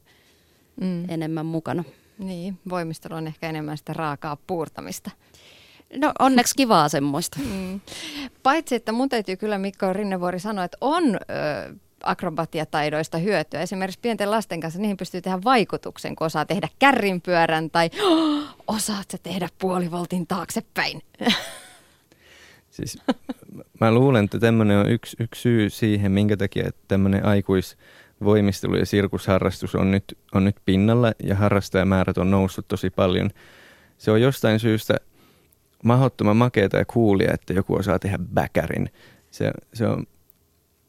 mm. 0.81 1.11
enemmän 1.11 1.47
mukana. 1.47 1.85
Niin, 2.19 2.59
voimistelu 2.69 3.15
on 3.15 3.27
ehkä 3.27 3.49
enemmän 3.49 3.79
sitä 3.79 3.93
raakaa 3.93 4.37
puurtamista. 4.47 5.11
No 5.97 6.13
onneksi 6.19 6.55
kivaa 6.57 6.89
semmoista. 6.89 7.39
Mm. 7.39 7.81
Paitsi, 8.43 8.75
että 8.75 8.93
mun 8.93 9.09
täytyy 9.09 9.37
kyllä 9.37 9.59
Mikko 9.59 9.93
Rinnevuori 9.93 10.41
sanoa, 10.41 10.65
että 10.65 10.79
on 10.81 11.15
ö, 11.15 11.19
akrobatiataidoista 12.07 13.19
hyötyä. 13.19 13.61
Esimerkiksi 13.61 14.01
pienten 14.03 14.31
lasten 14.31 14.61
kanssa 14.61 14.81
niihin 14.81 14.97
pystyy 14.97 15.21
tehdä 15.21 15.39
vaikutuksen, 15.45 16.17
kun 16.17 16.27
osaa 16.27 16.45
tehdä 16.45 16.69
kärrinpyörän 16.79 17.71
tai 17.71 17.91
oh, 18.03 18.43
osaat 18.67 19.11
sä 19.13 19.19
tehdä 19.23 19.49
puolivoltin 19.59 20.27
taaksepäin. 20.27 21.03
Siis 22.71 22.99
mä 23.81 23.93
luulen, 23.93 24.25
että 24.25 24.39
tämmöinen 24.39 24.79
on 24.79 24.91
yksi, 24.91 25.17
yksi 25.21 25.41
syy 25.41 25.71
siihen, 25.71 26.13
minkä 26.13 26.37
takia 26.37 26.69
että 26.69 26.81
tämmöinen 26.89 27.25
aikuisvoimistelu 27.27 28.77
ja 28.77 28.87
sirkusharrastus 28.87 29.75
on 29.75 29.91
nyt, 29.91 30.19
on 30.35 30.45
nyt 30.45 30.57
pinnalla 30.65 31.13
ja 31.23 31.35
harrastajamäärät 31.35 32.19
on 32.19 32.31
noussut 32.31 32.69
tosi 32.69 32.91
paljon. 32.91 33.31
Se 33.99 34.11
on 34.11 34.21
jostain 34.21 34.61
syystä 34.61 34.97
mahdottoman 35.85 36.37
makeata 36.37 36.77
ja 36.77 36.85
kuulia, 36.85 37.35
että 37.35 37.53
joku 37.53 37.75
osaa 37.75 37.99
tehdä 37.99 38.19
bäkärin. 38.35 38.91
Se, 39.31 39.51
se 39.75 39.87
on 39.87 40.07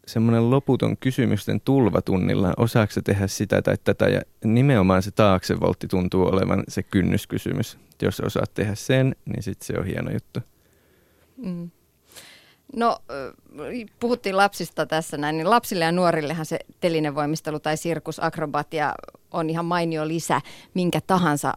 semmoinen 0.07 0.51
loputon 0.51 0.97
kysymysten 0.97 1.61
tulvatunnilla, 1.61 2.53
osaako 2.57 2.93
se 2.93 3.01
tehdä 3.01 3.27
sitä 3.27 3.61
tai 3.61 3.75
tätä, 3.83 4.05
ja 4.05 4.21
nimenomaan 4.43 5.03
se 5.03 5.11
taaksevoltti 5.11 5.87
tuntuu 5.87 6.27
olevan 6.27 6.63
se 6.67 6.83
kynnyskysymys. 6.83 7.77
Jos 8.01 8.19
osaat 8.19 8.53
tehdä 8.53 8.75
sen, 8.75 9.15
niin 9.25 9.43
sitten 9.43 9.65
se 9.65 9.79
on 9.79 9.85
hieno 9.85 10.11
juttu. 10.11 10.39
Mm. 11.37 11.69
No, 12.75 12.99
puhuttiin 13.99 14.37
lapsista 14.37 14.85
tässä 14.85 15.17
näin, 15.17 15.37
niin 15.37 15.49
lapsille 15.49 15.85
ja 15.85 15.91
nuorillehan 15.91 16.45
se 16.45 16.59
telinevoimistelu 16.79 17.59
tai 17.59 17.77
sirkusakrobatia 17.77 18.93
on 19.31 19.49
ihan 19.49 19.65
mainio 19.65 20.07
lisä 20.07 20.41
minkä 20.73 21.01
tahansa 21.07 21.53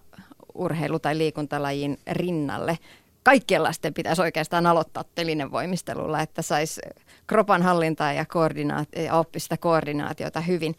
urheilu- 0.54 0.98
tai 0.98 1.18
liikuntalajin 1.18 1.98
rinnalle. 2.10 2.78
Kaikkien 3.22 3.62
lasten 3.62 3.94
pitäisi 3.94 4.22
oikeastaan 4.22 4.66
aloittaa 4.66 5.04
telinevoimistelulla, 5.14 6.20
että 6.20 6.42
saisi 6.42 6.80
kropan 7.26 7.62
hallintaa 7.62 8.12
ja, 8.12 8.24
koordinaat- 8.24 9.02
ja 9.02 9.14
oppi 9.14 9.40
sitä 9.40 9.56
koordinaatiota 9.56 10.40
hyvin. 10.40 10.76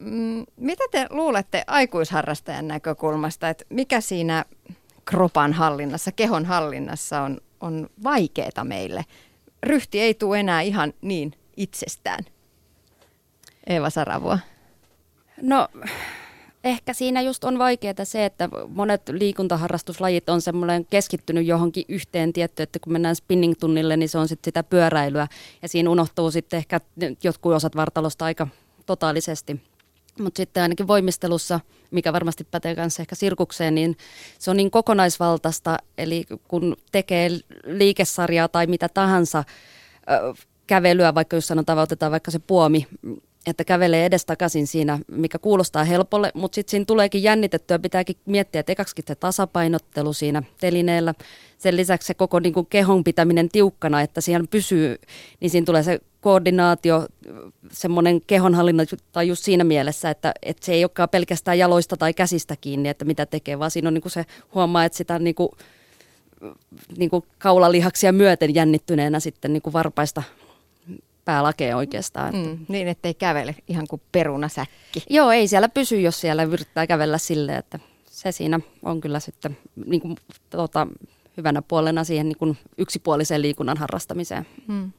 Mm, 0.00 0.44
mitä 0.56 0.84
te 0.90 1.06
luulette 1.10 1.64
aikuisharrastajan 1.66 2.68
näkökulmasta, 2.68 3.48
että 3.48 3.64
mikä 3.68 4.00
siinä 4.00 4.44
kropan 5.04 5.52
hallinnassa, 5.52 6.12
kehon 6.12 6.44
hallinnassa 6.44 7.20
on, 7.20 7.40
on 7.60 7.88
vaikeaa 8.04 8.64
meille? 8.64 9.04
Ryhti 9.62 10.00
ei 10.00 10.14
tule 10.14 10.40
enää 10.40 10.60
ihan 10.60 10.92
niin 11.00 11.32
itsestään. 11.56 12.24
Eeva 13.66 13.90
Saravua. 13.90 14.38
No 15.42 15.68
ehkä 16.64 16.92
siinä 16.92 17.22
just 17.22 17.44
on 17.44 17.58
vaikeaa 17.58 18.04
se, 18.04 18.24
että 18.24 18.48
monet 18.68 19.08
liikuntaharrastuslajit 19.08 20.28
on 20.28 20.40
semmoinen 20.40 20.86
keskittynyt 20.90 21.46
johonkin 21.46 21.84
yhteen 21.88 22.32
tietty, 22.32 22.62
että 22.62 22.78
kun 22.78 22.92
mennään 22.92 23.16
spinning-tunnille, 23.16 23.96
niin 23.96 24.08
se 24.08 24.18
on 24.18 24.28
sitten 24.28 24.48
sitä 24.48 24.62
pyöräilyä 24.62 25.28
ja 25.62 25.68
siinä 25.68 25.90
unohtuu 25.90 26.30
sitten 26.30 26.58
ehkä 26.58 26.80
jotkut 27.22 27.52
osat 27.52 27.76
vartalosta 27.76 28.24
aika 28.24 28.48
totaalisesti. 28.86 29.60
Mutta 30.20 30.36
sitten 30.36 30.62
ainakin 30.62 30.88
voimistelussa, 30.88 31.60
mikä 31.90 32.12
varmasti 32.12 32.44
pätee 32.44 32.74
myös 32.74 33.00
ehkä 33.00 33.14
sirkukseen, 33.14 33.74
niin 33.74 33.96
se 34.38 34.50
on 34.50 34.56
niin 34.56 34.70
kokonaisvaltaista, 34.70 35.76
eli 35.98 36.24
kun 36.48 36.76
tekee 36.92 37.30
liikesarjaa 37.66 38.48
tai 38.48 38.66
mitä 38.66 38.88
tahansa, 38.88 39.44
kävelyä, 40.66 41.14
vaikka 41.14 41.36
jos 41.36 41.46
sanotaan, 41.46 41.78
otetaan 41.78 42.12
vaikka 42.12 42.30
se 42.30 42.38
puomi, 42.38 42.86
että 43.46 43.64
kävelee 43.64 44.06
edestakaisin 44.06 44.66
siinä, 44.66 44.98
mikä 45.10 45.38
kuulostaa 45.38 45.84
helpolle, 45.84 46.30
mutta 46.34 46.54
sitten 46.54 46.70
siinä 46.70 46.84
tuleekin 46.84 47.22
jännitettyä, 47.22 47.78
pitääkin 47.78 48.16
miettiä, 48.26 48.60
että 48.60 48.72
ekaksi 48.72 49.02
se 49.06 49.14
tasapainottelu 49.14 50.12
siinä 50.12 50.42
telineellä, 50.60 51.14
sen 51.58 51.76
lisäksi 51.76 52.06
se 52.06 52.14
koko 52.14 52.40
niin 52.40 52.52
kuin 52.52 52.66
kehon 52.66 53.04
pitäminen 53.04 53.48
tiukkana, 53.48 54.00
että 54.00 54.20
siellä 54.20 54.46
pysyy, 54.50 54.96
niin 55.40 55.50
siinä 55.50 55.64
tulee 55.64 55.82
se 55.82 56.00
koordinaatio, 56.20 57.06
semmoinen 57.72 58.20
kehonhallinta 58.26 58.96
tai 59.12 59.28
just 59.28 59.44
siinä 59.44 59.64
mielessä, 59.64 60.10
että, 60.10 60.34
että 60.42 60.66
se 60.66 60.72
ei 60.72 60.84
olekaan 60.84 61.08
pelkästään 61.08 61.58
jaloista 61.58 61.96
tai 61.96 62.14
käsistä 62.14 62.56
kiinni, 62.60 62.88
että 62.88 63.04
mitä 63.04 63.26
tekee, 63.26 63.58
vaan 63.58 63.70
siinä 63.70 63.88
on 63.88 63.94
niin 63.94 64.02
kuin 64.02 64.12
se 64.12 64.24
huomaa, 64.54 64.84
että 64.84 64.98
sitä 64.98 65.18
niin 65.18 65.34
kuin, 65.34 65.48
niin 66.96 67.10
kuin 67.10 67.24
kaulalihaksia 67.38 68.12
myöten 68.12 68.54
jännittyneenä 68.54 69.20
sitten 69.20 69.52
niin 69.52 69.62
kuin 69.62 69.72
varpaista 69.72 70.22
päälakee 71.24 71.74
oikeastaan. 71.74 72.34
Mm, 72.34 72.58
niin, 72.68 72.88
ettei 72.88 73.14
kävele 73.14 73.54
ihan 73.68 73.86
kuin 73.90 74.02
perunasäkki. 74.12 75.02
Joo, 75.10 75.30
ei 75.30 75.48
siellä 75.48 75.68
pysy, 75.68 76.00
jos 76.00 76.20
siellä 76.20 76.42
yrittää 76.42 76.86
kävellä 76.86 77.18
silleen, 77.18 77.58
että 77.58 77.78
se 78.06 78.32
siinä 78.32 78.60
on 78.82 79.00
kyllä 79.00 79.20
sitten 79.20 79.56
niin 79.86 80.00
kuin, 80.00 80.16
tota, 80.50 80.86
hyvänä 81.36 81.62
puolena 81.62 82.04
siihen 82.04 82.28
niin 82.28 82.38
kuin 82.38 82.58
yksipuoliseen 82.78 83.42
liikunnan 83.42 83.76
harrastamiseen. 83.76 84.46
Mm. 84.68 84.92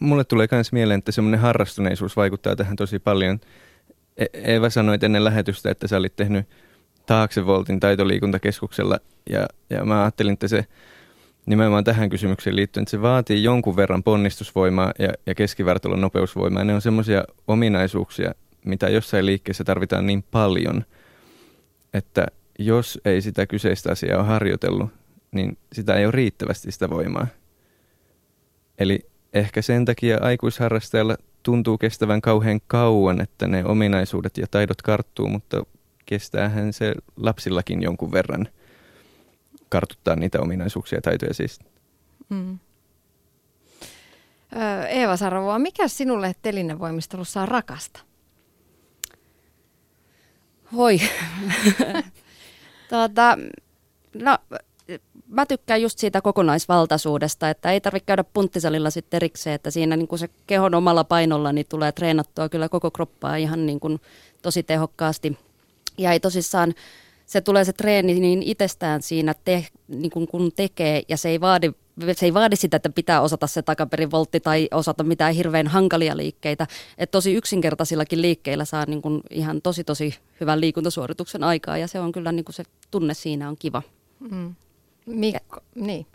Mulle 0.00 0.24
tulee 0.24 0.48
myös 0.50 0.72
mieleen, 0.72 0.98
että 0.98 1.12
semmoinen 1.12 1.40
harrastuneisuus 1.40 2.16
vaikuttaa 2.16 2.56
tähän 2.56 2.76
tosi 2.76 2.98
paljon. 2.98 3.40
E- 4.16 4.26
Eeva 4.32 4.70
sanoi 4.70 4.98
ennen 5.02 5.24
lähetystä, 5.24 5.70
että 5.70 5.88
sä 5.88 5.96
olit 5.96 6.16
tehnyt 6.16 6.48
taaksevoltin 7.06 7.80
taitoliikuntakeskuksella 7.80 8.98
ja, 9.30 9.46
ja 9.70 9.84
mä 9.84 10.02
ajattelin, 10.02 10.32
että 10.32 10.48
se 10.48 10.66
nimenomaan 11.46 11.84
tähän 11.84 12.10
kysymykseen 12.10 12.56
liittyen, 12.56 12.82
että 12.82 12.90
se 12.90 13.02
vaatii 13.02 13.44
jonkun 13.44 13.76
verran 13.76 14.02
ponnistusvoimaa 14.02 14.92
ja, 14.98 15.12
ja 15.26 15.34
keskivertolla 15.34 15.96
nopeusvoimaa. 15.96 16.64
Ne 16.64 16.74
on 16.74 16.82
semmoisia 16.82 17.24
ominaisuuksia, 17.48 18.34
mitä 18.64 18.88
jossain 18.88 19.26
liikkeessä 19.26 19.64
tarvitaan 19.64 20.06
niin 20.06 20.24
paljon, 20.30 20.84
että 21.94 22.26
jos 22.58 23.00
ei 23.04 23.22
sitä 23.22 23.46
kyseistä 23.46 23.92
asiaa 23.92 24.18
ole 24.18 24.26
harjoitellut, 24.26 24.90
niin 25.32 25.58
sitä 25.72 25.94
ei 25.94 26.04
ole 26.04 26.12
riittävästi 26.12 26.72
sitä 26.72 26.90
voimaa. 26.90 27.26
Eli 28.78 29.00
ehkä 29.32 29.62
sen 29.62 29.84
takia 29.84 30.18
aikuisharrastajalla 30.20 31.16
tuntuu 31.42 31.78
kestävän 31.78 32.20
kauhean 32.20 32.60
kauan, 32.66 33.20
että 33.20 33.46
ne 33.46 33.64
ominaisuudet 33.64 34.38
ja 34.38 34.46
taidot 34.50 34.82
karttuu, 34.82 35.28
mutta 35.28 35.62
kestäähän 36.06 36.72
se 36.72 36.94
lapsillakin 37.16 37.82
jonkun 37.82 38.12
verran– 38.12 38.48
kartuttaa 39.72 40.16
niitä 40.16 40.40
ominaisuuksia 40.40 40.96
ja 40.96 41.02
taitoja 41.02 41.34
siis. 41.34 41.60
Mm. 42.28 42.58
Eeva 44.88 45.16
Sarvoa, 45.16 45.58
mikä 45.58 45.88
sinulle 45.88 46.34
telinevoimistelussa 46.42 47.42
on 47.42 47.48
rakasta? 47.48 48.00
Voi. 50.76 51.00
tuota, 52.90 53.38
no, 54.14 54.38
mä 55.28 55.46
tykkään 55.46 55.82
just 55.82 55.98
siitä 55.98 56.20
kokonaisvaltaisuudesta, 56.20 57.50
että 57.50 57.72
ei 57.72 57.80
tarvitse 57.80 58.06
käydä 58.06 58.24
punttisalilla 58.24 58.90
sitten 58.90 59.18
erikseen, 59.18 59.54
että 59.54 59.70
siinä 59.70 59.96
niin 59.96 60.08
kuin 60.08 60.18
se 60.18 60.28
kehon 60.46 60.74
omalla 60.74 61.04
painolla 61.04 61.52
niin 61.52 61.66
tulee 61.68 61.92
treenattua 61.92 62.48
kyllä 62.48 62.68
koko 62.68 62.90
kroppaa 62.90 63.36
ihan 63.36 63.66
niin 63.66 63.80
kuin 63.80 64.00
tosi 64.42 64.62
tehokkaasti. 64.62 65.38
Ja 65.98 66.12
ei 66.12 66.20
tosissaan 66.20 66.74
se 67.32 67.40
tulee 67.40 67.64
se 67.64 67.72
treeni 67.72 68.20
niin 68.20 68.42
itsestään 68.42 69.02
siinä, 69.02 69.34
te, 69.44 69.66
niin 69.88 70.10
kun, 70.10 70.26
kun 70.26 70.52
tekee, 70.56 71.02
ja 71.08 71.16
se 71.16 71.28
ei 71.28 71.40
vaadi 71.40 71.72
se 72.12 72.26
ei 72.26 72.34
vaadi 72.34 72.56
sitä, 72.56 72.76
että 72.76 72.90
pitää 72.90 73.20
osata 73.20 73.46
se 73.46 73.62
takaperivoltti 73.62 74.40
tai 74.40 74.68
osata 74.70 75.04
mitään 75.04 75.34
hirveän 75.34 75.66
hankalia 75.66 76.16
liikkeitä. 76.16 76.66
Et 76.98 77.10
tosi 77.10 77.34
yksinkertaisillakin 77.34 78.22
liikkeillä 78.22 78.64
saa 78.64 78.84
niin 78.86 79.02
kun 79.02 79.20
ihan 79.30 79.62
tosi 79.62 79.84
tosi 79.84 80.14
hyvän 80.40 80.60
liikuntasuorituksen 80.60 81.44
aikaa 81.44 81.78
ja 81.78 81.88
se 81.88 82.00
on 82.00 82.12
kyllä 82.12 82.32
niin 82.32 82.44
se 82.50 82.64
tunne 82.90 83.14
siinä 83.14 83.48
on 83.48 83.56
kiva. 83.56 83.82
Mm. 84.30 84.54
Mikko, 85.06 85.56
ja, 85.76 85.82
niin. 85.84 86.06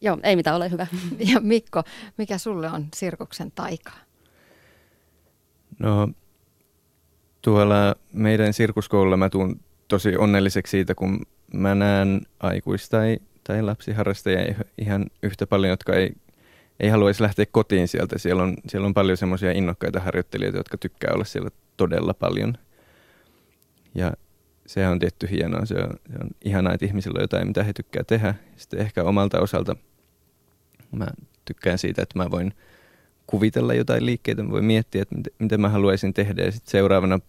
Joo, 0.00 0.18
ei 0.22 0.36
mitään, 0.36 0.56
ole 0.56 0.70
hyvä. 0.70 0.86
Ja 1.32 1.40
Mikko, 1.40 1.82
mikä 2.18 2.38
sulle 2.38 2.70
on 2.70 2.86
sirkuksen 2.94 3.52
taikaa? 3.54 3.98
No 5.78 6.08
tuolla 7.42 7.94
meidän 8.12 8.52
sirkuskoululla 8.52 9.16
mä 9.16 9.30
tuun 9.30 9.60
tosi 9.92 10.16
onnelliseksi 10.16 10.70
siitä, 10.70 10.94
kun 10.94 11.26
mä 11.54 11.74
näen 11.74 12.20
aikuista 12.40 12.96
tai, 12.96 13.18
tai 13.44 13.62
lapsiharrastajia 13.62 14.54
ihan 14.78 15.06
yhtä 15.22 15.46
paljon, 15.46 15.70
jotka 15.70 15.92
ei, 15.92 16.12
ei 16.80 16.88
haluaisi 16.88 17.22
lähteä 17.22 17.46
kotiin 17.50 17.88
sieltä. 17.88 18.18
Siellä 18.18 18.42
on, 18.42 18.56
siellä 18.68 18.86
on 18.86 18.94
paljon 18.94 19.16
semmoisia 19.16 19.52
innokkaita 19.52 20.00
harjoittelijoita, 20.00 20.58
jotka 20.58 20.78
tykkää 20.78 21.10
olla 21.14 21.24
siellä 21.24 21.50
todella 21.76 22.14
paljon. 22.14 22.54
Ja 23.94 24.12
se 24.66 24.88
on 24.88 24.98
tietty 24.98 25.30
hienoa. 25.30 25.66
Se 25.66 25.74
on, 25.74 25.90
se 26.12 26.18
on 26.20 26.30
ihanaa, 26.44 26.74
että 26.74 26.86
ihmisillä 26.86 27.18
on 27.18 27.24
jotain, 27.24 27.48
mitä 27.48 27.64
he 27.64 27.72
tykkää 27.72 28.04
tehdä. 28.04 28.34
Sitten 28.56 28.80
ehkä 28.80 29.04
omalta 29.04 29.40
osalta 29.40 29.76
mä 30.92 31.06
tykkään 31.44 31.78
siitä, 31.78 32.02
että 32.02 32.18
mä 32.18 32.30
voin 32.30 32.54
kuvitella 33.26 33.74
jotain 33.74 34.06
liikkeitä, 34.06 34.42
mä 34.42 34.50
voin 34.50 34.64
miettiä, 34.64 35.02
että 35.02 35.16
miten, 35.38 35.60
mä 35.60 35.68
haluaisin 35.68 36.14
tehdä. 36.14 36.42
Ja 36.42 36.52
sitten 36.52 36.70
seuraavana 36.70 37.20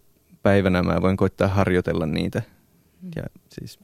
päivänä 0.43 0.83
mä 0.83 1.01
voin 1.01 1.17
koittaa 1.17 1.47
harjoitella 1.47 2.05
niitä. 2.05 2.41
Mm. 3.01 3.11
Ja 3.15 3.23
siis 3.49 3.79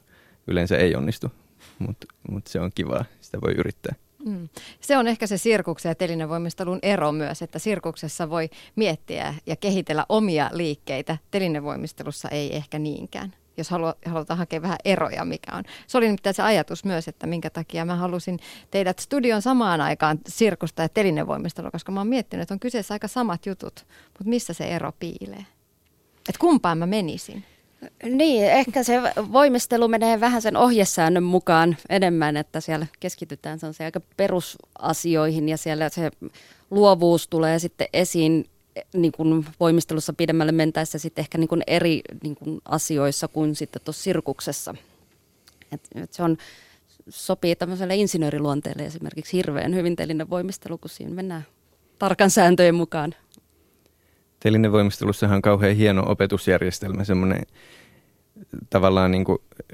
yleensä 0.46 0.76
ei 0.76 0.94
onnistu, 0.94 1.32
mutta 1.78 2.06
mut 2.30 2.46
se 2.46 2.60
on 2.60 2.70
kivaa, 2.74 3.04
sitä 3.20 3.40
voi 3.40 3.52
yrittää. 3.52 3.94
Mm. 4.24 4.48
Se 4.80 4.96
on 4.96 5.08
ehkä 5.08 5.26
se 5.26 5.38
sirkuksen 5.38 5.90
ja 5.90 5.94
telinevoimistelun 5.94 6.78
ero 6.82 7.12
myös, 7.12 7.42
että 7.42 7.58
sirkuksessa 7.58 8.30
voi 8.30 8.48
miettiä 8.76 9.34
ja 9.46 9.56
kehitellä 9.56 10.06
omia 10.08 10.50
liikkeitä, 10.52 11.18
telinevoimistelussa 11.30 12.28
ei 12.28 12.56
ehkä 12.56 12.78
niinkään. 12.78 13.34
jos 13.56 13.70
halutaan 14.06 14.38
hakea 14.38 14.62
vähän 14.62 14.78
eroja, 14.84 15.24
mikä 15.24 15.56
on. 15.56 15.64
Se 15.86 15.98
oli 15.98 16.06
nimittäin 16.06 16.34
se 16.34 16.42
ajatus 16.42 16.84
myös, 16.84 17.08
että 17.08 17.26
minkä 17.26 17.50
takia 17.50 17.84
mä 17.84 17.96
halusin 17.96 18.38
teidät 18.70 18.98
studion 18.98 19.42
samaan 19.42 19.80
aikaan 19.80 20.18
sirkusta 20.28 20.82
ja 20.82 20.88
telinevoimistelua, 20.88 21.70
koska 21.70 21.92
mä 21.92 22.00
oon 22.00 22.06
miettinyt, 22.06 22.42
että 22.42 22.54
on 22.54 22.60
kyseessä 22.60 22.94
aika 22.94 23.08
samat 23.08 23.46
jutut, 23.46 23.86
mutta 24.06 24.24
missä 24.24 24.52
se 24.52 24.64
ero 24.64 24.92
piilee? 24.98 25.46
Että 26.30 26.40
kumpaan 26.40 26.78
mä 26.78 26.86
menisin? 26.86 27.44
Niin, 28.02 28.44
ehkä 28.44 28.82
se 28.82 29.00
voimistelu 29.32 29.88
menee 29.88 30.20
vähän 30.20 30.42
sen 30.42 30.56
ohjesäännön 30.56 31.22
mukaan 31.22 31.76
enemmän, 31.88 32.36
että 32.36 32.60
siellä 32.60 32.86
keskitytään 33.00 33.58
se 33.72 33.84
aika 33.84 34.00
perusasioihin 34.16 35.48
ja 35.48 35.56
siellä 35.56 35.88
se 35.88 36.10
luovuus 36.70 37.28
tulee 37.28 37.58
sitten 37.58 37.88
esiin 37.92 38.46
niin 38.94 39.12
kuin 39.12 39.46
voimistelussa 39.60 40.12
pidemmälle 40.12 40.52
mentäessä 40.52 40.98
sitten 40.98 41.22
ehkä 41.22 41.38
niin 41.38 41.48
kuin 41.48 41.62
eri 41.66 42.00
niin 42.22 42.36
kuin 42.36 42.60
asioissa 42.64 43.28
kuin 43.28 43.56
sitten 43.56 43.82
tuossa 43.84 44.02
sirkuksessa. 44.02 44.74
Et, 45.72 45.80
et 45.94 46.12
se 46.12 46.22
on, 46.22 46.36
sopii 47.08 47.56
tämmöiselle 47.56 47.96
insinööriluonteelle 47.96 48.82
esimerkiksi 48.82 49.36
hirveän 49.36 49.74
hyvin 49.74 49.96
telinen 49.96 50.30
voimistelu, 50.30 50.78
kun 50.78 50.90
siinä 50.90 51.14
mennään 51.14 51.46
tarkan 51.98 52.30
sääntöjen 52.30 52.74
mukaan. 52.74 53.14
Telinen 54.40 54.72
voimistelussahan 54.72 55.36
on 55.36 55.42
kauhean 55.42 55.76
hieno 55.76 56.02
opetusjärjestelmä, 56.06 57.04
semmoinen 57.04 57.42
tavallaan 58.70 59.10
niin 59.10 59.24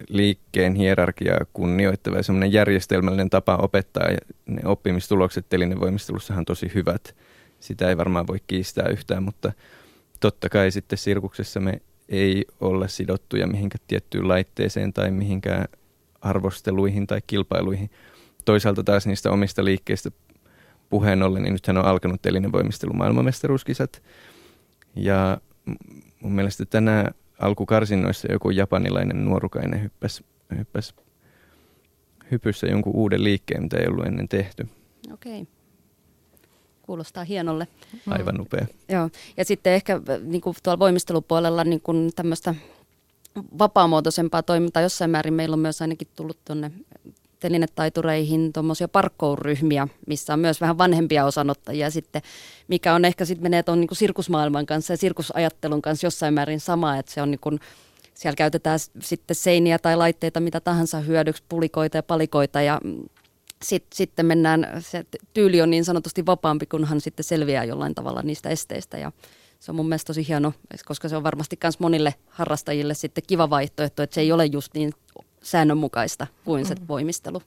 liikkeen 0.09 0.75
hierarkiaa 0.75 1.41
kunnioittava 1.53 2.17
ja 2.17 2.23
semmoinen 2.23 2.53
järjestelmällinen 2.53 3.31
tapa 3.31 3.57
opettaa 3.57 4.11
ja 4.11 4.19
ne 4.47 4.63
oppimistulokset 4.65 5.47
telinen 5.49 5.81
voimistelussahan 5.81 6.41
on 6.41 6.45
tosi 6.45 6.71
hyvät– 6.75 7.15
sitä 7.61 7.89
ei 7.89 7.97
varmaan 7.97 8.27
voi 8.27 8.39
kiistää 8.47 8.89
yhtään, 8.89 9.23
mutta 9.23 9.53
totta 10.21 10.49
kai 10.49 10.71
sitten 10.71 10.99
sirkuksessa 10.99 11.61
me 11.61 11.81
ei 12.09 12.45
olla 12.61 12.89
sidottuja 12.89 13.47
mihinkään 13.47 13.85
tiettyyn 13.87 14.29
laitteeseen 14.29 14.93
tai 14.93 15.11
mihinkään 15.11 15.65
arvosteluihin 16.21 17.07
tai 17.07 17.21
kilpailuihin. 17.27 17.91
Toisaalta 18.45 18.85
taas 18.85 19.07
niistä 19.07 19.31
omista 19.31 19.65
liikkeistä 19.65 20.11
puheen 20.89 21.23
ollen, 21.23 21.43
niin 21.43 21.53
nythän 21.53 21.77
on 21.77 21.85
alkanut 21.85 22.23
telinevoimistelu 22.23 22.93
maailmanmestaruuskisat. 22.93 24.03
Ja 24.97 25.41
mun 26.21 26.33
mielestä 26.33 26.65
tänään 26.65 27.15
alkukarsinnoissa 27.41 28.33
joku 28.33 28.51
japanilainen 28.51 29.25
nuorukainen 29.25 29.83
hyppäsi, 29.83 30.25
hyppäsi 30.59 30.95
hypyssä 32.31 32.67
jonkun 32.67 32.97
uuden 32.97 33.25
liikkeen, 33.25 33.63
mitä 33.63 33.77
ei 33.77 33.89
ollut 33.89 34.07
ennen 34.07 34.29
tehty. 34.29 34.69
Okei. 35.13 35.43
Okay 35.43 35.57
kuulostaa 36.87 37.25
hienolle. 37.25 37.69
Aivan 38.07 38.41
upea. 38.41 38.67
Joo, 38.89 39.11
ja 39.37 39.45
sitten 39.45 39.73
ehkä 39.73 39.95
äh, 39.95 40.21
niin 40.23 40.41
kuin 40.41 40.57
tuolla 40.63 40.79
voimistelupuolella 40.79 41.65
niin 41.65 41.81
kuin 41.81 42.13
tämmöistä 42.17 42.55
vapaamuotoisempaa 43.59 44.43
toimintaa 44.43 44.83
jossain 44.83 45.11
määrin 45.11 45.35
meillä 45.35 45.55
on 45.55 45.61
myös 45.61 45.83
ainakin 45.83 46.09
tullut 46.17 46.39
tuonne 46.45 46.71
telinetaitureihin 47.41 48.53
tuommoisia 48.53 48.89
parkkourryhmiä, 48.89 49.89
missä 50.07 50.33
on 50.33 50.41
myös 50.41 50.61
vähän 50.61 50.79
vanhempia 50.79 51.25
osanottajia 51.25 51.91
sitten, 51.91 52.23
mikä 52.69 52.95
on 52.95 53.05
ehkä 53.05 53.25
sitten 53.25 53.43
menee 53.43 53.63
tuon 53.63 53.81
niin 53.81 53.89
sirkusmaailman 53.93 54.67
kanssa 54.67 54.93
ja 54.93 54.97
sirkusajattelun 54.97 55.83
kanssa 55.83 56.07
jossain 56.07 56.35
määrin 56.35 56.61
sama, 56.61 56.97
että 56.97 57.13
se 57.13 57.23
on 57.23 57.31
niin 57.31 57.41
kuin, 57.41 57.61
siellä 58.15 58.37
käytetään 58.37 58.79
sitten 59.01 59.35
seiniä 59.35 59.79
tai 59.79 59.97
laitteita 59.97 60.41
mitä 60.41 60.61
tahansa 60.61 61.01
hyödyksi, 61.01 61.43
pulikoita 61.49 61.97
ja 61.97 62.03
palikoita 62.03 62.63
ja 62.63 62.81
sitten, 63.63 63.97
sitten 63.97 64.27
mennään, 64.27 64.69
se 64.81 65.07
tyyli 65.35 65.63
on 65.63 65.71
niin 65.71 65.85
sanotusti 65.85 66.27
vapaampi, 66.27 66.67
kunhan 66.67 67.01
sitten 67.01 67.25
selviää 67.25 67.65
jollain 67.65 67.95
tavalla 67.95 68.23
niistä 68.23 68.49
esteistä 68.49 68.99
ja 68.99 69.13
se 69.61 69.73
on 69.73 69.77
mun 69.77 69.89
mielestä 69.89 70.07
tosi 70.07 70.29
hieno, 70.29 70.53
koska 70.85 71.09
se 71.09 71.17
on 71.17 71.23
varmasti 71.23 71.59
myös 71.63 71.79
monille 71.79 72.15
harrastajille 72.29 72.95
sitten 72.95 73.25
kiva 73.27 73.51
vaihtoehto, 73.51 74.03
että 74.03 74.15
se 74.15 74.21
ei 74.21 74.33
ole 74.33 74.47
just 74.47 74.75
niin 74.75 74.93
säännönmukaista 75.43 76.27
kuin 76.45 76.67
se 76.67 76.75
mm. 76.75 76.89
voimistelu. 76.89 77.43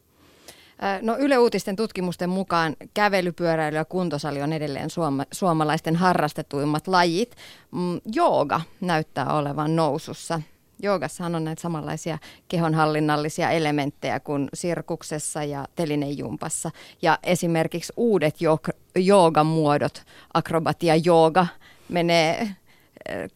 No 1.02 1.18
Yle 1.18 1.38
Uutisten 1.38 1.76
tutkimusten 1.76 2.30
mukaan 2.30 2.76
kävely, 2.94 3.32
pyöräily 3.32 3.76
ja 3.76 3.86
kuntosali 3.86 4.42
on 4.42 4.54
edelleen 4.54 4.90
suoma- 4.90 5.26
suomalaisten 5.32 5.96
harrastetuimmat 5.96 6.88
lajit. 6.88 7.36
Mm, 7.72 8.02
jooga 8.14 8.62
näyttää 8.82 9.34
olevan 9.34 9.76
nousussa. 9.76 10.42
Joogassahan 10.84 11.36
on 11.36 11.44
näitä 11.44 11.62
samanlaisia 11.62 12.18
kehonhallinnallisia 12.48 13.50
elementtejä 13.50 14.20
kuin 14.20 14.50
sirkuksessa 14.54 15.44
ja 15.44 15.66
telinejumpassa. 15.76 16.72
Ja 17.02 17.20
esimerkiksi 17.24 17.94
uudet 17.98 18.36
joogan 18.96 19.46
muodot, 19.46 20.04
akrobatia 20.34 20.96
jooga, 20.96 21.48
menee 21.90 22.50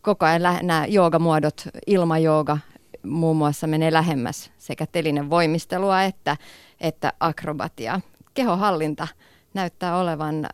koko 0.02 0.26
ajan 0.26 0.42
nämä 0.42 0.86
joogamuodot, 0.86 1.64
ilmajooga 1.88 2.58
muun 3.04 3.38
muassa 3.38 3.68
menee 3.68 3.94
lähemmäs 3.94 4.52
sekä 4.58 4.86
telinen 4.86 5.30
voimistelua 5.30 6.04
että, 6.04 6.38
että 6.82 7.14
akrobatia. 7.20 8.02
Kehohallinta 8.34 9.08
näyttää 9.54 9.98
olevan 9.98 10.46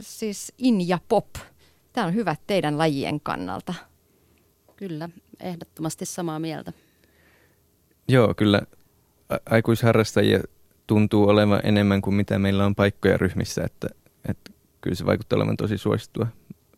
siis 0.00 0.52
in 0.58 0.88
ja 0.88 0.98
pop. 1.08 1.26
Tämä 1.92 2.06
on 2.06 2.14
hyvä 2.14 2.36
teidän 2.46 2.78
lajien 2.78 3.20
kannalta. 3.20 3.74
Kyllä, 4.76 5.08
ehdottomasti 5.40 6.06
samaa 6.06 6.38
mieltä. 6.38 6.72
Joo, 8.08 8.34
kyllä 8.34 8.62
aikuisharrastajia 9.50 10.40
tuntuu 10.86 11.28
olevan 11.28 11.60
enemmän 11.64 12.02
kuin 12.02 12.14
mitä 12.14 12.38
meillä 12.38 12.66
on 12.66 12.74
paikkoja 12.74 13.16
ryhmissä, 13.16 13.64
että, 13.64 13.88
että 14.28 14.50
kyllä 14.80 14.94
se 14.94 15.06
vaikuttaa 15.06 15.36
olevan 15.36 15.56
tosi 15.56 15.78
suosittua. 15.78 16.26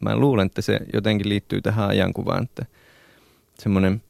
Mä 0.01 0.16
luulen, 0.16 0.47
että 0.47 0.62
se 0.62 0.81
jotenkin 0.92 1.29
liittyy 1.29 1.61
tähän 1.61 1.88
ajankuvaan, 1.88 2.45
että 2.45 2.66
semmoinen 3.59 4.03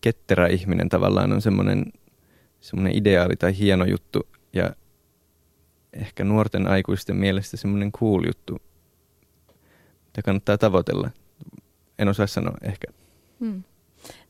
ketterä 0.00 0.46
ihminen 0.46 0.88
tavallaan 0.88 1.32
on 1.32 1.42
semmoinen, 1.42 1.92
semmoinen 2.60 2.96
ideaali 2.96 3.36
tai 3.36 3.58
hieno 3.58 3.84
juttu 3.84 4.28
ja 4.52 4.74
ehkä 5.92 6.24
nuorten 6.24 6.66
aikuisten 6.66 7.16
mielestä 7.16 7.56
semmoinen 7.56 7.92
cool 7.92 8.24
juttu, 8.26 8.58
mitä 10.06 10.22
kannattaa 10.24 10.58
tavoitella. 10.58 11.10
En 11.98 12.08
osaa 12.08 12.26
sanoa 12.26 12.56
ehkä. 12.62 12.86
Hmm. 13.40 13.62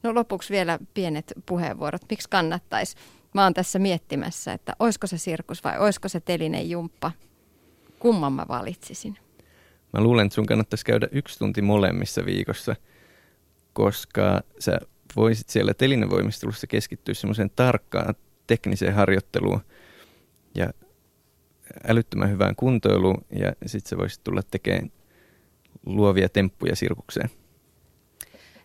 No 0.02 0.14
lopuksi 0.14 0.52
vielä 0.52 0.78
pienet 0.94 1.32
puheenvuorot. 1.46 2.02
Miksi 2.10 2.28
kannattaisi? 2.30 2.96
Mä 3.34 3.42
oon 3.42 3.54
tässä 3.54 3.78
miettimässä, 3.78 4.52
että 4.52 4.72
olisiko 4.78 5.06
se 5.06 5.18
sirkus 5.18 5.64
vai 5.64 5.78
olisiko 5.78 6.08
se 6.08 6.20
telinen 6.20 6.70
jumppa. 6.70 7.12
Kumman 7.98 8.32
mä 8.32 8.46
valitsisin? 8.48 9.16
Mä 9.92 10.00
luulen, 10.00 10.26
että 10.26 10.34
sun 10.34 10.46
kannattaisi 10.46 10.84
käydä 10.84 11.08
yksi 11.12 11.38
tunti 11.38 11.62
molemmissa 11.62 12.24
viikossa, 12.24 12.76
koska 13.72 14.40
sä 14.58 14.80
voisit 15.16 15.48
siellä 15.48 15.74
telinevoimistelussa 15.74 16.66
keskittyä 16.66 17.14
semmoiseen 17.14 17.50
tarkkaan 17.56 18.14
tekniseen 18.46 18.94
harjoitteluun 18.94 19.60
ja 20.54 20.70
älyttömän 21.88 22.30
hyvään 22.30 22.56
kuntoiluun 22.56 23.24
ja 23.30 23.52
sitten 23.66 23.90
sä 23.90 23.96
voisit 23.96 24.24
tulla 24.24 24.42
tekemään 24.50 24.92
luovia 25.86 26.28
temppuja 26.28 26.76
sirkukseen. 26.76 27.30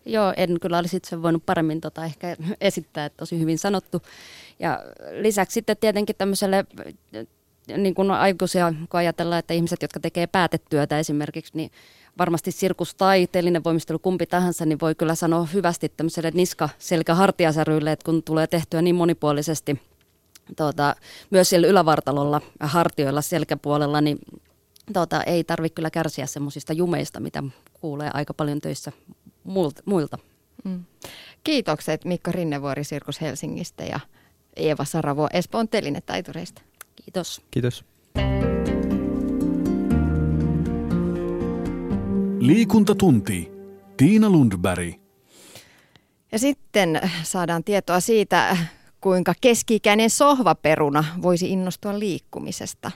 Joo, 0.06 0.34
en 0.36 0.60
kyllä 0.60 0.78
olisi 0.78 0.96
itse 0.96 1.22
voinut 1.22 1.46
paremmin 1.46 1.80
tota 1.80 2.04
ehkä 2.04 2.36
esittää, 2.60 3.06
että 3.06 3.16
tosi 3.16 3.40
hyvin 3.40 3.58
sanottu. 3.58 4.02
Ja 4.58 4.82
lisäksi 5.20 5.54
sitten 5.54 5.76
tietenkin 5.76 6.16
tämmöiselle 6.16 6.64
niin 7.76 7.94
kuin 7.94 8.10
aikuisia, 8.10 8.74
kun 8.90 8.98
ajatellaan, 8.98 9.38
että 9.38 9.54
ihmiset, 9.54 9.82
jotka 9.82 10.00
tekee 10.00 10.26
päätetyötä 10.26 10.98
esimerkiksi, 10.98 11.52
niin 11.54 11.70
varmasti 12.18 12.52
sirkus 12.52 12.94
tai 12.94 13.26
telinen 13.32 13.64
voimistelu 13.64 13.98
kumpi 13.98 14.26
tahansa, 14.26 14.66
niin 14.66 14.80
voi 14.80 14.94
kyllä 14.94 15.14
sanoa 15.14 15.48
hyvästi 15.54 15.88
tämmöiselle 15.88 16.30
niska 16.34 16.68
selkä 16.78 17.14
hartiasäryille, 17.14 17.92
että 17.92 18.04
kun 18.04 18.22
tulee 18.22 18.46
tehtyä 18.46 18.82
niin 18.82 18.94
monipuolisesti 18.94 19.80
tuota, 20.56 20.96
myös 21.30 21.48
siellä 21.48 21.68
ylävartalolla, 21.68 22.40
hartioilla, 22.60 23.22
selkäpuolella, 23.22 24.00
niin 24.00 24.18
tuota, 24.92 25.22
ei 25.22 25.44
tarvitse 25.44 25.74
kyllä 25.74 25.90
kärsiä 25.90 26.26
semmoisista 26.26 26.72
jumeista, 26.72 27.20
mitä 27.20 27.42
kuulee 27.72 28.10
aika 28.14 28.34
paljon 28.34 28.60
töissä 28.60 28.92
muilta. 29.84 30.18
Mm. 30.64 30.84
Kiitokset 31.44 32.04
Mikko 32.04 32.32
Rinnevuori 32.32 32.84
Sirkus 32.84 33.20
Helsingistä 33.20 33.84
ja 33.84 34.00
Eeva 34.56 34.84
Saravo 34.84 35.28
Espoon 35.32 35.68
telinetaitureista. 35.68 36.62
Kiitos. 36.96 37.42
Kiitos. 37.50 37.84
Liikuntatunti. 42.46 43.50
Tiina 43.96 44.30
Lundberg. 44.30 44.94
Ja 46.32 46.38
sitten 46.38 47.00
saadaan 47.22 47.64
tietoa 47.64 48.00
siitä, 48.00 48.56
kuinka 49.00 49.34
keski-ikäinen 49.40 50.10
sohvaperuna 50.10 51.04
voisi 51.22 51.50
innostua 51.50 51.98
liikkumisesta 51.98 52.90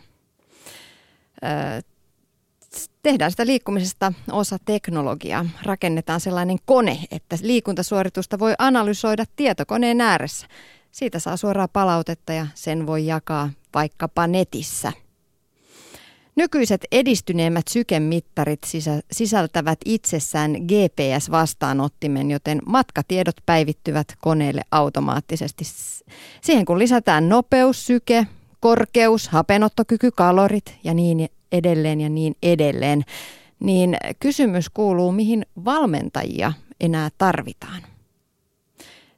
tehdään 3.02 3.30
sitä 3.30 3.46
liikkumisesta 3.46 4.12
osa 4.32 4.56
teknologiaa. 4.64 5.46
Rakennetaan 5.62 6.20
sellainen 6.20 6.58
kone, 6.64 6.98
että 7.10 7.36
liikuntasuoritusta 7.42 8.38
voi 8.38 8.54
analysoida 8.58 9.24
tietokoneen 9.36 10.00
ääressä. 10.00 10.46
Siitä 10.90 11.18
saa 11.18 11.36
suoraa 11.36 11.68
palautetta 11.68 12.32
ja 12.32 12.46
sen 12.54 12.86
voi 12.86 13.06
jakaa 13.06 13.50
vaikkapa 13.74 14.26
netissä. 14.26 14.92
Nykyiset 16.36 16.84
edistyneemmät 16.92 17.68
sykemittarit 17.68 18.60
sisältävät 19.12 19.78
itsessään 19.84 20.52
GPS-vastaanottimen, 20.52 22.30
joten 22.30 22.58
matkatiedot 22.66 23.36
päivittyvät 23.46 24.06
koneelle 24.20 24.62
automaattisesti. 24.70 25.64
Siihen 26.40 26.64
kun 26.64 26.78
lisätään 26.78 27.28
nopeus, 27.28 27.86
syke, 27.86 28.26
korkeus, 28.60 29.28
hapenottokyky, 29.28 30.10
kalorit 30.10 30.78
ja 30.84 30.94
niin 30.94 31.28
edelleen 31.52 32.00
ja 32.00 32.08
niin 32.08 32.34
edelleen, 32.42 33.02
niin 33.60 33.96
kysymys 34.20 34.70
kuuluu, 34.70 35.12
mihin 35.12 35.46
valmentajia 35.64 36.52
enää 36.80 37.08
tarvitaan. 37.18 37.89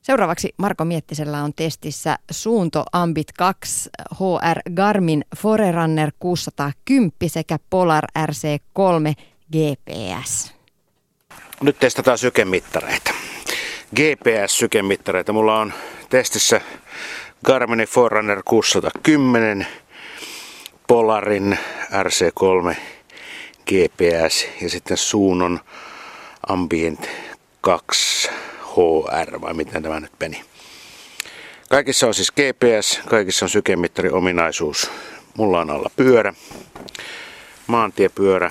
Seuraavaksi 0.02 0.54
Marko 0.56 0.84
Miettisellä 0.84 1.42
on 1.42 1.54
testissä 1.54 2.18
Suunto 2.30 2.84
Ambit 2.92 3.32
2 3.38 3.90
HR 4.14 4.72
Garmin 4.74 5.24
Forerunner 5.36 6.12
610 6.18 7.12
sekä 7.26 7.58
Polar 7.70 8.04
RC3 8.18 9.22
GPS. 9.52 10.54
Nyt 11.60 11.78
testataan 11.78 12.18
sykemittareita. 12.18 13.10
GPS-sykemittareita. 13.96 15.32
Mulla 15.32 15.58
on 15.58 15.72
testissä 16.08 16.60
Garmin 17.44 17.88
Forerunner 17.88 18.42
610, 18.44 19.66
Polarin 20.86 21.58
RC3 21.92 22.76
GPS 23.66 24.46
ja 24.62 24.70
sitten 24.70 24.96
Suunon 24.96 25.60
Ambient 26.48 27.08
2 27.60 28.30
HR 28.76 29.40
vai 29.40 29.54
miten 29.54 29.82
tämä 29.82 30.00
nyt 30.00 30.12
meni. 30.20 30.44
Kaikissa 31.70 32.06
on 32.06 32.14
siis 32.14 32.32
GPS, 32.32 33.00
kaikissa 33.08 33.44
on 33.44 33.50
sykemittari 33.50 34.10
ominaisuus. 34.10 34.90
Mulla 35.36 35.60
on 35.60 35.70
alla 35.70 35.90
pyörä, 35.96 36.34
maantiepyörä. 37.66 38.50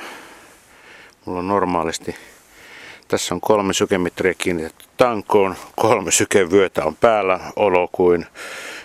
Mulla 1.26 1.40
on 1.40 1.48
normaalisti, 1.48 2.16
tässä 3.08 3.36
on 3.36 3.42
kolme 3.42 3.74
sykemittaria 3.74 4.34
kiinnitetty 4.34 4.86
tankoon, 4.98 5.56
kolme 5.76 6.12
sykevyötä 6.12 6.86
on 6.86 6.96
päällä, 6.96 7.40
olo 7.56 7.90
kuin 7.92 8.26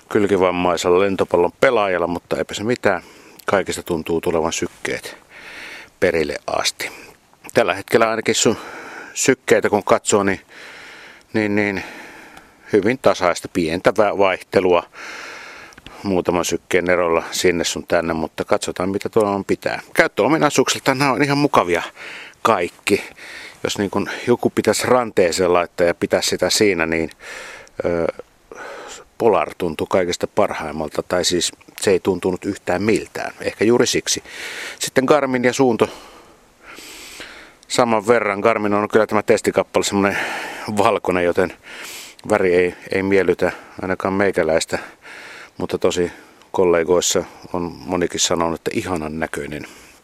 kylkivammaisella 0.08 1.00
lentopallon 1.00 1.52
pelaajalla, 1.60 2.06
mutta 2.06 2.36
eipä 2.36 2.54
se 2.54 2.64
mitään. 2.64 3.02
Kaikista 3.46 3.82
tuntuu 3.82 4.20
tulevan 4.20 4.52
sykkeet 4.52 5.16
perille 6.00 6.36
asti. 6.46 6.90
Tällä 7.54 7.74
hetkellä 7.74 8.10
ainakin 8.10 8.34
sun 8.34 8.56
sykkeitä 9.14 9.70
kun 9.70 9.84
katsoo, 9.84 10.22
niin 10.22 10.40
niin, 11.32 11.56
niin 11.56 11.82
hyvin 12.72 12.98
tasaista 13.02 13.48
pientä 13.52 13.94
vaihtelua 13.96 14.82
muutaman 16.02 16.44
sykkeen 16.44 16.90
erolla 16.90 17.24
sinne 17.30 17.64
sun 17.64 17.86
tänne, 17.86 18.14
mutta 18.14 18.44
katsotaan 18.44 18.88
mitä 18.88 19.08
tuolla 19.08 19.30
on 19.30 19.44
pitää. 19.44 19.80
Käyttöominaisuuksilta 19.94 20.94
nämä 20.94 21.12
on 21.12 21.22
ihan 21.22 21.38
mukavia 21.38 21.82
kaikki. 22.42 23.04
Jos 23.64 23.78
niin 23.78 23.90
kun 23.90 24.10
joku 24.26 24.50
pitäisi 24.50 24.86
ranteeseen 24.86 25.52
laittaa 25.52 25.86
ja 25.86 25.94
pitää 25.94 26.22
sitä 26.22 26.50
siinä, 26.50 26.86
niin 26.86 27.10
ö, 27.84 28.06
Polar 29.18 29.54
tuntuu 29.58 29.86
kaikesta 29.86 30.26
parhaimmalta, 30.26 31.02
tai 31.02 31.24
siis 31.24 31.52
se 31.80 31.90
ei 31.90 32.00
tuntunut 32.00 32.44
yhtään 32.44 32.82
miltään, 32.82 33.32
ehkä 33.40 33.64
juuri 33.64 33.86
siksi. 33.86 34.22
Sitten 34.78 35.04
Garmin 35.04 35.44
ja 35.44 35.52
Suunto 35.52 35.88
saman 37.68 38.06
verran. 38.06 38.40
Garmin 38.40 38.74
on 38.74 38.88
kyllä 38.88 39.06
tämä 39.06 39.22
testikappale 39.22 39.84
semmoinen 39.84 40.18
valkoinen, 40.76 41.24
joten 41.24 41.52
väri 42.28 42.54
ei, 42.54 42.74
ei 42.94 43.02
miellytä 43.02 43.52
ainakaan 43.82 44.14
meikäläistä, 44.14 44.78
mutta 45.58 45.78
tosi 45.78 46.12
kollegoissa 46.52 47.24
on 47.52 47.72
monikin 47.86 48.20
sanonut, 48.20 48.60
että 48.60 48.70
ihanan 48.74 49.20
näköinen. 49.20 49.62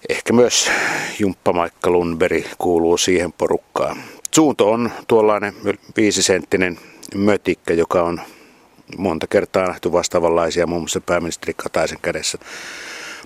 Ehkä 0.09 0.33
myös 0.33 0.71
Jumppamaikka 1.19 1.91
Lundberg 1.91 2.45
kuuluu 2.59 2.97
siihen 2.97 3.33
porukkaan. 3.33 3.97
Suunto 4.35 4.71
on 4.71 4.91
tuollainen 5.09 5.55
viisisenttinen 5.97 6.79
mötikkä, 7.15 7.75
joka 7.75 8.03
on 8.03 8.21
monta 8.97 9.27
kertaa 9.27 9.67
nähty 9.67 9.93
vastaavanlaisia, 9.93 10.67
muun 10.67 10.83
muassa 10.83 11.01
pääministeri 11.01 11.55
Kataisen 11.57 11.99
kädessä. 12.03 12.39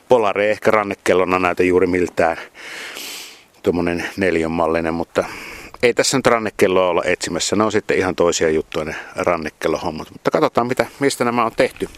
Polari 0.09 0.45
ei 0.45 0.51
ehkä 0.51 0.71
rannekellona 0.71 1.39
näytä 1.39 1.63
juuri 1.63 1.87
miltään 1.87 2.37
tuommoinen 3.67 4.09
neljönmallinen, 4.17 4.95
mutta 4.95 5.25
ei 5.83 5.95
tässä 5.95 6.19
nyt 6.19 6.27
rannekelloa 6.27 6.89
olla 6.89 7.03
etsimässä. 7.05 7.57
Ne 7.57 7.65
on 7.65 7.73
sitten 7.73 7.99
ihan 7.99 8.15
toisia 8.15 8.51
juttuja 8.51 8.85
ne 8.85 8.95
rannekellohommat. 9.17 10.11
Mutta 10.11 10.31
katsotaan, 10.31 10.67
mitä, 10.67 10.87
mistä 10.99 11.25
nämä 11.25 11.45
on 11.45 11.53
tehty, 11.57 11.89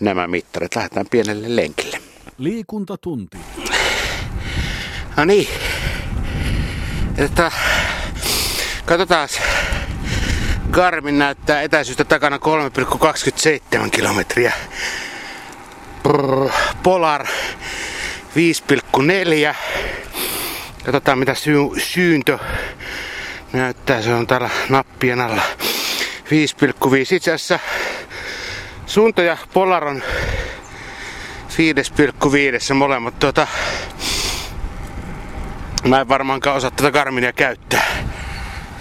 nämä 0.00 0.26
mittarit. 0.26 0.76
Lähdetään 0.76 1.06
pienelle 1.10 1.56
lenkille. 1.56 1.98
Liikuntatunti. 2.38 3.38
No 5.16 5.24
niin. 5.24 5.48
Että, 7.18 7.52
katsotaan. 8.86 9.28
Garmin 10.70 11.18
näyttää 11.18 11.62
etäisyyttä 11.62 12.04
takana 12.04 12.36
3,27 12.36 13.90
kilometriä. 13.90 14.52
Polar 16.82 17.26
5,4 17.26 17.30
Katsotaan 20.84 21.18
mitä 21.18 21.34
sy- 21.34 21.80
syyntö 21.80 22.38
näyttää. 23.52 24.02
Se 24.02 24.14
on 24.14 24.26
täällä 24.26 24.50
nappien 24.68 25.20
alla. 25.20 25.42
5,5. 26.30 27.14
Itse 27.14 27.32
asiassa 27.32 27.58
Sunto 28.86 29.22
ja 29.22 29.36
Polar 29.52 29.84
on 29.84 30.02
5,5 32.68 32.74
molemmat. 32.74 33.18
Tuota, 33.18 33.46
mä 35.84 36.00
en 36.00 36.08
varmaankaan 36.08 36.56
osaa 36.56 36.70
tätä 36.70 36.90
Garminia 36.90 37.32
käyttää. 37.32 37.86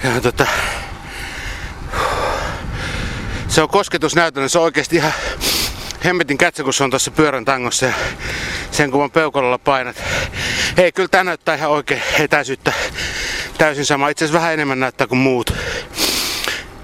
Ja 0.04 0.22
tota, 0.22 0.48
se 3.48 3.62
on 3.62 3.70
kosketusnäytöllä, 3.70 4.48
se 4.48 4.58
on 4.60 4.64
oikeasti 4.64 4.96
ihan 4.96 5.14
hemmetin 6.06 6.38
kätsä, 6.38 6.64
kun 6.64 6.74
se 6.74 6.84
on 6.84 6.90
tuossa 6.90 7.12
pyörän 7.12 7.46
tangossa 7.46 7.86
ja 7.86 7.94
sen 8.72 8.92
kuvan 8.92 9.12
peukalolla 9.12 9.58
painat. 9.58 10.04
Ei, 10.80 10.92
kyllä 10.92 11.10
tää 11.10 11.24
näyttää 11.24 11.56
ihan 11.56 11.70
oikein 11.70 12.02
etäisyyttä 12.20 12.74
täysin 13.58 13.86
sama. 13.86 14.10
Itse 14.10 14.26
asiassa 14.26 14.40
vähän 14.40 14.54
enemmän 14.54 14.80
näyttää 14.80 15.08
kuin 15.08 15.20
muut. 15.20 15.54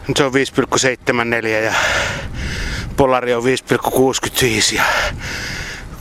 Nyt 0.08 0.18
se 0.18 0.24
on 0.24 0.32
5,74 0.34 1.48
ja 1.48 1.74
Polari 2.98 3.34
on 3.34 3.44
5,65 3.44 4.76
ja 4.76 4.84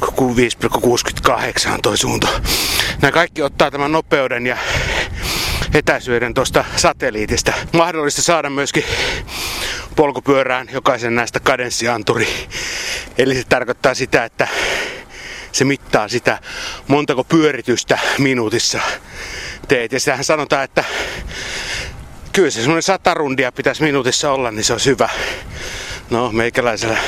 5,68 0.03 1.73
on 1.73 1.83
toi 1.83 1.99
suunto. 1.99 2.41
Nämä 3.03 3.13
kaikki 3.13 3.43
ottaa 3.43 3.71
tämän 3.71 3.93
nopeuden 3.93 4.47
ja 4.47 4.57
etäisyyden 5.75 6.35
tuosta 6.35 6.65
satelliitista. 6.77 7.53
Mahdollista 7.73 8.23
saada 8.23 8.51
myöskin 8.51 8.85
polkupyörään 9.97 10.69
jokaisen 10.73 11.15
näistä 11.15 11.41
kadenssianturi. 11.41 12.29
Eli 13.19 13.35
se 13.35 13.45
tarkoittaa 13.49 13.95
sitä, 13.95 14.25
että 14.25 14.49
se 15.55 15.65
mittaa 15.65 16.09
sitä 16.09 16.39
montako 16.89 17.25
pyöritystä 17.25 17.99
minuutissa 18.19 18.81
teet. 19.69 19.93
Ja 19.93 20.01
sitähän 20.01 20.25
sanotaan, 20.25 20.65
että 20.65 20.85
kyllä 22.33 22.51
se 22.51 22.61
semmoinen 22.61 22.83
sata 22.83 23.15
rundia 23.15 23.53
pitäisi 23.53 23.83
minuutissa 23.83 24.33
olla, 24.33 24.51
niin 24.51 24.65
se 24.65 24.73
on 24.73 24.81
hyvä. 24.87 25.09
No, 26.11 26.33
meikäläisellä 26.33 26.99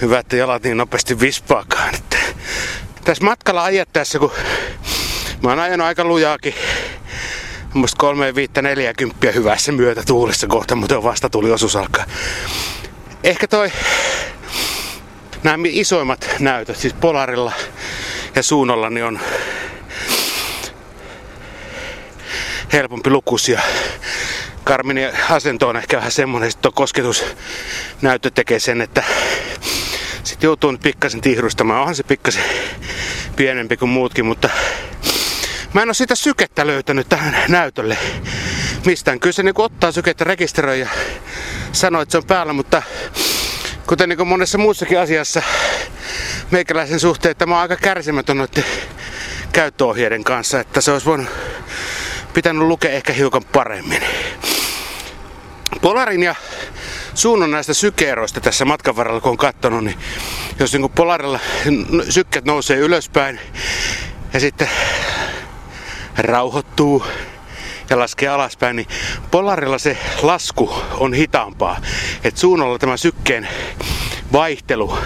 hyvä, 0.00 0.18
että 0.18 0.36
jalat 0.36 0.62
niin 0.62 0.76
nopeasti 0.76 1.20
vispaakaan. 1.20 1.94
Että 1.94 2.16
tässä 3.04 3.24
matkalla 3.24 3.64
ajattaessa, 3.64 4.18
kun 4.18 4.32
mä 5.42 5.48
oon 5.48 5.58
ajanut 5.58 5.86
aika 5.86 6.04
lujaakin, 6.04 6.54
musta 7.74 7.98
3, 7.98 8.34
5, 8.34 8.52
40 8.62 9.32
hyvässä 9.32 9.72
myötä 9.72 10.02
tuulessa 10.06 10.46
kohta, 10.46 10.74
mutta 10.74 11.02
vasta 11.02 11.30
tuli 11.30 11.50
osuus 11.50 11.76
alkaa. 11.76 12.04
Ehkä 13.24 13.48
toi 13.48 13.72
nämä 15.42 15.64
isoimmat 15.68 16.30
näytöt, 16.38 16.76
siis 16.76 16.94
Polarilla 16.94 17.52
ja 18.34 18.42
Suunolla, 18.42 18.90
niin 18.90 19.04
on 19.04 19.20
helpompi 22.72 23.10
lukuisia. 23.10 23.60
Karminin 24.64 25.10
asento 25.30 25.68
on 25.68 25.76
ehkä 25.76 25.96
vähän 25.96 26.12
semmonen, 26.12 26.48
että 26.48 26.68
kosketusnäyttö 26.74 28.30
tekee 28.34 28.58
sen, 28.58 28.80
että 28.80 29.02
sitten 30.24 30.48
joutuu 30.48 30.70
nyt 30.70 30.80
pikkasen 30.80 31.20
tihrustamaan. 31.20 31.80
Onhan 31.80 31.94
se 31.94 32.02
pikkasen 32.02 32.44
pienempi 33.36 33.76
kuin 33.76 33.88
muutkin, 33.88 34.26
mutta 34.26 34.50
mä 35.72 35.82
en 35.82 35.88
ole 35.88 35.94
sitä 35.94 36.14
sykettä 36.14 36.66
löytänyt 36.66 37.08
tähän 37.08 37.36
näytölle 37.48 37.98
mistään. 38.86 39.20
Kyllä 39.20 39.32
se 39.32 39.42
niin 39.42 39.54
ottaa 39.58 39.92
sykettä, 39.92 40.24
rekisteröi 40.24 40.80
ja 40.80 40.88
sanoo, 41.72 42.02
että 42.02 42.12
se 42.12 42.18
on 42.18 42.24
päällä, 42.24 42.52
mutta 42.52 42.82
kuten 43.88 44.08
niin 44.08 44.28
monessa 44.28 44.58
muussakin 44.58 45.00
asiassa 45.00 45.42
meikäläisen 46.50 47.00
suhteen, 47.00 47.30
että 47.30 47.46
mä 47.46 47.54
oon 47.54 47.62
aika 47.62 47.76
kärsimätön 47.76 48.36
noiden 48.36 48.64
käyttöohjeiden 49.52 50.24
kanssa, 50.24 50.60
että 50.60 50.80
se 50.80 50.92
olisi 50.92 51.06
voinut 51.06 51.28
pitänyt 52.34 52.62
lukea 52.62 52.90
ehkä 52.90 53.12
hiukan 53.12 53.44
paremmin. 53.44 54.02
Polarin 55.80 56.22
ja 56.22 56.34
suunnan 57.14 57.50
näistä 57.50 57.74
sykeeroista 57.74 58.40
tässä 58.40 58.64
matkan 58.64 58.96
varrella, 58.96 59.20
kun 59.20 59.30
on 59.30 59.36
katsonut, 59.36 59.84
niin 59.84 59.98
jos 60.58 60.72
niin 60.72 60.90
Polarilla 60.90 61.40
sykket 62.08 62.44
nousee 62.44 62.76
ylöspäin 62.76 63.40
ja 64.32 64.40
sitten 64.40 64.68
rauhoittuu 66.18 67.04
ja 67.90 67.98
laskee 67.98 68.28
alaspäin, 68.28 68.76
niin 68.76 68.88
Polarilla 69.30 69.78
se 69.78 69.98
lasku 70.22 70.82
on 70.98 71.14
hitaampaa. 71.14 71.76
Et 72.24 72.36
suunnalla 72.36 72.78
tämä 72.78 72.96
sykkeen 72.96 73.48
vaihtelu 74.32 74.98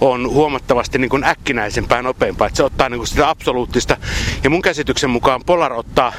on 0.00 0.30
huomattavasti 0.30 0.98
niin 0.98 1.08
kuin 1.08 1.24
äkkinäisempää 1.24 2.02
nopeampaa. 2.02 2.46
Että 2.46 2.56
se 2.56 2.62
ottaa 2.62 2.88
niin 2.88 2.98
kuin 2.98 3.08
sitä 3.08 3.28
absoluuttista. 3.28 3.96
Ja 4.44 4.50
mun 4.50 4.62
käsityksen 4.62 5.10
mukaan 5.10 5.44
Polar 5.46 5.72
ottaa 5.72 6.12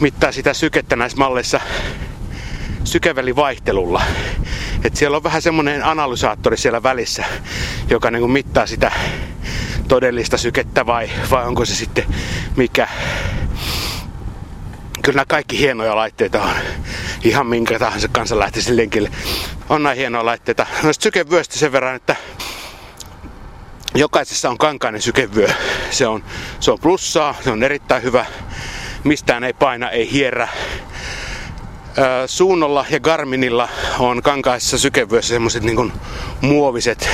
mittaa 0.00 0.32
sitä 0.32 0.54
sykettä 0.54 0.96
näissä 0.96 1.18
malleissa 1.18 1.60
sykevälivaihtelulla. 2.84 4.02
Et 4.84 4.96
siellä 4.96 5.16
on 5.16 5.22
vähän 5.22 5.42
semmoinen 5.42 5.84
analysaattori 5.84 6.56
siellä 6.56 6.82
välissä, 6.82 7.24
joka 7.90 8.10
niin 8.10 8.20
kuin 8.20 8.32
mittaa 8.32 8.66
sitä 8.66 8.92
todellista 9.88 10.38
sykettä 10.38 10.86
vai, 10.86 11.10
vai 11.30 11.46
onko 11.46 11.64
se 11.64 11.74
sitten 11.74 12.04
mikä. 12.56 12.88
Kyllä 15.02 15.16
nämä 15.16 15.26
kaikki 15.26 15.58
hienoja 15.58 15.96
laitteita 15.96 16.42
on. 16.42 16.54
Ihan 17.24 17.46
minkä 17.46 17.78
tahansa 17.78 18.08
kanssa 18.08 18.38
lähtisi 18.38 18.76
lenkille. 18.76 19.10
On 19.68 19.82
näin 19.82 19.98
hienoja 19.98 20.24
laitteita. 20.24 20.66
No 20.82 20.92
sykevyöstä 20.92 21.58
sen 21.58 21.72
verran, 21.72 21.96
että 21.96 22.16
jokaisessa 23.94 24.50
on 24.50 24.58
kankainen 24.58 25.02
sykevyö. 25.02 25.48
Se 25.90 26.06
on, 26.06 26.24
se 26.60 26.70
on 26.70 26.78
plussaa, 26.80 27.34
se 27.44 27.50
on 27.50 27.62
erittäin 27.62 28.02
hyvä. 28.02 28.26
Mistään 29.04 29.44
ei 29.44 29.52
paina, 29.52 29.90
ei 29.90 30.12
hierrä. 30.12 30.48
Suunnolla 32.26 32.86
ja 32.90 33.00
Garminilla 33.00 33.68
on 33.98 34.22
kankaissa 34.22 34.78
sykevyössä 34.78 35.34
semmoset 35.34 35.62
niin 35.62 35.92
muoviset 36.40 37.08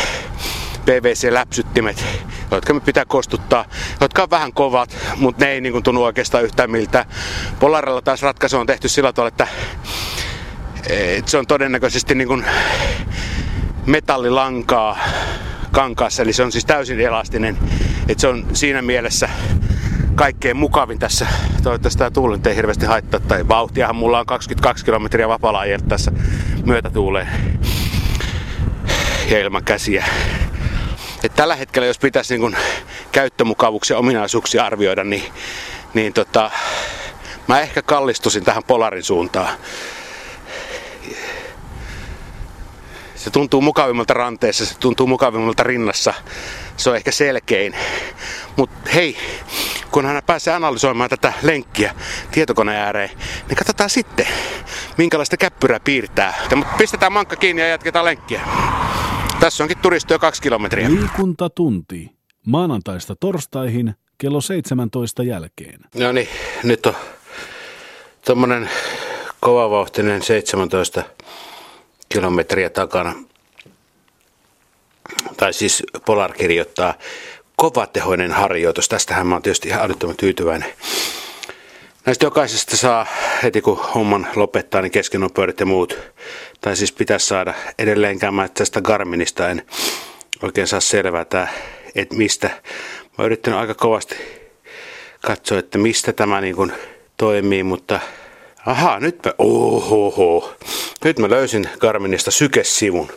PVC-läpsyttimet, 0.86 2.04
jotka 2.50 2.74
me 2.74 2.80
pitää 2.80 3.04
kostuttaa, 3.04 3.64
jotka 4.00 4.22
on 4.22 4.30
vähän 4.30 4.52
kovat, 4.52 4.96
mutta 5.16 5.44
ne 5.44 5.50
ei 5.50 5.60
niin 5.60 5.72
kuin, 5.72 5.82
tunnu 5.82 6.04
oikeastaan 6.04 6.44
yhtään 6.44 6.70
miltä. 6.70 7.04
Polarilla 7.60 8.02
taas 8.02 8.22
ratkaisu 8.22 8.58
on 8.58 8.66
tehty 8.66 8.88
sillä 8.88 9.12
tavalla, 9.12 9.28
että, 9.28 9.46
että 10.90 11.30
se 11.30 11.38
on 11.38 11.46
todennäköisesti 11.46 12.14
niin 12.14 12.28
kuin 12.28 12.44
metallilankaa 13.86 14.98
kankaassa, 15.72 16.22
eli 16.22 16.32
se 16.32 16.42
on 16.42 16.52
siis 16.52 16.64
täysin 16.64 17.00
elastinen. 17.00 17.58
Että 18.08 18.20
se 18.20 18.28
on 18.28 18.46
siinä 18.52 18.82
mielessä 18.82 19.28
kaikkein 20.14 20.56
mukavin 20.56 20.98
tässä. 20.98 21.26
Toivottavasti 21.62 21.98
tämä 21.98 22.10
tuuli 22.10 22.38
ei 22.46 22.56
hirveästi 22.56 22.86
haittaa. 22.86 23.20
Tai 23.20 23.48
vauhtiahan 23.48 23.96
mulla 23.96 24.20
on 24.20 24.26
22 24.26 24.84
kilometriä 24.84 25.28
vapaalla 25.28 25.60
tässä 25.88 26.12
myötätuuleen 26.66 27.28
ja 29.30 29.40
ilman 29.40 29.64
käsiä. 29.64 30.04
Et 31.26 31.34
tällä 31.34 31.56
hetkellä, 31.56 31.86
jos 31.86 31.98
pitäisi 31.98 32.34
niin 32.34 32.40
kun 32.40 32.56
käyttömukavuuksia 33.12 33.98
ominaisuuksia 33.98 34.64
arvioida, 34.64 35.04
niin, 35.04 35.32
niin 35.94 36.12
tota, 36.12 36.50
mä 37.46 37.60
ehkä 37.60 37.82
kallistusin 37.82 38.44
tähän 38.44 38.64
Polarin 38.64 39.02
suuntaan. 39.02 39.48
Se 43.14 43.30
tuntuu 43.30 43.60
mukavimmalta 43.60 44.14
ranteessa, 44.14 44.66
se 44.66 44.78
tuntuu 44.78 45.06
mukavimmalta 45.06 45.62
rinnassa. 45.62 46.14
Se 46.76 46.90
on 46.90 46.96
ehkä 46.96 47.10
selkein. 47.10 47.76
Mutta 48.56 48.90
hei, 48.94 49.16
kun 49.90 50.06
hän 50.06 50.22
pääsee 50.26 50.54
analysoimaan 50.54 51.10
tätä 51.10 51.32
lenkkiä 51.42 51.94
tietokoneen 52.30 52.80
ääreen, 52.80 53.10
niin 53.48 53.56
katsotaan 53.56 53.90
sitten, 53.90 54.26
minkälaista 54.96 55.36
käppyrää 55.36 55.80
piirtää. 55.80 56.34
Mutta 56.54 56.74
pistetään 56.78 57.12
mankka 57.12 57.36
kiinni 57.36 57.62
ja 57.62 57.68
jatketaan 57.68 58.04
lenkkiä. 58.04 58.40
Tässä 59.46 59.64
onkin 59.64 59.78
turisti 59.78 60.14
jo 60.14 60.18
kaksi 60.18 60.42
kilometriä. 60.42 60.90
Liikuntatunti. 60.90 62.10
Maanantaista 62.46 63.16
torstaihin 63.16 63.94
kello 64.18 64.40
17 64.40 65.22
jälkeen. 65.22 65.80
No 65.94 66.12
niin, 66.12 66.28
nyt 66.62 66.86
on 66.86 66.94
tuommoinen 68.24 68.70
kovavauhtinen 69.40 70.22
17 70.22 71.02
kilometriä 72.08 72.70
takana. 72.70 73.14
Tai 75.36 75.52
siis 75.52 75.82
Polar 76.06 76.32
kirjoittaa 76.32 76.94
kovatehoinen 77.56 78.32
harjoitus. 78.32 78.88
Tästähän 78.88 79.26
mä 79.26 79.34
oon 79.34 79.42
tietysti 79.42 79.68
ihan 79.68 79.84
älyttömän 79.84 80.16
tyytyväinen. 80.16 80.72
Näistä 82.06 82.26
jokaisesta 82.26 82.76
saa 82.76 83.06
heti 83.42 83.60
kun 83.60 83.78
homman 83.94 84.26
lopettaa, 84.36 84.82
niin 84.82 84.92
keskenopeudet 84.92 85.60
ja 85.60 85.66
muut. 85.66 85.98
Tai 86.66 86.76
siis 86.76 86.92
pitäisi 86.92 87.26
saada 87.26 87.54
edelleenkään 87.78 88.34
mä 88.34 88.48
tästä 88.48 88.80
Garminista 88.80 89.48
en 89.48 89.62
oikein 90.42 90.66
saa 90.66 90.80
selvää, 90.80 91.20
että, 91.20 91.48
että 91.94 92.14
mistä. 92.14 92.48
Mä 92.48 93.14
oon 93.18 93.26
yrittänyt 93.26 93.58
aika 93.58 93.74
kovasti 93.74 94.16
katsoa, 95.26 95.58
että 95.58 95.78
mistä 95.78 96.12
tämä 96.12 96.40
niin 96.40 96.56
kuin 96.56 96.72
toimii, 97.16 97.62
mutta 97.62 98.00
Aha, 98.66 99.00
nyt 99.00 99.18
mä, 99.24 99.32
ohoho. 99.38 100.54
Nyt 101.04 101.18
mä 101.18 101.30
löysin 101.30 101.68
Garminista 101.78 102.30
sykesivun, 102.30 103.12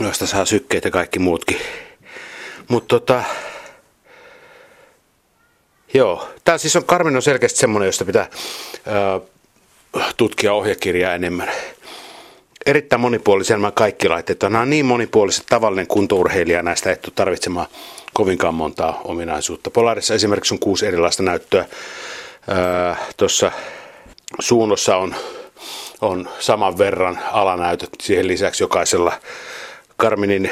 josta 0.00 0.26
saa 0.26 0.44
sykkeet 0.44 0.84
ja 0.84 0.90
kaikki 0.90 1.18
muutkin. 1.18 1.58
Mutta 2.68 2.88
tota, 2.88 3.24
joo, 5.94 6.28
tää 6.44 6.58
siis 6.58 6.76
on, 6.76 6.84
Garmin 6.86 7.16
on 7.16 7.22
selkeästi 7.22 7.58
semmonen, 7.58 7.86
josta 7.86 8.04
pitää 8.04 8.30
ää, 8.86 9.20
tutkia 10.16 10.52
ohjekirjaa 10.52 11.14
enemmän. 11.14 11.48
Erittäin 12.66 13.00
monipuolisia 13.00 13.56
nämä 13.56 13.70
kaikki 13.70 14.08
laitteet. 14.08 14.42
Nämä 14.42 14.60
on 14.60 14.70
niin 14.70 14.86
monipuoliset, 14.86 15.46
tavallinen 15.48 15.86
kuntourheilija 15.86 16.62
näistä 16.62 16.90
ei 16.90 16.96
tule 16.96 17.12
tarvitsemaan 17.16 17.66
kovinkaan 18.14 18.54
montaa 18.54 19.00
ominaisuutta. 19.04 19.70
Polarissa 19.70 20.14
esimerkiksi 20.14 20.54
on 20.54 20.58
kuusi 20.58 20.86
erilaista 20.86 21.22
näyttöä. 21.22 21.64
Tuossa 23.16 23.52
suunnossa 24.40 24.96
on, 24.96 25.14
on 26.00 26.28
saman 26.38 26.78
verran 26.78 27.18
alanäytöt. 27.32 27.90
Siihen 28.02 28.28
lisäksi 28.28 28.62
jokaisella 28.62 29.12
Karminin 29.96 30.50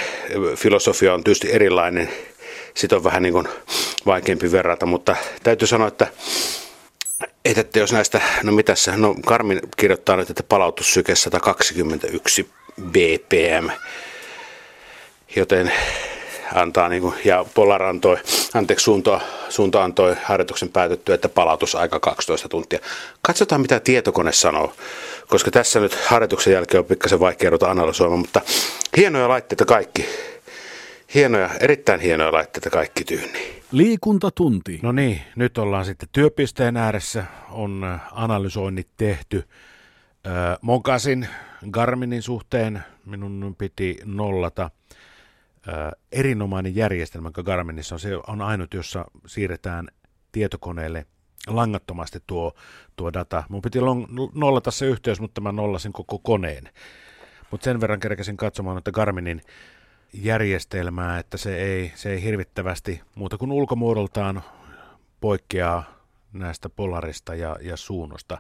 filosofia 0.57 1.15
on 1.15 1.25
tietysti 1.25 1.53
erilainen. 1.53 2.09
Sitten 2.75 2.97
on 2.97 3.05
vähän 3.05 3.23
niin 3.23 3.33
kuin 3.33 3.49
vaikeampi 4.07 4.53
verrata, 4.53 4.87
mutta 4.87 5.17
täytyy 5.43 5.69
sanoa, 5.69 5.89
että 5.89 6.07
että 7.45 7.79
jos 7.79 7.93
näistä, 7.93 8.21
no 8.43 8.53
mitäs 8.53 8.85
se, 8.85 8.97
no 8.97 9.15
Karmin 9.27 9.61
kirjoittaa 9.77 10.17
nyt, 10.17 10.31
että 10.31 10.43
palautussyke 10.43 11.15
121 11.15 12.51
BPM, 12.83 13.71
joten 15.37 15.73
antaa 16.55 16.89
niin 16.89 17.03
kuin, 17.03 17.15
ja 17.25 17.45
Polar 17.55 17.83
antoi, 17.83 18.17
anteeksi 18.55 18.85
suunta, 18.85 19.21
suunta 19.49 19.85
antoi 19.85 20.17
harjoituksen 20.23 20.69
päätettyä, 20.69 21.15
että 21.15 21.29
palautusaika 21.29 22.01
12 22.01 22.49
tuntia. 22.49 22.79
Katsotaan 23.23 23.61
mitä 23.61 23.81
tietokone 23.81 24.33
sanoo, 24.33 24.73
koska 25.29 25.51
tässä 25.51 25.81
nyt 25.81 25.95
harjoituksen 25.95 26.53
jälkeen 26.53 26.79
on 26.79 26.85
pikkasen 26.85 27.21
vaikea 27.21 27.51
ruveta 27.51 27.71
analysoimaan, 27.71 28.21
mutta 28.21 28.41
hienoja 28.97 29.29
laitteita 29.29 29.65
kaikki. 29.65 30.07
Hienoja, 31.15 31.51
erittäin 31.61 32.01
hienoja 32.01 32.33
laitteita 32.33 32.71
kaikki 32.71 33.05
tyyni. 33.05 33.63
Liikuntatunti. 33.73 34.81
No 34.83 34.93
niin, 34.93 35.21
nyt 35.37 35.59
ollaan 35.59 35.85
sitten 35.85 36.09
työpisteen 36.13 36.77
ääressä, 36.77 37.25
on 37.51 38.01
analysoinnit 38.13 38.89
tehty. 38.97 39.49
Mokasin 40.61 41.29
Garminin 41.71 42.23
suhteen 42.23 42.83
minun 43.07 43.55
piti 43.59 43.99
nollata– 44.05 44.71
erinomainen 46.13 46.77
järjestelmä, 46.77 47.29
joka 47.29 47.43
Garminissa 47.43 47.95
on. 47.95 48.01
Se 48.01 48.17
on 48.27 48.43
ainut, 48.43 48.75
jossa 48.75 49.05
siirretään 49.27 49.89
tietokoneelle 50.33 51.07
langattomasti 51.47 52.19
tuo, 52.27 52.53
tuo 52.97 53.13
data. 53.13 53.45
Mun 53.49 53.63
piti 53.63 53.79
nollata 54.35 54.71
se 54.71 54.87
yhteys, 54.87 55.21
mutta 55.21 55.41
mä 55.41 55.53
nollasin 55.53 55.93
koko 55.93 56.19
koneen. 56.19 56.71
Mutta 57.51 57.65
sen 57.65 57.81
verran 57.81 58.01
kerkesin 58.01 58.37
katsomaan 58.37 58.79
että 58.79 58.93
Garminin 58.93 59.43
järjestelmää, 60.15 61.19
että 61.19 61.37
se 61.37 61.57
ei, 61.57 61.93
se 61.95 62.13
ei 62.13 62.23
hirvittävästi 62.23 63.01
muuta 63.15 63.39
kuin 63.39 63.53
ulkomuodoltaan 63.53 64.43
poikkeaa 65.21 65.85
näistä 66.33 66.69
Polarista 66.69 67.35
ja, 67.35 67.57
ja 67.61 67.77
Suunosta. 67.77 68.39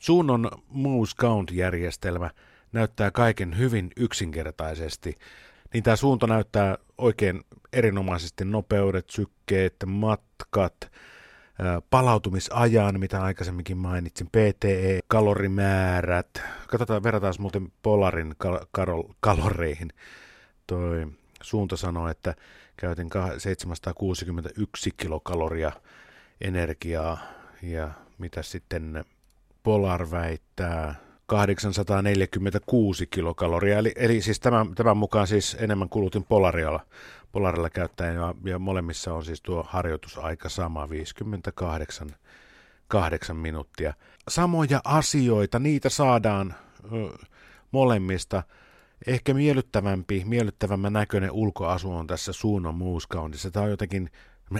Suunnon 0.00 0.50
Moose 0.68 1.16
Count-järjestelmä 1.16 2.30
näyttää 2.72 3.10
kaiken 3.10 3.58
hyvin 3.58 3.90
yksinkertaisesti– 3.96 5.18
niin 5.72 5.82
tämä 5.82 5.96
suunta 5.96 6.26
näyttää 6.26 6.78
oikein 6.98 7.40
erinomaisesti 7.72 8.44
nopeudet, 8.44 9.10
sykkeet, 9.10 9.74
matkat, 9.86 10.74
palautumisajan, 11.90 13.00
mitä 13.00 13.22
aikaisemminkin 13.22 13.76
mainitsin, 13.76 14.26
PTE, 14.26 15.00
kalorimäärät. 15.08 16.42
Katsotaan, 16.66 17.02
verrataan 17.02 17.34
muuten 17.38 17.72
Polarin 17.82 18.34
kal- 18.38 18.66
kal- 18.72 19.14
kaloreihin. 19.20 19.92
Toi 20.68 21.06
suunta 21.42 21.76
sanoo, 21.76 22.08
että 22.08 22.34
käytin 22.76 23.10
761 23.38 24.90
kilokaloria 24.96 25.72
energiaa 26.40 27.18
ja 27.62 27.90
mitä 28.18 28.42
sitten 28.42 29.04
Polar 29.62 30.10
väittää 30.10 30.94
846 31.26 33.06
kilokaloria, 33.06 33.78
eli, 33.78 33.92
eli 33.96 34.20
siis 34.20 34.40
tämän, 34.40 34.74
tämän 34.74 34.96
mukaan 34.96 35.26
siis 35.26 35.56
enemmän 35.60 35.88
kulutin 35.88 36.24
Polarialla, 36.24 36.86
Polarilla 37.32 37.70
käyttäen, 37.70 38.14
ja, 38.14 38.34
ja 38.44 38.58
molemmissa 38.58 39.14
on 39.14 39.24
siis 39.24 39.42
tuo 39.42 39.66
harjoitusaika 39.68 40.48
sama 40.48 40.90
58 40.90 42.10
8 42.88 43.36
minuuttia. 43.36 43.94
Samoja 44.28 44.80
asioita, 44.84 45.58
niitä 45.58 45.88
saadaan 45.88 46.54
ö, 46.92 47.26
molemmista. 47.72 48.42
Ehkä 49.06 49.34
miellyttävämpi, 49.34 50.22
miellyttävämmän 50.26 50.92
näköinen 50.92 51.30
ulkoasu 51.30 51.92
on 51.92 52.06
tässä 52.06 52.32
Suunon 52.32 52.74
muuskaunissa. 52.74 53.50
Tämä 53.50 53.64
on 53.64 53.70
jotenkin 53.70 54.10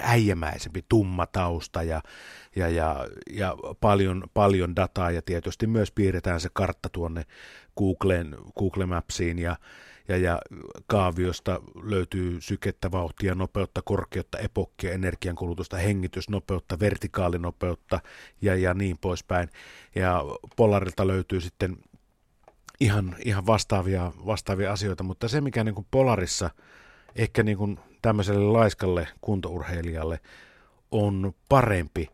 äijämäisempi, 0.01 0.84
tumma 0.89 1.26
tausta 1.26 1.82
ja, 1.82 2.01
ja, 2.57 2.68
ja, 2.68 3.09
ja 3.30 3.57
paljon, 3.80 4.24
paljon 4.34 4.76
dataa 4.76 5.11
ja 5.11 5.22
tietysti 5.22 5.66
myös 5.66 5.91
piirretään 5.93 6.41
se 6.41 6.49
kartta 6.53 6.89
tuonne 6.89 7.24
Googleen, 7.76 8.36
Google 8.59 8.86
Mapsiin 8.86 9.39
ja, 9.39 9.57
ja, 10.09 10.16
ja 10.16 10.41
kaaviosta 10.86 11.61
löytyy 11.82 12.41
sykettä, 12.41 12.91
vauhtia, 12.91 13.34
nopeutta, 13.34 13.82
korkeutta, 13.84 14.39
epokkia, 14.39 14.93
energiankulutusta, 14.93 15.76
hengitysnopeutta, 15.76 16.80
vertikaalinopeutta 16.80 18.01
ja, 18.43 18.55
ja 18.55 18.74
niin 18.74 18.99
poispäin. 18.99 19.49
Ja 19.95 20.24
Polarilta 20.57 21.07
löytyy 21.07 21.41
sitten 21.41 21.76
ihan, 22.81 23.16
ihan 23.24 23.47
vastaavia, 23.47 24.12
vastaavia 24.26 24.72
asioita, 24.72 25.03
mutta 25.03 25.29
se 25.29 25.41
mikä 25.41 25.64
niin 25.64 25.74
kuin 25.74 25.87
Polarissa 25.91 26.51
ehkä 27.16 27.43
niin 27.43 27.59
kuin 27.59 27.79
tämmöiselle 28.03 28.45
laiskalle 28.45 29.09
kuntourheilijalle 29.20 30.20
on 30.91 31.33
parempi, 31.49 32.09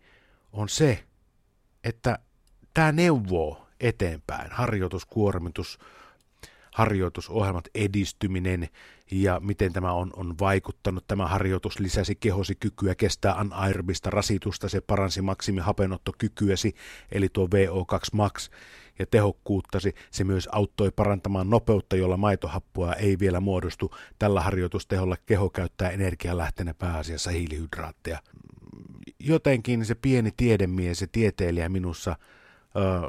on 0.52 0.68
se, 0.68 1.04
että 1.84 2.18
tämä 2.74 2.92
neuvoo 2.92 3.66
eteenpäin, 3.80 4.50
harjoituskuormitus, 4.50 5.78
harjoitusohjelmat, 6.72 7.68
edistyminen 7.74 8.68
ja 9.10 9.40
miten 9.40 9.72
tämä 9.72 9.92
on, 9.92 10.10
on 10.16 10.38
vaikuttanut. 10.38 11.06
Tämä 11.06 11.28
harjoitus 11.28 11.80
lisäsi 11.80 12.14
kehosi 12.14 12.54
kykyä 12.54 12.94
kestää 12.94 13.34
anaerobista 13.34 14.10
rasitusta, 14.10 14.68
se 14.68 14.80
paransi 14.80 15.22
maksimihapeenottokykyäsi, 15.22 16.74
eli 17.12 17.28
tuo 17.28 17.46
VO2 17.46 17.98
max 18.12 18.50
ja 18.98 19.06
tehokkuuttasi. 19.06 19.94
Se 20.10 20.24
myös 20.24 20.48
auttoi 20.52 20.90
parantamaan 20.90 21.50
nopeutta, 21.50 21.96
jolla 21.96 22.16
maitohappua 22.16 22.92
ei 22.92 23.18
vielä 23.18 23.40
muodostu. 23.40 23.94
Tällä 24.18 24.40
harjoitusteholla 24.40 25.16
keho 25.26 25.50
käyttää 25.50 25.90
energialähteenä 25.90 26.74
pääasiassa 26.74 27.30
hiilihydraatteja. 27.30 28.18
Jotenkin 29.18 29.84
se 29.84 29.94
pieni 29.94 30.30
tiedemies, 30.36 30.98
se 30.98 31.06
tieteilijä 31.06 31.68
minussa– 31.68 32.16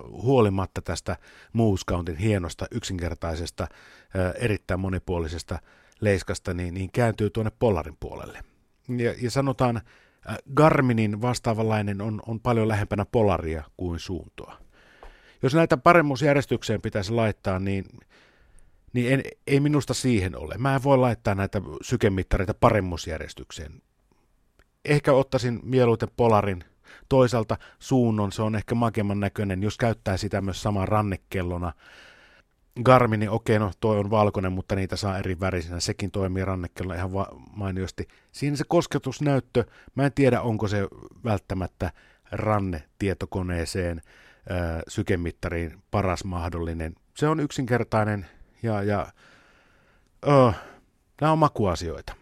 huolimatta 0.09 0.81
tästä 0.81 1.17
Moose 1.53 1.83
hienosta, 2.19 2.65
yksinkertaisesta, 2.71 3.67
erittäin 4.39 4.79
monipuolisesta 4.79 5.59
leiskasta, 6.01 6.53
niin, 6.53 6.73
niin 6.73 6.91
kääntyy 6.91 7.29
tuonne 7.29 7.51
Polarin 7.59 7.97
puolelle. 7.99 8.43
Ja, 8.97 9.15
ja 9.21 9.31
sanotaan, 9.31 9.81
Garminin 10.55 11.21
vastaavanlainen 11.21 12.01
on, 12.01 12.21
on 12.27 12.39
paljon 12.39 12.67
lähempänä 12.67 13.05
Polaria 13.05 13.63
kuin 13.77 13.99
suuntoa. 13.99 14.57
Jos 15.43 15.55
näitä 15.55 15.77
paremmuusjärjestykseen 15.77 16.81
pitäisi 16.81 17.11
laittaa, 17.11 17.59
niin, 17.59 17.85
niin 18.93 19.13
en, 19.13 19.23
ei 19.47 19.59
minusta 19.59 19.93
siihen 19.93 20.37
ole. 20.37 20.55
Mä 20.57 20.75
en 20.75 20.83
voi 20.83 20.97
laittaa 20.97 21.35
näitä 21.35 21.61
sykemittareita 21.81 22.53
paremmuusjärjestykseen. 22.53 23.81
Ehkä 24.85 25.13
ottaisin 25.13 25.59
mieluiten 25.63 26.09
Polarin 26.17 26.63
Toisaalta 27.09 27.57
suunnon 27.79 28.31
se 28.31 28.41
on 28.41 28.55
ehkä 28.55 28.75
makemman 28.75 29.19
näköinen, 29.19 29.63
jos 29.63 29.77
käyttää 29.77 30.17
sitä 30.17 30.41
myös 30.41 30.61
saman 30.61 30.87
rannekellona. 30.87 31.73
Garmini, 32.83 33.27
okei, 33.27 33.59
no 33.59 33.71
toi 33.79 33.99
on 33.99 34.09
valkoinen, 34.09 34.51
mutta 34.51 34.75
niitä 34.75 34.95
saa 34.95 35.17
eri 35.17 35.39
värisinä. 35.39 35.79
Sekin 35.79 36.11
toimii 36.11 36.45
rannekellona 36.45 36.97
ihan 36.97 37.13
va- 37.13 37.41
mainiosti. 37.55 38.07
Siinä 38.31 38.57
se 38.57 38.63
kosketusnäyttö, 38.67 39.63
mä 39.95 40.05
en 40.05 40.13
tiedä 40.13 40.41
onko 40.41 40.67
se 40.67 40.87
välttämättä 41.23 41.91
ranne 42.31 42.83
tietokoneeseen 42.99 44.01
sykemittariin 44.87 45.83
paras 45.91 46.23
mahdollinen. 46.23 46.95
Se 47.17 47.27
on 47.27 47.39
yksinkertainen 47.39 48.25
ja, 48.63 48.83
ja 48.83 49.07
öö, 50.27 50.51
nämä 51.21 51.31
on 51.31 51.39
makuasioita. 51.39 52.15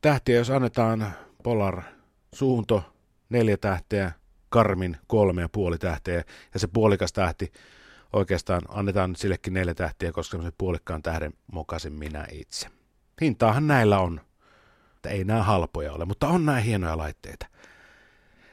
Tähtiä, 0.00 0.36
jos 0.36 0.50
annetaan 0.50 1.12
Polar 1.42 1.82
suunto 2.34 2.94
neljä 3.28 3.56
tähteä, 3.56 4.12
Karmin 4.48 4.96
kolme 5.06 5.42
ja 5.42 5.48
puoli 5.48 5.78
tähteä, 5.78 6.24
ja 6.54 6.60
se 6.60 6.66
puolikas 6.66 7.12
tähti 7.12 7.52
oikeastaan 8.12 8.62
annetaan 8.68 9.10
nyt 9.10 9.18
sillekin 9.18 9.54
neljä 9.54 9.74
tähtiä, 9.74 10.12
koska 10.12 10.42
se 10.42 10.52
puolikkaan 10.58 11.02
tähden 11.02 11.32
mokasin 11.52 11.92
minä 11.92 12.26
itse. 12.32 12.68
Hintaahan 13.20 13.66
näillä 13.66 13.98
on. 13.98 14.20
Että 14.96 15.08
ei 15.08 15.24
nämä 15.24 15.42
halpoja 15.42 15.92
ole, 15.92 16.04
mutta 16.04 16.28
on 16.28 16.46
nämä 16.46 16.60
hienoja 16.60 16.96
laitteita. 16.96 17.46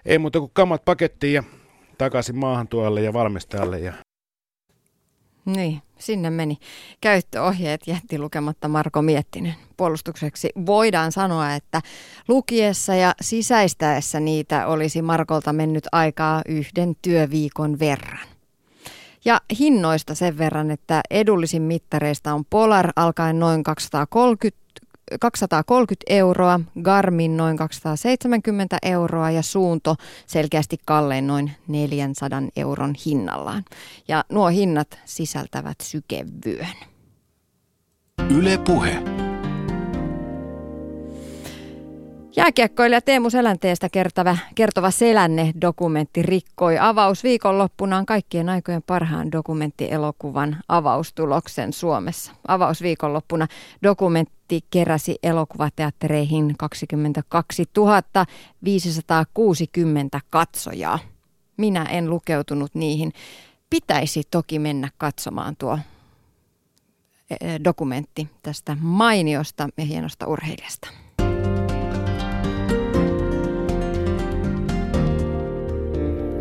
Ei 0.06 0.18
muuta 0.18 0.39
kuin 0.39 0.51
kamat 0.53 0.86
pakettiin 0.86 1.34
ja 1.34 1.43
takaisin 1.98 2.38
maahantuojalle 2.38 3.02
ja 3.02 3.14
valmistajalle 3.14 3.80
ja 3.80 3.93
niin, 5.46 5.82
sinne 6.00 6.30
meni. 6.30 6.58
Käyttöohjeet 7.02 7.82
jätti 7.88 8.20
lukematta 8.20 8.68
Marko 8.68 9.02
Miettinen. 9.02 9.56
Puolustukseksi 9.78 10.50
voidaan 10.66 11.12
sanoa, 11.12 11.54
että 11.54 11.82
lukiessa 12.28 12.96
ja 12.96 13.14
sisäistäessä 13.22 14.20
niitä 14.20 14.68
olisi 14.68 15.02
Markolta 15.02 15.54
mennyt 15.54 15.88
aikaa 15.91 16.41
yhden 16.48 16.96
työviikon 17.02 17.80
verran. 17.80 18.28
Ja 19.26 19.41
hinnoista 19.60 20.16
sen 20.16 20.38
verran, 20.38 20.72
että 20.72 21.02
edullisin 21.10 21.62
mittareista 21.62 22.34
on 22.34 22.46
Polar 22.50 22.91
alkaen 22.96 23.39
noin 23.39 23.64
230 23.64 24.64
230 25.20 26.03
euroa, 26.10 26.60
Garmin 26.82 27.38
noin 27.38 27.58
270 27.58 28.78
euroa 28.82 29.32
ja 29.32 29.41
Suunto 29.41 29.95
selkeästi 30.28 30.78
kallein 30.86 31.28
noin 31.28 31.51
400 31.68 32.41
euron 32.56 32.95
hinnallaan. 33.06 33.66
Ja 34.08 34.24
nuo 34.30 34.47
hinnat 34.47 34.99
sisältävät 35.06 35.82
sykevyön. 35.82 36.76
Yle 38.30 38.58
Puhe. 38.58 39.01
Jääkiekkoilija 42.38 43.02
Teemu 43.02 43.30
Selänteestä 43.30 43.90
kertova, 43.90 44.38
kertova 44.56 44.92
Selänne-dokumentti 44.92 46.22
rikkoi 46.22 46.78
avausviikonloppunaan 46.80 48.06
kaikkien 48.06 48.50
aikojen 48.50 48.84
parhaan 48.84 49.32
dokumenttielokuvan 49.32 50.58
avaustuloksen 50.68 51.74
Suomessa. 51.74 52.32
Avausviikonloppuna 52.48 53.48
dokumentti 53.84 54.62
keräsi 54.70 55.16
elokuvateattereihin 55.24 56.56
22 56.58 57.64
560 58.64 60.20
katsojaa. 60.30 61.00
Minä 61.58 61.84
en 61.84 62.10
lukeutunut 62.10 62.76
niihin. 62.76 63.14
Pitäisi 63.70 64.24
toki 64.32 64.60
mennä 64.60 64.90
katsomaan 64.98 65.56
tuo 65.56 65.80
e, 67.30 67.36
e, 67.42 67.60
dokumentti 67.64 68.30
tästä 68.44 68.78
mainiosta 68.82 69.70
ja 69.78 69.86
hienosta 69.86 70.28
urheilijasta. 70.28 71.05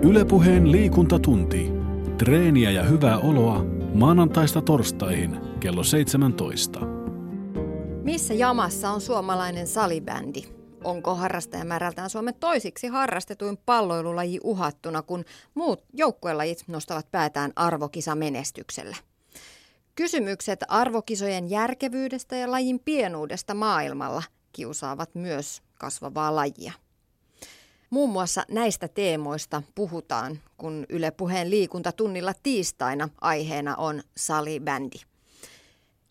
Ylepuheen 0.05 0.73
liikuntatunti. 0.73 1.71
Treeniä 2.19 2.71
ja 2.71 2.83
hyvää 2.83 3.19
oloa 3.19 3.65
maanantaista 3.95 4.63
torstaihin 4.63 5.41
kello 5.61 5.85
17. 5.85 6.81
Missä 8.03 8.35
jamassa 8.35 8.91
on 8.91 9.01
suomalainen 9.01 9.67
salibändi? 9.67 10.43
Onko 10.85 11.15
harrastajamäärältään 11.15 12.11
Suomen 12.11 12.35
toisiksi 12.41 12.87
harrastetuin 12.87 13.59
palloilulaji 13.67 14.41
uhattuna, 14.43 15.03
kun 15.03 15.25
muut 15.55 15.83
joukkuelajit 15.93 16.65
nostavat 16.67 17.11
päätään 17.11 17.53
arvokisamenestyksellä? 17.57 18.97
Kysymykset 19.95 20.61
arvokisojen 20.69 21.51
järkevyydestä 21.51 22.37
ja 22.37 22.51
lajin 22.51 22.81
pienuudesta 22.85 23.55
maailmalla 23.55 24.23
kiusaavat 24.53 25.15
myös 25.15 25.63
kasvavaa 25.79 26.37
lajia. 26.37 26.73
Muun 27.91 28.11
muassa 28.11 28.45
näistä 28.51 28.89
teemoista 28.89 29.63
puhutaan, 29.75 30.39
kun 30.57 30.87
Yle 30.89 31.11
Puheen 31.11 31.51
liikuntatunnilla 31.51 32.33
tiistaina 32.43 33.09
aiheena 33.21 33.77
on 33.77 34.03
salibändi. 34.17 34.97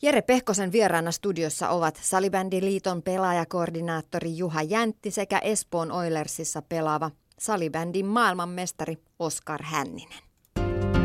Jere 0.02 0.22
Pehkosen 0.22 0.72
vieraana 0.72 1.12
studiossa 1.12 1.70
ovat 1.70 2.00
Salibändiliiton 2.02 3.02
pelaajakoordinaattori 3.02 4.38
Juha 4.38 4.62
Jäntti 4.62 5.12
sekä 5.12 5.40
Espoon 5.40 5.92
Oilersissa 5.92 6.62
pelaava 6.62 7.12
salibändin 7.40 8.06
maailmanmestari 8.06 8.98
Oskar 9.20 9.64
Hänninen. 9.64 10.20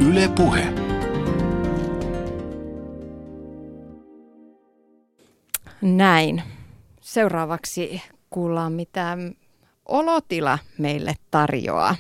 Yle 0.08 0.28
Puhe. 0.36 0.66
Näin. 5.82 6.42
Seuraavaksi 7.00 8.02
kuullaan, 8.30 8.72
mitä 8.72 9.16
olotila 9.88 10.58
meille 10.78 11.14
tarjoaa? 11.30 11.96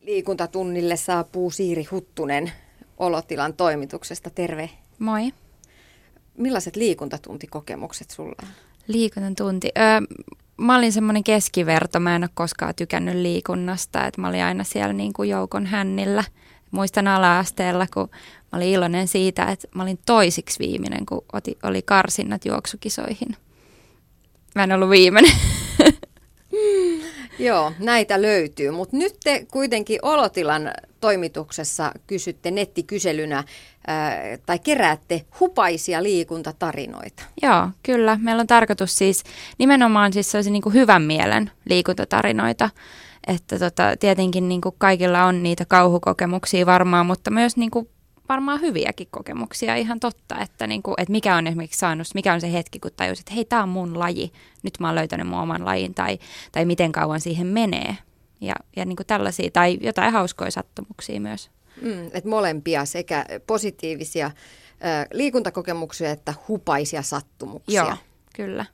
Liikuntatunnille 0.00 0.96
saapuu 0.96 1.50
Siiri 1.50 1.84
Huttunen 1.84 2.52
Olotilan 2.98 3.54
toimituksesta. 3.54 4.30
Terve. 4.30 4.70
Moi. 4.98 5.32
Millaiset 6.38 6.76
liikuntatuntikokemukset 6.76 8.10
sulla 8.10 8.34
on? 8.42 8.48
Liikuntatunti. 8.86 9.68
Öö, 9.78 10.00
mä 10.56 10.76
olin 10.76 10.92
semmoinen 10.92 11.24
keskiverto. 11.24 12.00
Mä 12.00 12.16
en 12.16 12.22
ole 12.22 12.30
koskaan 12.34 12.74
tykännyt 12.74 13.14
liikunnasta. 13.14 14.06
Et 14.06 14.16
mä 14.16 14.28
olin 14.28 14.44
aina 14.44 14.64
siellä 14.64 14.92
niin 14.92 15.12
kuin 15.12 15.28
joukon 15.28 15.66
hännillä. 15.66 16.24
Muistan 16.70 17.08
ala-asteella, 17.08 17.86
kun 17.94 18.08
mä 18.52 18.56
olin 18.56 18.68
iloinen 18.68 19.08
siitä, 19.08 19.44
että 19.44 19.68
mä 19.74 19.82
olin 19.82 19.98
toisiksi 20.06 20.58
viimeinen, 20.58 21.06
kun 21.06 21.24
oli 21.62 21.82
karsinnat 21.82 22.44
juoksukisoihin. 22.44 23.36
Mä 24.54 24.64
en 24.64 24.72
ollut 24.72 24.90
viimeinen. 24.90 25.32
Joo, 27.38 27.72
näitä 27.78 28.22
löytyy, 28.22 28.70
mutta 28.70 28.96
nyt 28.96 29.16
te 29.24 29.46
kuitenkin 29.52 29.98
Olotilan 30.02 30.72
toimituksessa 31.00 31.92
kysytte 32.06 32.50
nettikyselynä 32.50 33.44
ää, 33.86 34.14
tai 34.46 34.58
keräätte 34.58 35.24
hupaisia 35.40 36.02
liikuntatarinoita. 36.02 37.22
Joo, 37.42 37.68
kyllä. 37.82 38.18
Meillä 38.22 38.40
on 38.40 38.46
tarkoitus 38.46 38.98
siis 38.98 39.24
nimenomaan 39.58 40.12
siis 40.12 40.30
sellaisia 40.30 40.52
niin 40.52 40.62
kuin 40.62 40.74
hyvän 40.74 41.02
mielen 41.02 41.50
liikuntatarinoita. 41.68 42.70
Että 43.26 43.58
tota, 43.58 43.82
tietenkin 44.00 44.48
niin 44.48 44.60
kuin 44.60 44.74
kaikilla 44.78 45.24
on 45.24 45.42
niitä 45.42 45.64
kauhukokemuksia 45.64 46.66
varmaan, 46.66 47.06
mutta 47.06 47.30
myös 47.30 47.56
niin 47.56 47.70
kuin 47.70 47.88
varmaan 48.28 48.60
hyviäkin 48.60 49.08
kokemuksia, 49.10 49.76
ihan 49.76 50.00
totta, 50.00 50.40
että, 50.40 50.66
niin 50.66 50.82
kuin, 50.82 50.94
että 50.98 51.12
mikä 51.12 51.36
on 51.36 51.46
esimerkiksi 51.46 51.78
saanut, 51.78 52.06
mikä 52.14 52.32
on 52.32 52.40
se 52.40 52.52
hetki, 52.52 52.78
kun 52.78 52.90
tajusit, 52.96 53.22
että 53.22 53.34
hei, 53.34 53.44
tämä 53.44 53.62
on 53.62 53.68
mun 53.68 53.98
laji, 53.98 54.32
nyt 54.62 54.74
mä 54.80 54.88
oon 54.88 54.94
löytänyt 54.94 55.26
mun 55.26 55.38
oman 55.38 55.64
lajin, 55.64 55.94
tai, 55.94 56.18
tai 56.52 56.64
miten 56.64 56.92
kauan 56.92 57.20
siihen 57.20 57.46
menee, 57.46 57.96
ja, 58.40 58.54
ja 58.76 58.84
niin 58.84 58.96
kuin 58.96 59.06
tällaisia, 59.06 59.50
tai 59.50 59.78
jotain 59.80 60.12
hauskoja 60.12 60.50
sattumuksia 60.50 61.20
myös. 61.20 61.50
Mm, 61.82 62.06
että 62.06 62.28
molempia, 62.28 62.84
sekä 62.84 63.26
positiivisia 63.46 64.30
liikuntakokemuksia 65.12 66.10
että 66.10 66.34
hupaisia 66.48 67.02
sattumuksia. 67.02 67.82
Joo, 67.82 67.96
kyllä. 68.34 68.66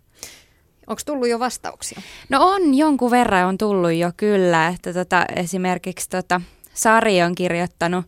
Onko 0.86 1.02
tullut 1.06 1.28
jo 1.28 1.38
vastauksia? 1.38 2.02
No 2.28 2.38
on, 2.40 2.74
jonkun 2.74 3.10
verran 3.10 3.46
on 3.46 3.58
tullut 3.58 3.92
jo 3.92 4.12
kyllä, 4.16 4.68
että 4.68 4.92
tota, 4.92 5.24
esimerkiksi 5.36 6.10
tota, 6.10 6.40
Sari 6.74 7.22
on 7.22 7.34
kirjoittanut 7.34 8.04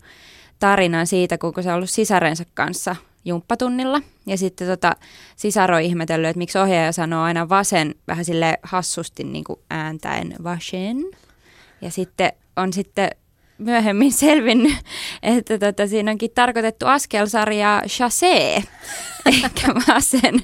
tarinan 0.58 1.06
siitä, 1.06 1.38
kun 1.38 1.52
se 1.60 1.68
on 1.68 1.74
ollut 1.74 1.90
sisarensa 1.90 2.44
kanssa 2.54 2.96
jumppatunnilla. 3.24 4.00
Ja 4.26 4.38
sitten 4.38 4.68
tota, 4.68 4.96
sisaro 5.36 5.76
on 5.76 5.82
ihmetellyt, 5.82 6.30
että 6.30 6.38
miksi 6.38 6.58
ohjaaja 6.58 6.92
sanoo 6.92 7.22
aina 7.22 7.48
vasen 7.48 7.94
vähän 8.08 8.24
sille 8.24 8.58
hassusti 8.62 9.24
niin 9.24 9.44
kuin 9.44 9.60
ääntäen 9.70 10.34
vasen. 10.44 10.96
Ja 11.80 11.90
sitten 11.90 12.32
on 12.56 12.72
sitten 12.72 13.10
myöhemmin 13.58 14.12
selvinnyt, 14.24 14.76
että 15.22 15.58
tota, 15.58 15.86
siinä 15.86 16.10
onkin 16.10 16.30
tarkoitettu 16.34 16.86
askelsarjaa 16.86 17.82
chassé, 17.82 18.62
eikä 19.26 19.68
vasen. 19.88 20.40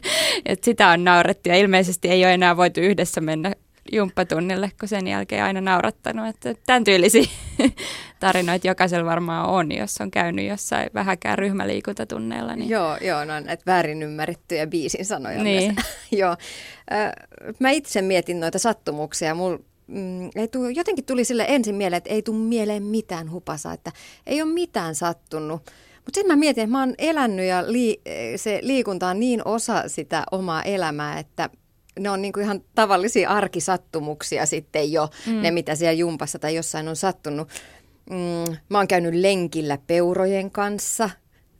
Että 0.46 0.64
sitä 0.64 0.88
on 0.88 1.04
naurettu 1.04 1.48
ja 1.48 1.56
ilmeisesti 1.56 2.08
ei 2.08 2.24
ole 2.24 2.34
enää 2.34 2.56
voitu 2.56 2.80
yhdessä 2.80 3.20
mennä 3.20 3.52
jumppatunnille, 3.92 4.72
kun 4.80 4.88
sen 4.88 5.06
jälkeen 5.06 5.44
aina 5.44 5.60
naurattanut. 5.60 6.26
Että 6.28 6.54
tämän 6.66 6.84
tyylisiä 6.84 7.24
tarinoita 8.20 8.66
jokaisella 8.66 9.10
varmaan 9.10 9.48
on, 9.48 9.72
jos 9.72 10.00
on 10.00 10.10
käynyt 10.10 10.48
jossain 10.48 10.90
vähäkään 10.94 11.38
ryhmäliikuntatunneilla. 11.38 12.56
Niin. 12.56 12.70
Joo, 12.70 12.96
joo, 13.00 13.24
no 13.24 13.40
näitä 13.40 13.62
väärin 13.66 14.02
ymmärrettyjä 14.02 14.66
biisin 14.66 15.04
sanoja. 15.04 15.42
Niin. 15.42 15.76
joo. 16.12 16.36
Mä 17.58 17.70
itse 17.70 18.02
mietin 18.02 18.40
noita 18.40 18.58
sattumuksia. 18.58 19.34
Mul, 19.34 19.58
mm, 19.86 20.30
ei 20.34 20.48
tuu, 20.48 20.68
jotenkin 20.68 21.04
tuli 21.04 21.24
sille 21.24 21.44
ensin 21.48 21.74
mieleen, 21.74 21.98
että 21.98 22.10
ei 22.10 22.22
tule 22.22 22.36
mieleen 22.36 22.82
mitään 22.82 23.30
hupasa, 23.30 23.72
että 23.72 23.92
ei 24.26 24.42
ole 24.42 24.52
mitään 24.52 24.94
sattunut. 24.94 25.62
Mutta 26.04 26.14
sitten 26.18 26.36
mä 26.36 26.40
mietin, 26.40 26.64
että 26.64 26.72
mä 26.72 26.80
oon 26.80 26.94
elänyt 26.98 27.46
ja 27.46 27.72
lii, 27.72 28.00
se 28.36 28.58
liikunta 28.62 29.08
on 29.08 29.20
niin 29.20 29.42
osa 29.44 29.84
sitä 29.86 30.24
omaa 30.32 30.62
elämää, 30.62 31.18
että 31.18 31.50
ne 31.98 32.10
on 32.10 32.22
niin 32.22 32.32
kuin 32.32 32.44
ihan 32.44 32.60
tavallisia 32.74 33.30
arkisattumuksia 33.30 34.46
sitten 34.46 34.92
jo, 34.92 35.08
mm. 35.26 35.42
ne 35.42 35.50
mitä 35.50 35.74
siellä 35.74 35.92
jumpassa 35.92 36.38
tai 36.38 36.54
jossain 36.54 36.88
on 36.88 36.96
sattunut. 36.96 37.48
Mm, 38.10 38.56
mä 38.68 38.78
oon 38.78 38.88
käynyt 38.88 39.14
lenkillä 39.14 39.78
peurojen 39.86 40.50
kanssa. 40.50 41.10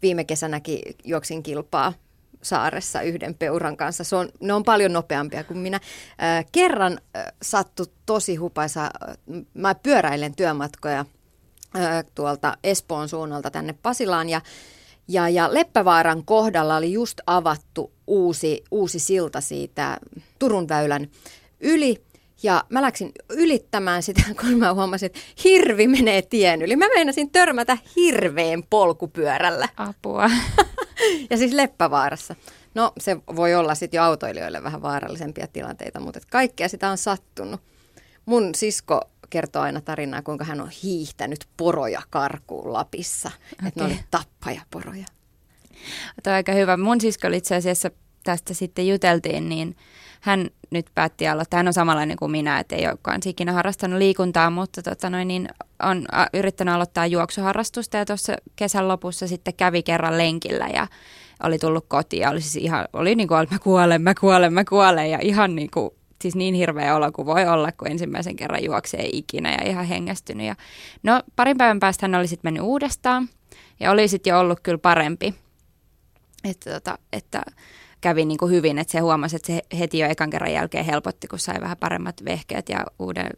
Viime 0.02 0.24
kesänäkin 0.24 0.78
juoksin 1.04 1.42
kilpaa 1.42 1.92
saaressa 2.42 3.02
yhden 3.02 3.34
peuran 3.34 3.76
kanssa. 3.76 4.04
Se 4.04 4.16
on, 4.16 4.28
ne 4.40 4.52
on 4.52 4.64
paljon 4.64 4.92
nopeampia 4.92 5.44
kuin 5.44 5.58
minä. 5.58 5.80
Kerran 6.52 6.98
sattu 7.42 7.84
tosi 8.06 8.36
hupaisa. 8.36 8.90
Mä 9.54 9.74
pyöräilen 9.74 10.36
työmatkoja 10.36 11.04
tuolta 12.14 12.56
Espoon 12.64 13.08
suunnalta 13.08 13.50
tänne 13.50 13.74
Pasilaan 13.82 14.28
ja 14.28 14.40
ja, 15.08 15.28
ja 15.28 15.54
Leppävaaran 15.54 16.24
kohdalla 16.24 16.76
oli 16.76 16.92
just 16.92 17.20
avattu 17.26 17.92
uusi, 18.06 18.64
uusi 18.70 18.98
silta 18.98 19.40
siitä 19.40 19.98
Turun 20.38 20.68
väylän 20.68 21.08
yli. 21.60 22.02
Ja 22.42 22.64
mä 22.68 22.82
läksin 22.82 23.12
ylittämään 23.30 24.02
sitä, 24.02 24.22
kun 24.40 24.58
mä 24.58 24.74
huomasin, 24.74 25.06
että 25.06 25.20
hirvi 25.44 25.86
menee 25.86 26.22
tien 26.22 26.62
yli. 26.62 26.76
Mä 26.76 26.88
meinasin 26.94 27.30
törmätä 27.30 27.78
hirveen 27.96 28.62
polkupyörällä. 28.70 29.68
Apua. 29.76 30.30
ja 31.30 31.36
siis 31.36 31.52
Leppävaarassa. 31.52 32.36
No 32.74 32.92
se 33.00 33.16
voi 33.36 33.54
olla 33.54 33.74
sitten 33.74 33.98
jo 33.98 34.04
autoilijoille 34.04 34.62
vähän 34.62 34.82
vaarallisempia 34.82 35.46
tilanteita, 35.46 36.00
mutta 36.00 36.20
kaikkea 36.30 36.68
sitä 36.68 36.90
on 36.90 36.98
sattunut. 36.98 37.60
Mun 38.26 38.54
sisko 38.54 39.00
kertoo 39.30 39.62
aina 39.62 39.80
tarinaa, 39.80 40.22
kuinka 40.22 40.44
hän 40.44 40.60
on 40.60 40.70
hiihtänyt 40.82 41.44
poroja 41.56 42.02
karkuun 42.10 42.72
Lapissa. 42.72 43.30
Okay. 43.52 43.68
Että 43.68 43.80
ne 43.80 43.86
oli 43.86 44.00
tappajaporoja. 44.10 45.06
Tämä 46.22 46.34
on 46.34 46.36
aika 46.36 46.52
hyvä. 46.52 46.76
Mun 46.76 47.00
sisko 47.00 47.28
itse 47.28 47.56
asiassa 47.56 47.90
tästä 48.22 48.54
sitten 48.54 48.88
juteltiin, 48.88 49.48
niin 49.48 49.76
hän 50.20 50.50
nyt 50.70 50.86
päätti 50.94 51.28
aloittaa. 51.28 51.58
Hän 51.58 51.66
on 51.66 51.72
samanlainen 51.72 52.16
kuin 52.16 52.30
minä, 52.30 52.58
että 52.58 52.76
ei 52.76 52.86
olekaan 52.86 53.20
ikinä 53.26 53.52
harrastanut 53.52 53.98
liikuntaa, 53.98 54.50
mutta 54.50 54.82
tota 54.82 55.10
noin, 55.10 55.28
niin 55.28 55.48
on 55.82 56.06
yrittänyt 56.34 56.74
aloittaa 56.74 57.06
juoksuharrastusta 57.06 57.96
ja 57.96 58.04
tuossa 58.04 58.36
kesän 58.56 58.88
lopussa 58.88 59.28
sitten 59.28 59.54
kävi 59.54 59.82
kerran 59.82 60.18
lenkillä 60.18 60.68
ja 60.74 60.86
oli 61.42 61.58
tullut 61.58 61.84
kotiin 61.88 62.20
ja 62.20 62.30
oli 62.30 62.40
siis 62.40 62.64
ihan, 62.64 62.88
oli 62.92 63.14
niin 63.14 63.28
kuin, 63.28 63.48
mä 63.50 63.58
kuolen, 63.58 64.02
mä 64.02 64.14
kuolen, 64.14 64.52
mä 64.52 64.64
kuolen 64.64 65.10
ja 65.10 65.18
ihan 65.22 65.56
niin 65.56 65.70
kuin 65.70 65.90
siis 66.22 66.34
niin 66.34 66.54
hirveä 66.54 66.96
olo 66.96 67.12
kuin 67.12 67.26
voi 67.26 67.46
olla, 67.46 67.72
kun 67.72 67.90
ensimmäisen 67.90 68.36
kerran 68.36 68.64
juoksee 68.64 69.08
ikinä 69.12 69.52
ja 69.52 69.70
ihan 69.70 69.84
hengästynyt. 69.84 70.46
Ja 70.46 70.54
no 71.02 71.22
parin 71.36 71.58
päivän 71.58 71.80
päästä 71.80 72.04
hän 72.04 72.14
oli 72.14 72.26
sitten 72.26 72.46
mennyt 72.46 72.62
uudestaan 72.62 73.28
ja 73.80 73.90
oli 73.90 74.08
sitten 74.08 74.30
jo 74.30 74.40
ollut 74.40 74.60
kyllä 74.62 74.78
parempi. 74.78 75.34
Että, 76.44 76.70
tota, 76.70 76.98
että 77.12 77.42
kävi 78.00 78.24
niin 78.24 78.38
kuin 78.38 78.52
hyvin, 78.52 78.78
että 78.78 78.92
se 78.92 78.98
huomasi, 78.98 79.36
että 79.36 79.46
se 79.46 79.62
heti 79.78 79.98
jo 79.98 80.08
ekan 80.08 80.30
kerran 80.30 80.52
jälkeen 80.52 80.84
helpotti, 80.84 81.28
kun 81.28 81.38
sai 81.38 81.60
vähän 81.60 81.76
paremmat 81.76 82.24
vehkeet 82.24 82.68
ja 82.68 82.86
uuden 82.98 83.30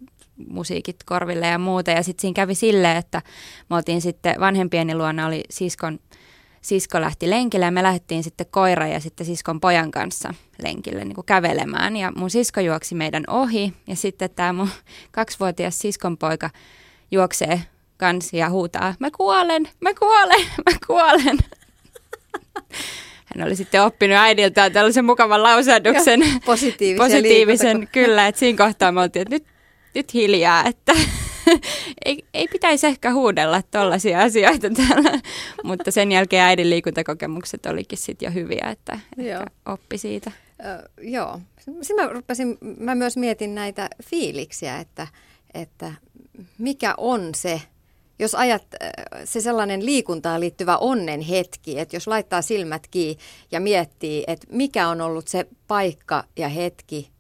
musiikit 0.49 0.97
korville 1.05 1.47
ja 1.47 1.59
muuta. 1.59 1.91
Ja 1.91 2.03
sitten 2.03 2.21
siinä 2.21 2.35
kävi 2.35 2.55
silleen, 2.55 2.97
että 2.97 3.23
me 3.71 3.77
oltiin 3.77 4.01
sitten 4.01 4.41
vanhempieni 4.41 4.95
luona 4.95 5.27
oli 5.27 5.45
siskon 5.51 5.99
sisko 6.63 7.01
lähti 7.01 7.31
lenkille 7.31 7.65
ja 7.65 7.71
me 7.71 7.83
lähdettiin 7.83 8.25
sitten 8.25 8.47
koira 8.51 8.87
ja 8.87 9.01
sitten 9.01 9.27
siskon 9.27 9.61
pojan 9.61 9.91
kanssa 9.91 10.35
lenkille 10.63 11.05
niin 11.05 11.15
kuin 11.15 11.27
kävelemään. 11.27 11.97
Ja 11.97 12.13
mun 12.17 12.31
sisko 12.31 12.61
juoksi 12.61 12.95
meidän 12.95 13.25
ohi 13.29 13.73
ja 13.87 13.97
sitten 13.97 14.31
tämä 14.31 14.53
mun 14.53 14.69
kaksivuotias 15.13 15.79
siskon 15.79 16.19
poika 16.19 16.51
juoksee 17.11 17.63
kanssa 17.97 18.37
ja 18.37 18.51
huutaa, 18.51 18.95
mä 18.99 19.11
kuolen, 19.11 19.69
mä 19.81 19.95
kuolen, 19.95 20.47
mä 20.71 20.77
kuolen. 20.87 21.39
Hän 23.37 23.47
oli 23.47 23.57
sitten 23.57 23.83
oppinut 23.83 24.19
äidiltään 24.19 24.73
tällaisen 24.73 25.05
mukavan 25.05 25.43
lausahduksen. 25.43 26.21
positiivisen, 26.45 27.07
positiivisen 27.07 27.89
kyllä, 27.93 28.29
että 28.29 28.39
siinä 28.39 28.67
kohtaa 28.67 28.93
me 28.93 29.01
oltiin, 29.01 29.23
että 29.23 29.35
nyt, 29.35 29.45
nyt 29.95 30.15
hiljaa, 30.15 30.65
että 30.65 30.93
ei, 32.05 32.25
ei 32.35 32.49
pitäisi 32.49 32.87
ehkä 32.87 33.13
huudella 33.13 33.63
tuollaisia 33.71 34.23
asioita 34.23 34.71
täällä, 34.71 35.21
mutta 35.65 35.91
sen 35.91 36.13
jälkeen 36.13 36.43
äidin 36.45 36.71
liikuntakokemukset 36.71 37.67
olikin 37.67 37.99
sitten 37.99 38.27
jo 38.27 38.33
hyviä, 38.33 38.69
että 38.71 38.99
Joo. 39.17 39.47
oppi 39.67 39.99
siitä. 39.99 40.33
Ö, 40.65 40.89
joo. 41.03 41.41
Sitten 41.59 41.97
mä, 41.97 42.13
rupesin, 42.13 42.59
mä 42.79 42.95
myös 42.95 43.17
mietin 43.17 43.55
näitä 43.55 43.89
fiiliksiä, 44.05 44.79
että, 44.79 45.07
että 45.55 45.93
mikä 46.59 46.95
on 46.97 47.31
se, 47.35 47.61
jos 48.23 48.35
ajat 48.35 48.63
se 49.25 49.41
sellainen 49.41 49.87
liikuntaan 49.87 50.41
liittyvä 50.41 50.77
onnen 50.77 51.21
hetki, 51.21 51.79
että 51.79 51.97
jos 51.97 52.07
laittaa 52.07 52.43
silmät 52.43 52.87
kiinni 52.91 53.23
ja 53.53 53.61
miettii, 53.61 54.25
että 54.27 54.47
mikä 54.51 54.89
on 54.89 55.01
ollut 55.01 55.29
se 55.29 55.47
paikka 55.69 56.25
ja 56.37 56.49
hetki, 56.49 57.11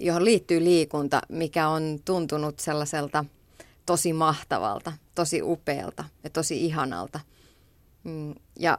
johon 0.00 0.24
liittyy 0.24 0.64
liikunta, 0.64 1.22
mikä 1.28 1.68
on 1.68 1.98
tuntunut 2.04 2.60
sellaiselta– 2.60 3.24
tosi 3.88 4.12
mahtavalta, 4.12 4.92
tosi 5.14 5.42
upealta 5.42 6.04
ja 6.24 6.30
tosi 6.30 6.64
ihanalta. 6.64 7.20
Mm, 8.04 8.34
ja 8.58 8.78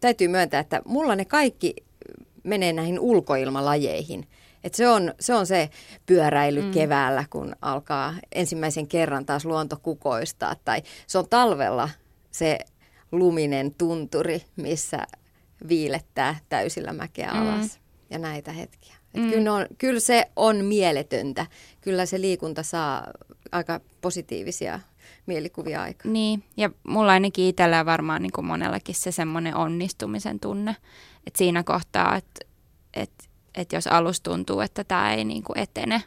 täytyy 0.00 0.28
myöntää, 0.28 0.60
että 0.60 0.82
mulla 0.84 1.16
ne 1.16 1.24
kaikki 1.24 1.74
menee 2.44 2.72
näihin 2.72 3.00
ulkoilmalajeihin. 3.00 4.28
Et 4.64 4.74
se, 4.74 4.88
on, 4.88 5.14
se 5.20 5.34
on 5.34 5.46
se 5.46 5.70
pyöräily 6.06 6.62
mm. 6.62 6.70
keväällä, 6.70 7.24
kun 7.30 7.56
alkaa 7.62 8.14
ensimmäisen 8.32 8.86
kerran 8.86 9.26
taas 9.26 9.44
luonto 9.44 9.76
kukoistaa. 9.82 10.54
Tai 10.64 10.82
se 11.06 11.18
on 11.18 11.28
talvella 11.28 11.88
se 12.30 12.58
luminen 13.12 13.74
tunturi, 13.74 14.42
missä 14.56 15.06
viilettää 15.68 16.38
täysillä 16.48 16.92
mäkeä 16.92 17.32
mm. 17.32 17.40
alas. 17.40 17.66
Mm. 17.66 17.82
Ja 18.10 18.18
näitä 18.18 18.52
hetkiä. 18.52 18.94
Et 19.14 19.22
mm. 19.22 19.30
kyllä, 19.30 19.54
on, 19.54 19.66
kyllä 19.78 20.00
se 20.00 20.30
on 20.36 20.64
mieletöntä. 20.64 21.46
Kyllä 21.80 22.06
se 22.06 22.20
liikunta 22.20 22.62
saa 22.62 23.06
aika 23.52 23.80
positiivisia 24.00 24.80
mielikuvia 25.26 25.82
aikaan. 25.82 26.12
Niin, 26.12 26.44
ja 26.56 26.70
mulla 26.82 27.12
ainakin 27.12 27.44
itsellä 27.44 27.86
varmaan 27.86 28.22
niin 28.22 28.32
kuin 28.32 28.44
monellakin 28.44 28.94
se 28.94 29.12
semmoinen 29.12 29.56
onnistumisen 29.56 30.40
tunne, 30.40 30.76
että 31.26 31.38
siinä 31.38 31.62
kohtaa, 31.62 32.16
että, 32.16 32.46
että, 32.94 33.24
että 33.54 33.76
jos 33.76 33.86
alus 33.86 34.20
tuntuu, 34.20 34.60
että 34.60 34.84
tämä 34.84 35.14
ei 35.14 35.24
niin 35.24 35.42
kuin 35.42 35.58
etene, 35.58 36.02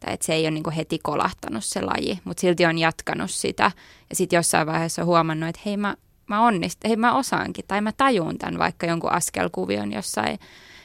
tai 0.00 0.14
että 0.14 0.26
se 0.26 0.34
ei 0.34 0.44
ole 0.44 0.50
niin 0.50 0.62
kuin 0.62 0.74
heti 0.74 0.98
kolahtanut 1.02 1.64
se 1.64 1.80
laji, 1.80 2.18
mutta 2.24 2.40
silti 2.40 2.66
on 2.66 2.78
jatkanut 2.78 3.30
sitä, 3.30 3.70
ja 4.10 4.16
sitten 4.16 4.36
jossain 4.36 4.66
vaiheessa 4.66 5.04
huomannut, 5.04 5.48
että 5.48 5.60
hei 5.66 5.76
mä, 5.76 5.96
mä 6.26 6.46
onnist, 6.46 6.78
hei 6.84 6.96
mä 6.96 7.16
osaankin, 7.16 7.64
tai 7.68 7.80
mä 7.80 7.92
tajun 7.92 8.38
tämän 8.38 8.58
vaikka 8.58 8.86
jonkun 8.86 9.12
askelkuvion 9.12 9.92
jossain, 9.92 10.38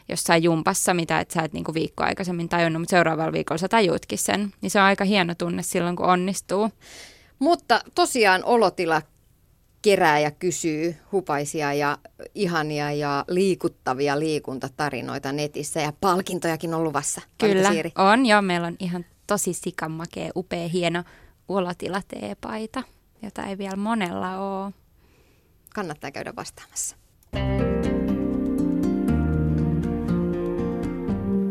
jossain 0.10 0.44
jumpassa, 0.44 0.94
mitä 0.94 1.20
et 1.20 1.32
sä 1.32 1.42
et 1.42 1.54
niinku 1.54 1.74
viikko 1.74 2.04
aikaisemmin 2.04 2.50
tajunnut, 2.50 2.82
mutta 2.82 2.92
seuraavalla 2.92 3.34
viikolla 3.34 3.58
sä 3.58 3.68
tajuutkin 3.68 4.18
sen. 4.18 4.54
Niin 4.62 4.72
se 4.72 4.80
on 4.80 4.86
aika 4.86 5.04
hieno 5.04 5.36
tunne 5.36 5.64
silloin, 5.64 5.96
kun 5.96 6.06
onnistuu. 6.06 6.70
Mutta 7.40 7.82
tosiaan 7.96 8.44
olotila 8.44 9.02
kerää 9.88 10.20
ja 10.20 10.32
kysyy 10.32 10.96
hupaisia 11.12 11.74
ja 11.74 11.98
ihania 12.36 12.92
ja 12.92 13.26
liikuttavia 13.28 14.20
liikuntatarinoita 14.20 15.32
netissä 15.32 15.82
ja 15.82 15.94
palkintojakin 16.02 16.74
on 16.74 16.84
luvassa. 16.84 17.22
Kyllä, 17.38 17.70
on 17.96 18.26
jo. 18.26 18.42
Meillä 18.42 18.68
on 18.68 18.76
ihan 18.80 19.06
tosi 19.28 19.54
sikamakea, 19.54 20.32
upea, 20.36 20.68
hieno 20.68 21.04
olotila 21.48 22.02
paita 22.42 22.84
jota 23.22 23.44
ei 23.44 23.58
vielä 23.58 23.76
monella 23.76 24.38
ole. 24.40 24.74
Kannattaa 25.74 26.12
käydä 26.12 26.34
vastaamassa. 26.36 26.96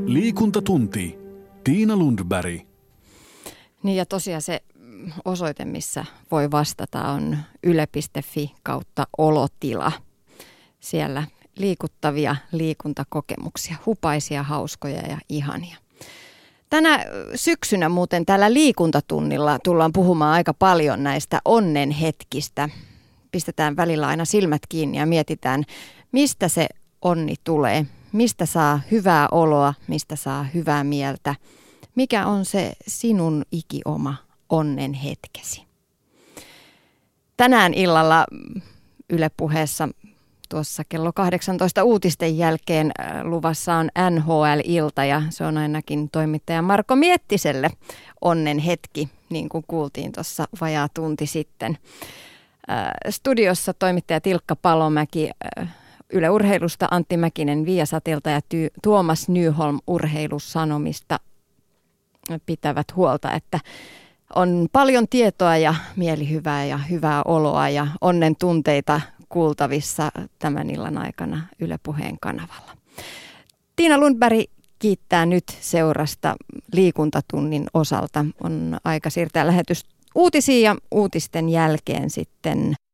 Liikuntatunti. 0.07 1.18
Tiina 1.64 1.97
Lundberg. 1.97 2.61
Niin 3.82 3.97
ja 3.97 4.07
tosiaan 4.07 4.43
se 4.43 4.62
osoite, 5.24 5.64
missä 5.64 6.04
voi 6.30 6.50
vastata, 6.50 7.09
on 7.09 7.38
yle.fi 7.62 8.52
kautta 8.62 9.07
olotila. 9.18 9.92
Siellä 10.80 11.24
liikuttavia 11.59 12.36
liikuntakokemuksia, 12.52 13.76
hupaisia, 13.86 14.42
hauskoja 14.42 15.00
ja 15.00 15.18
ihania. 15.28 15.76
Tänä 16.70 17.04
syksynä 17.34 17.88
muuten 17.88 18.26
tällä 18.26 18.52
liikuntatunnilla 18.52 19.59
tullaan 19.64 19.92
puhumaan 19.92 20.32
aika 20.32 20.54
paljon 20.54 21.02
näistä 21.02 21.40
onnen 21.44 21.90
hetkistä. 21.90 22.68
Pistetään 23.32 23.76
välillä 23.76 24.07
aina 24.07 24.24
silmät 24.24 24.62
kiinni 24.68 24.98
ja 24.98 25.07
mietitään, 25.07 25.64
mistä 26.12 26.48
se 26.48 26.66
onni 27.02 27.34
tulee, 27.44 27.86
mistä 28.12 28.46
saa 28.46 28.80
hyvää 28.90 29.28
oloa, 29.30 29.74
mistä 29.88 30.16
saa 30.16 30.42
hyvää 30.54 30.84
mieltä. 30.84 31.34
Mikä 31.94 32.26
on 32.26 32.44
se 32.44 32.72
sinun 32.86 33.42
ikioma 33.52 34.26
onnen 34.49 34.92
hetkesi. 34.92 35.66
Tänään 37.36 37.74
illalla 37.74 38.26
Yle 39.11 39.30
puheessa 39.36 39.88
tuossa 40.49 40.82
kello 40.88 41.12
18 41.12 41.84
uutisten 41.84 42.38
jälkeen 42.38 42.92
äh, 43.01 43.24
luvassa 43.24 43.74
on 43.74 43.88
NHL-ilta 44.11 45.05
ja 45.05 45.22
se 45.30 45.44
on 45.44 45.59
ainakin 45.59 46.11
toimittaja 46.11 46.62
Marko 46.62 46.97
Miettiselle 46.97 47.70
onnen 48.20 48.59
hetki, 48.59 49.09
niin 49.30 49.49
kuin 49.49 49.64
kuultiin 49.68 50.12
tuossa 50.12 50.44
vajaa 50.61 50.88
tunti 50.94 51.26
sitten. 51.26 51.78
Äh, 52.70 52.86
studiossa 53.11 53.74
toimittaja 53.74 54.20
Tilkka 54.20 54.57
Palomäki, 54.57 55.30
äh, 55.59 55.68
Yle 56.12 56.30
Urheilusta 56.30 56.88
Antti 56.90 57.16
Mäkinen 57.16 57.66
Viasatilta 57.66 58.30
ja 58.30 58.40
Tuomas 58.82 59.28
Nyholm 59.28 59.78
Urheilusanomista 59.86 61.20
pitävät 62.47 62.97
huolta, 62.97 63.32
että 63.32 63.61
on 64.35 64.68
paljon 64.72 65.09
tietoa 65.09 65.57
ja 65.57 65.74
mielihyvää 65.97 66.64
ja 66.64 66.79
hyvää 66.79 67.22
oloa 67.22 67.68
ja 67.68 67.87
onnen 68.01 68.37
tunteita 68.37 69.01
kuultavissa 69.29 70.12
tämän 70.39 70.70
illan 70.70 70.99
aikana 70.99 71.47
Yle 71.61 71.79
Puheen 71.83 72.16
kanavalla. 72.20 72.77
Tiina 73.77 73.99
Lundberg 73.99 74.41
kiittää 74.79 75.27
nyt 75.27 75.45
seurasta 75.61 76.37
liikuntatunnin 76.72 77.66
osalta. 77.74 78.24
On 78.43 78.77
aika 78.85 79.11
siirtää 79.11 79.47
lähetys 79.47 79.85
uutisiin 80.14 80.62
ja 80.62 80.77
uutisten 80.91 81.49
jälkeen 81.49 82.11
sitten 82.11 82.77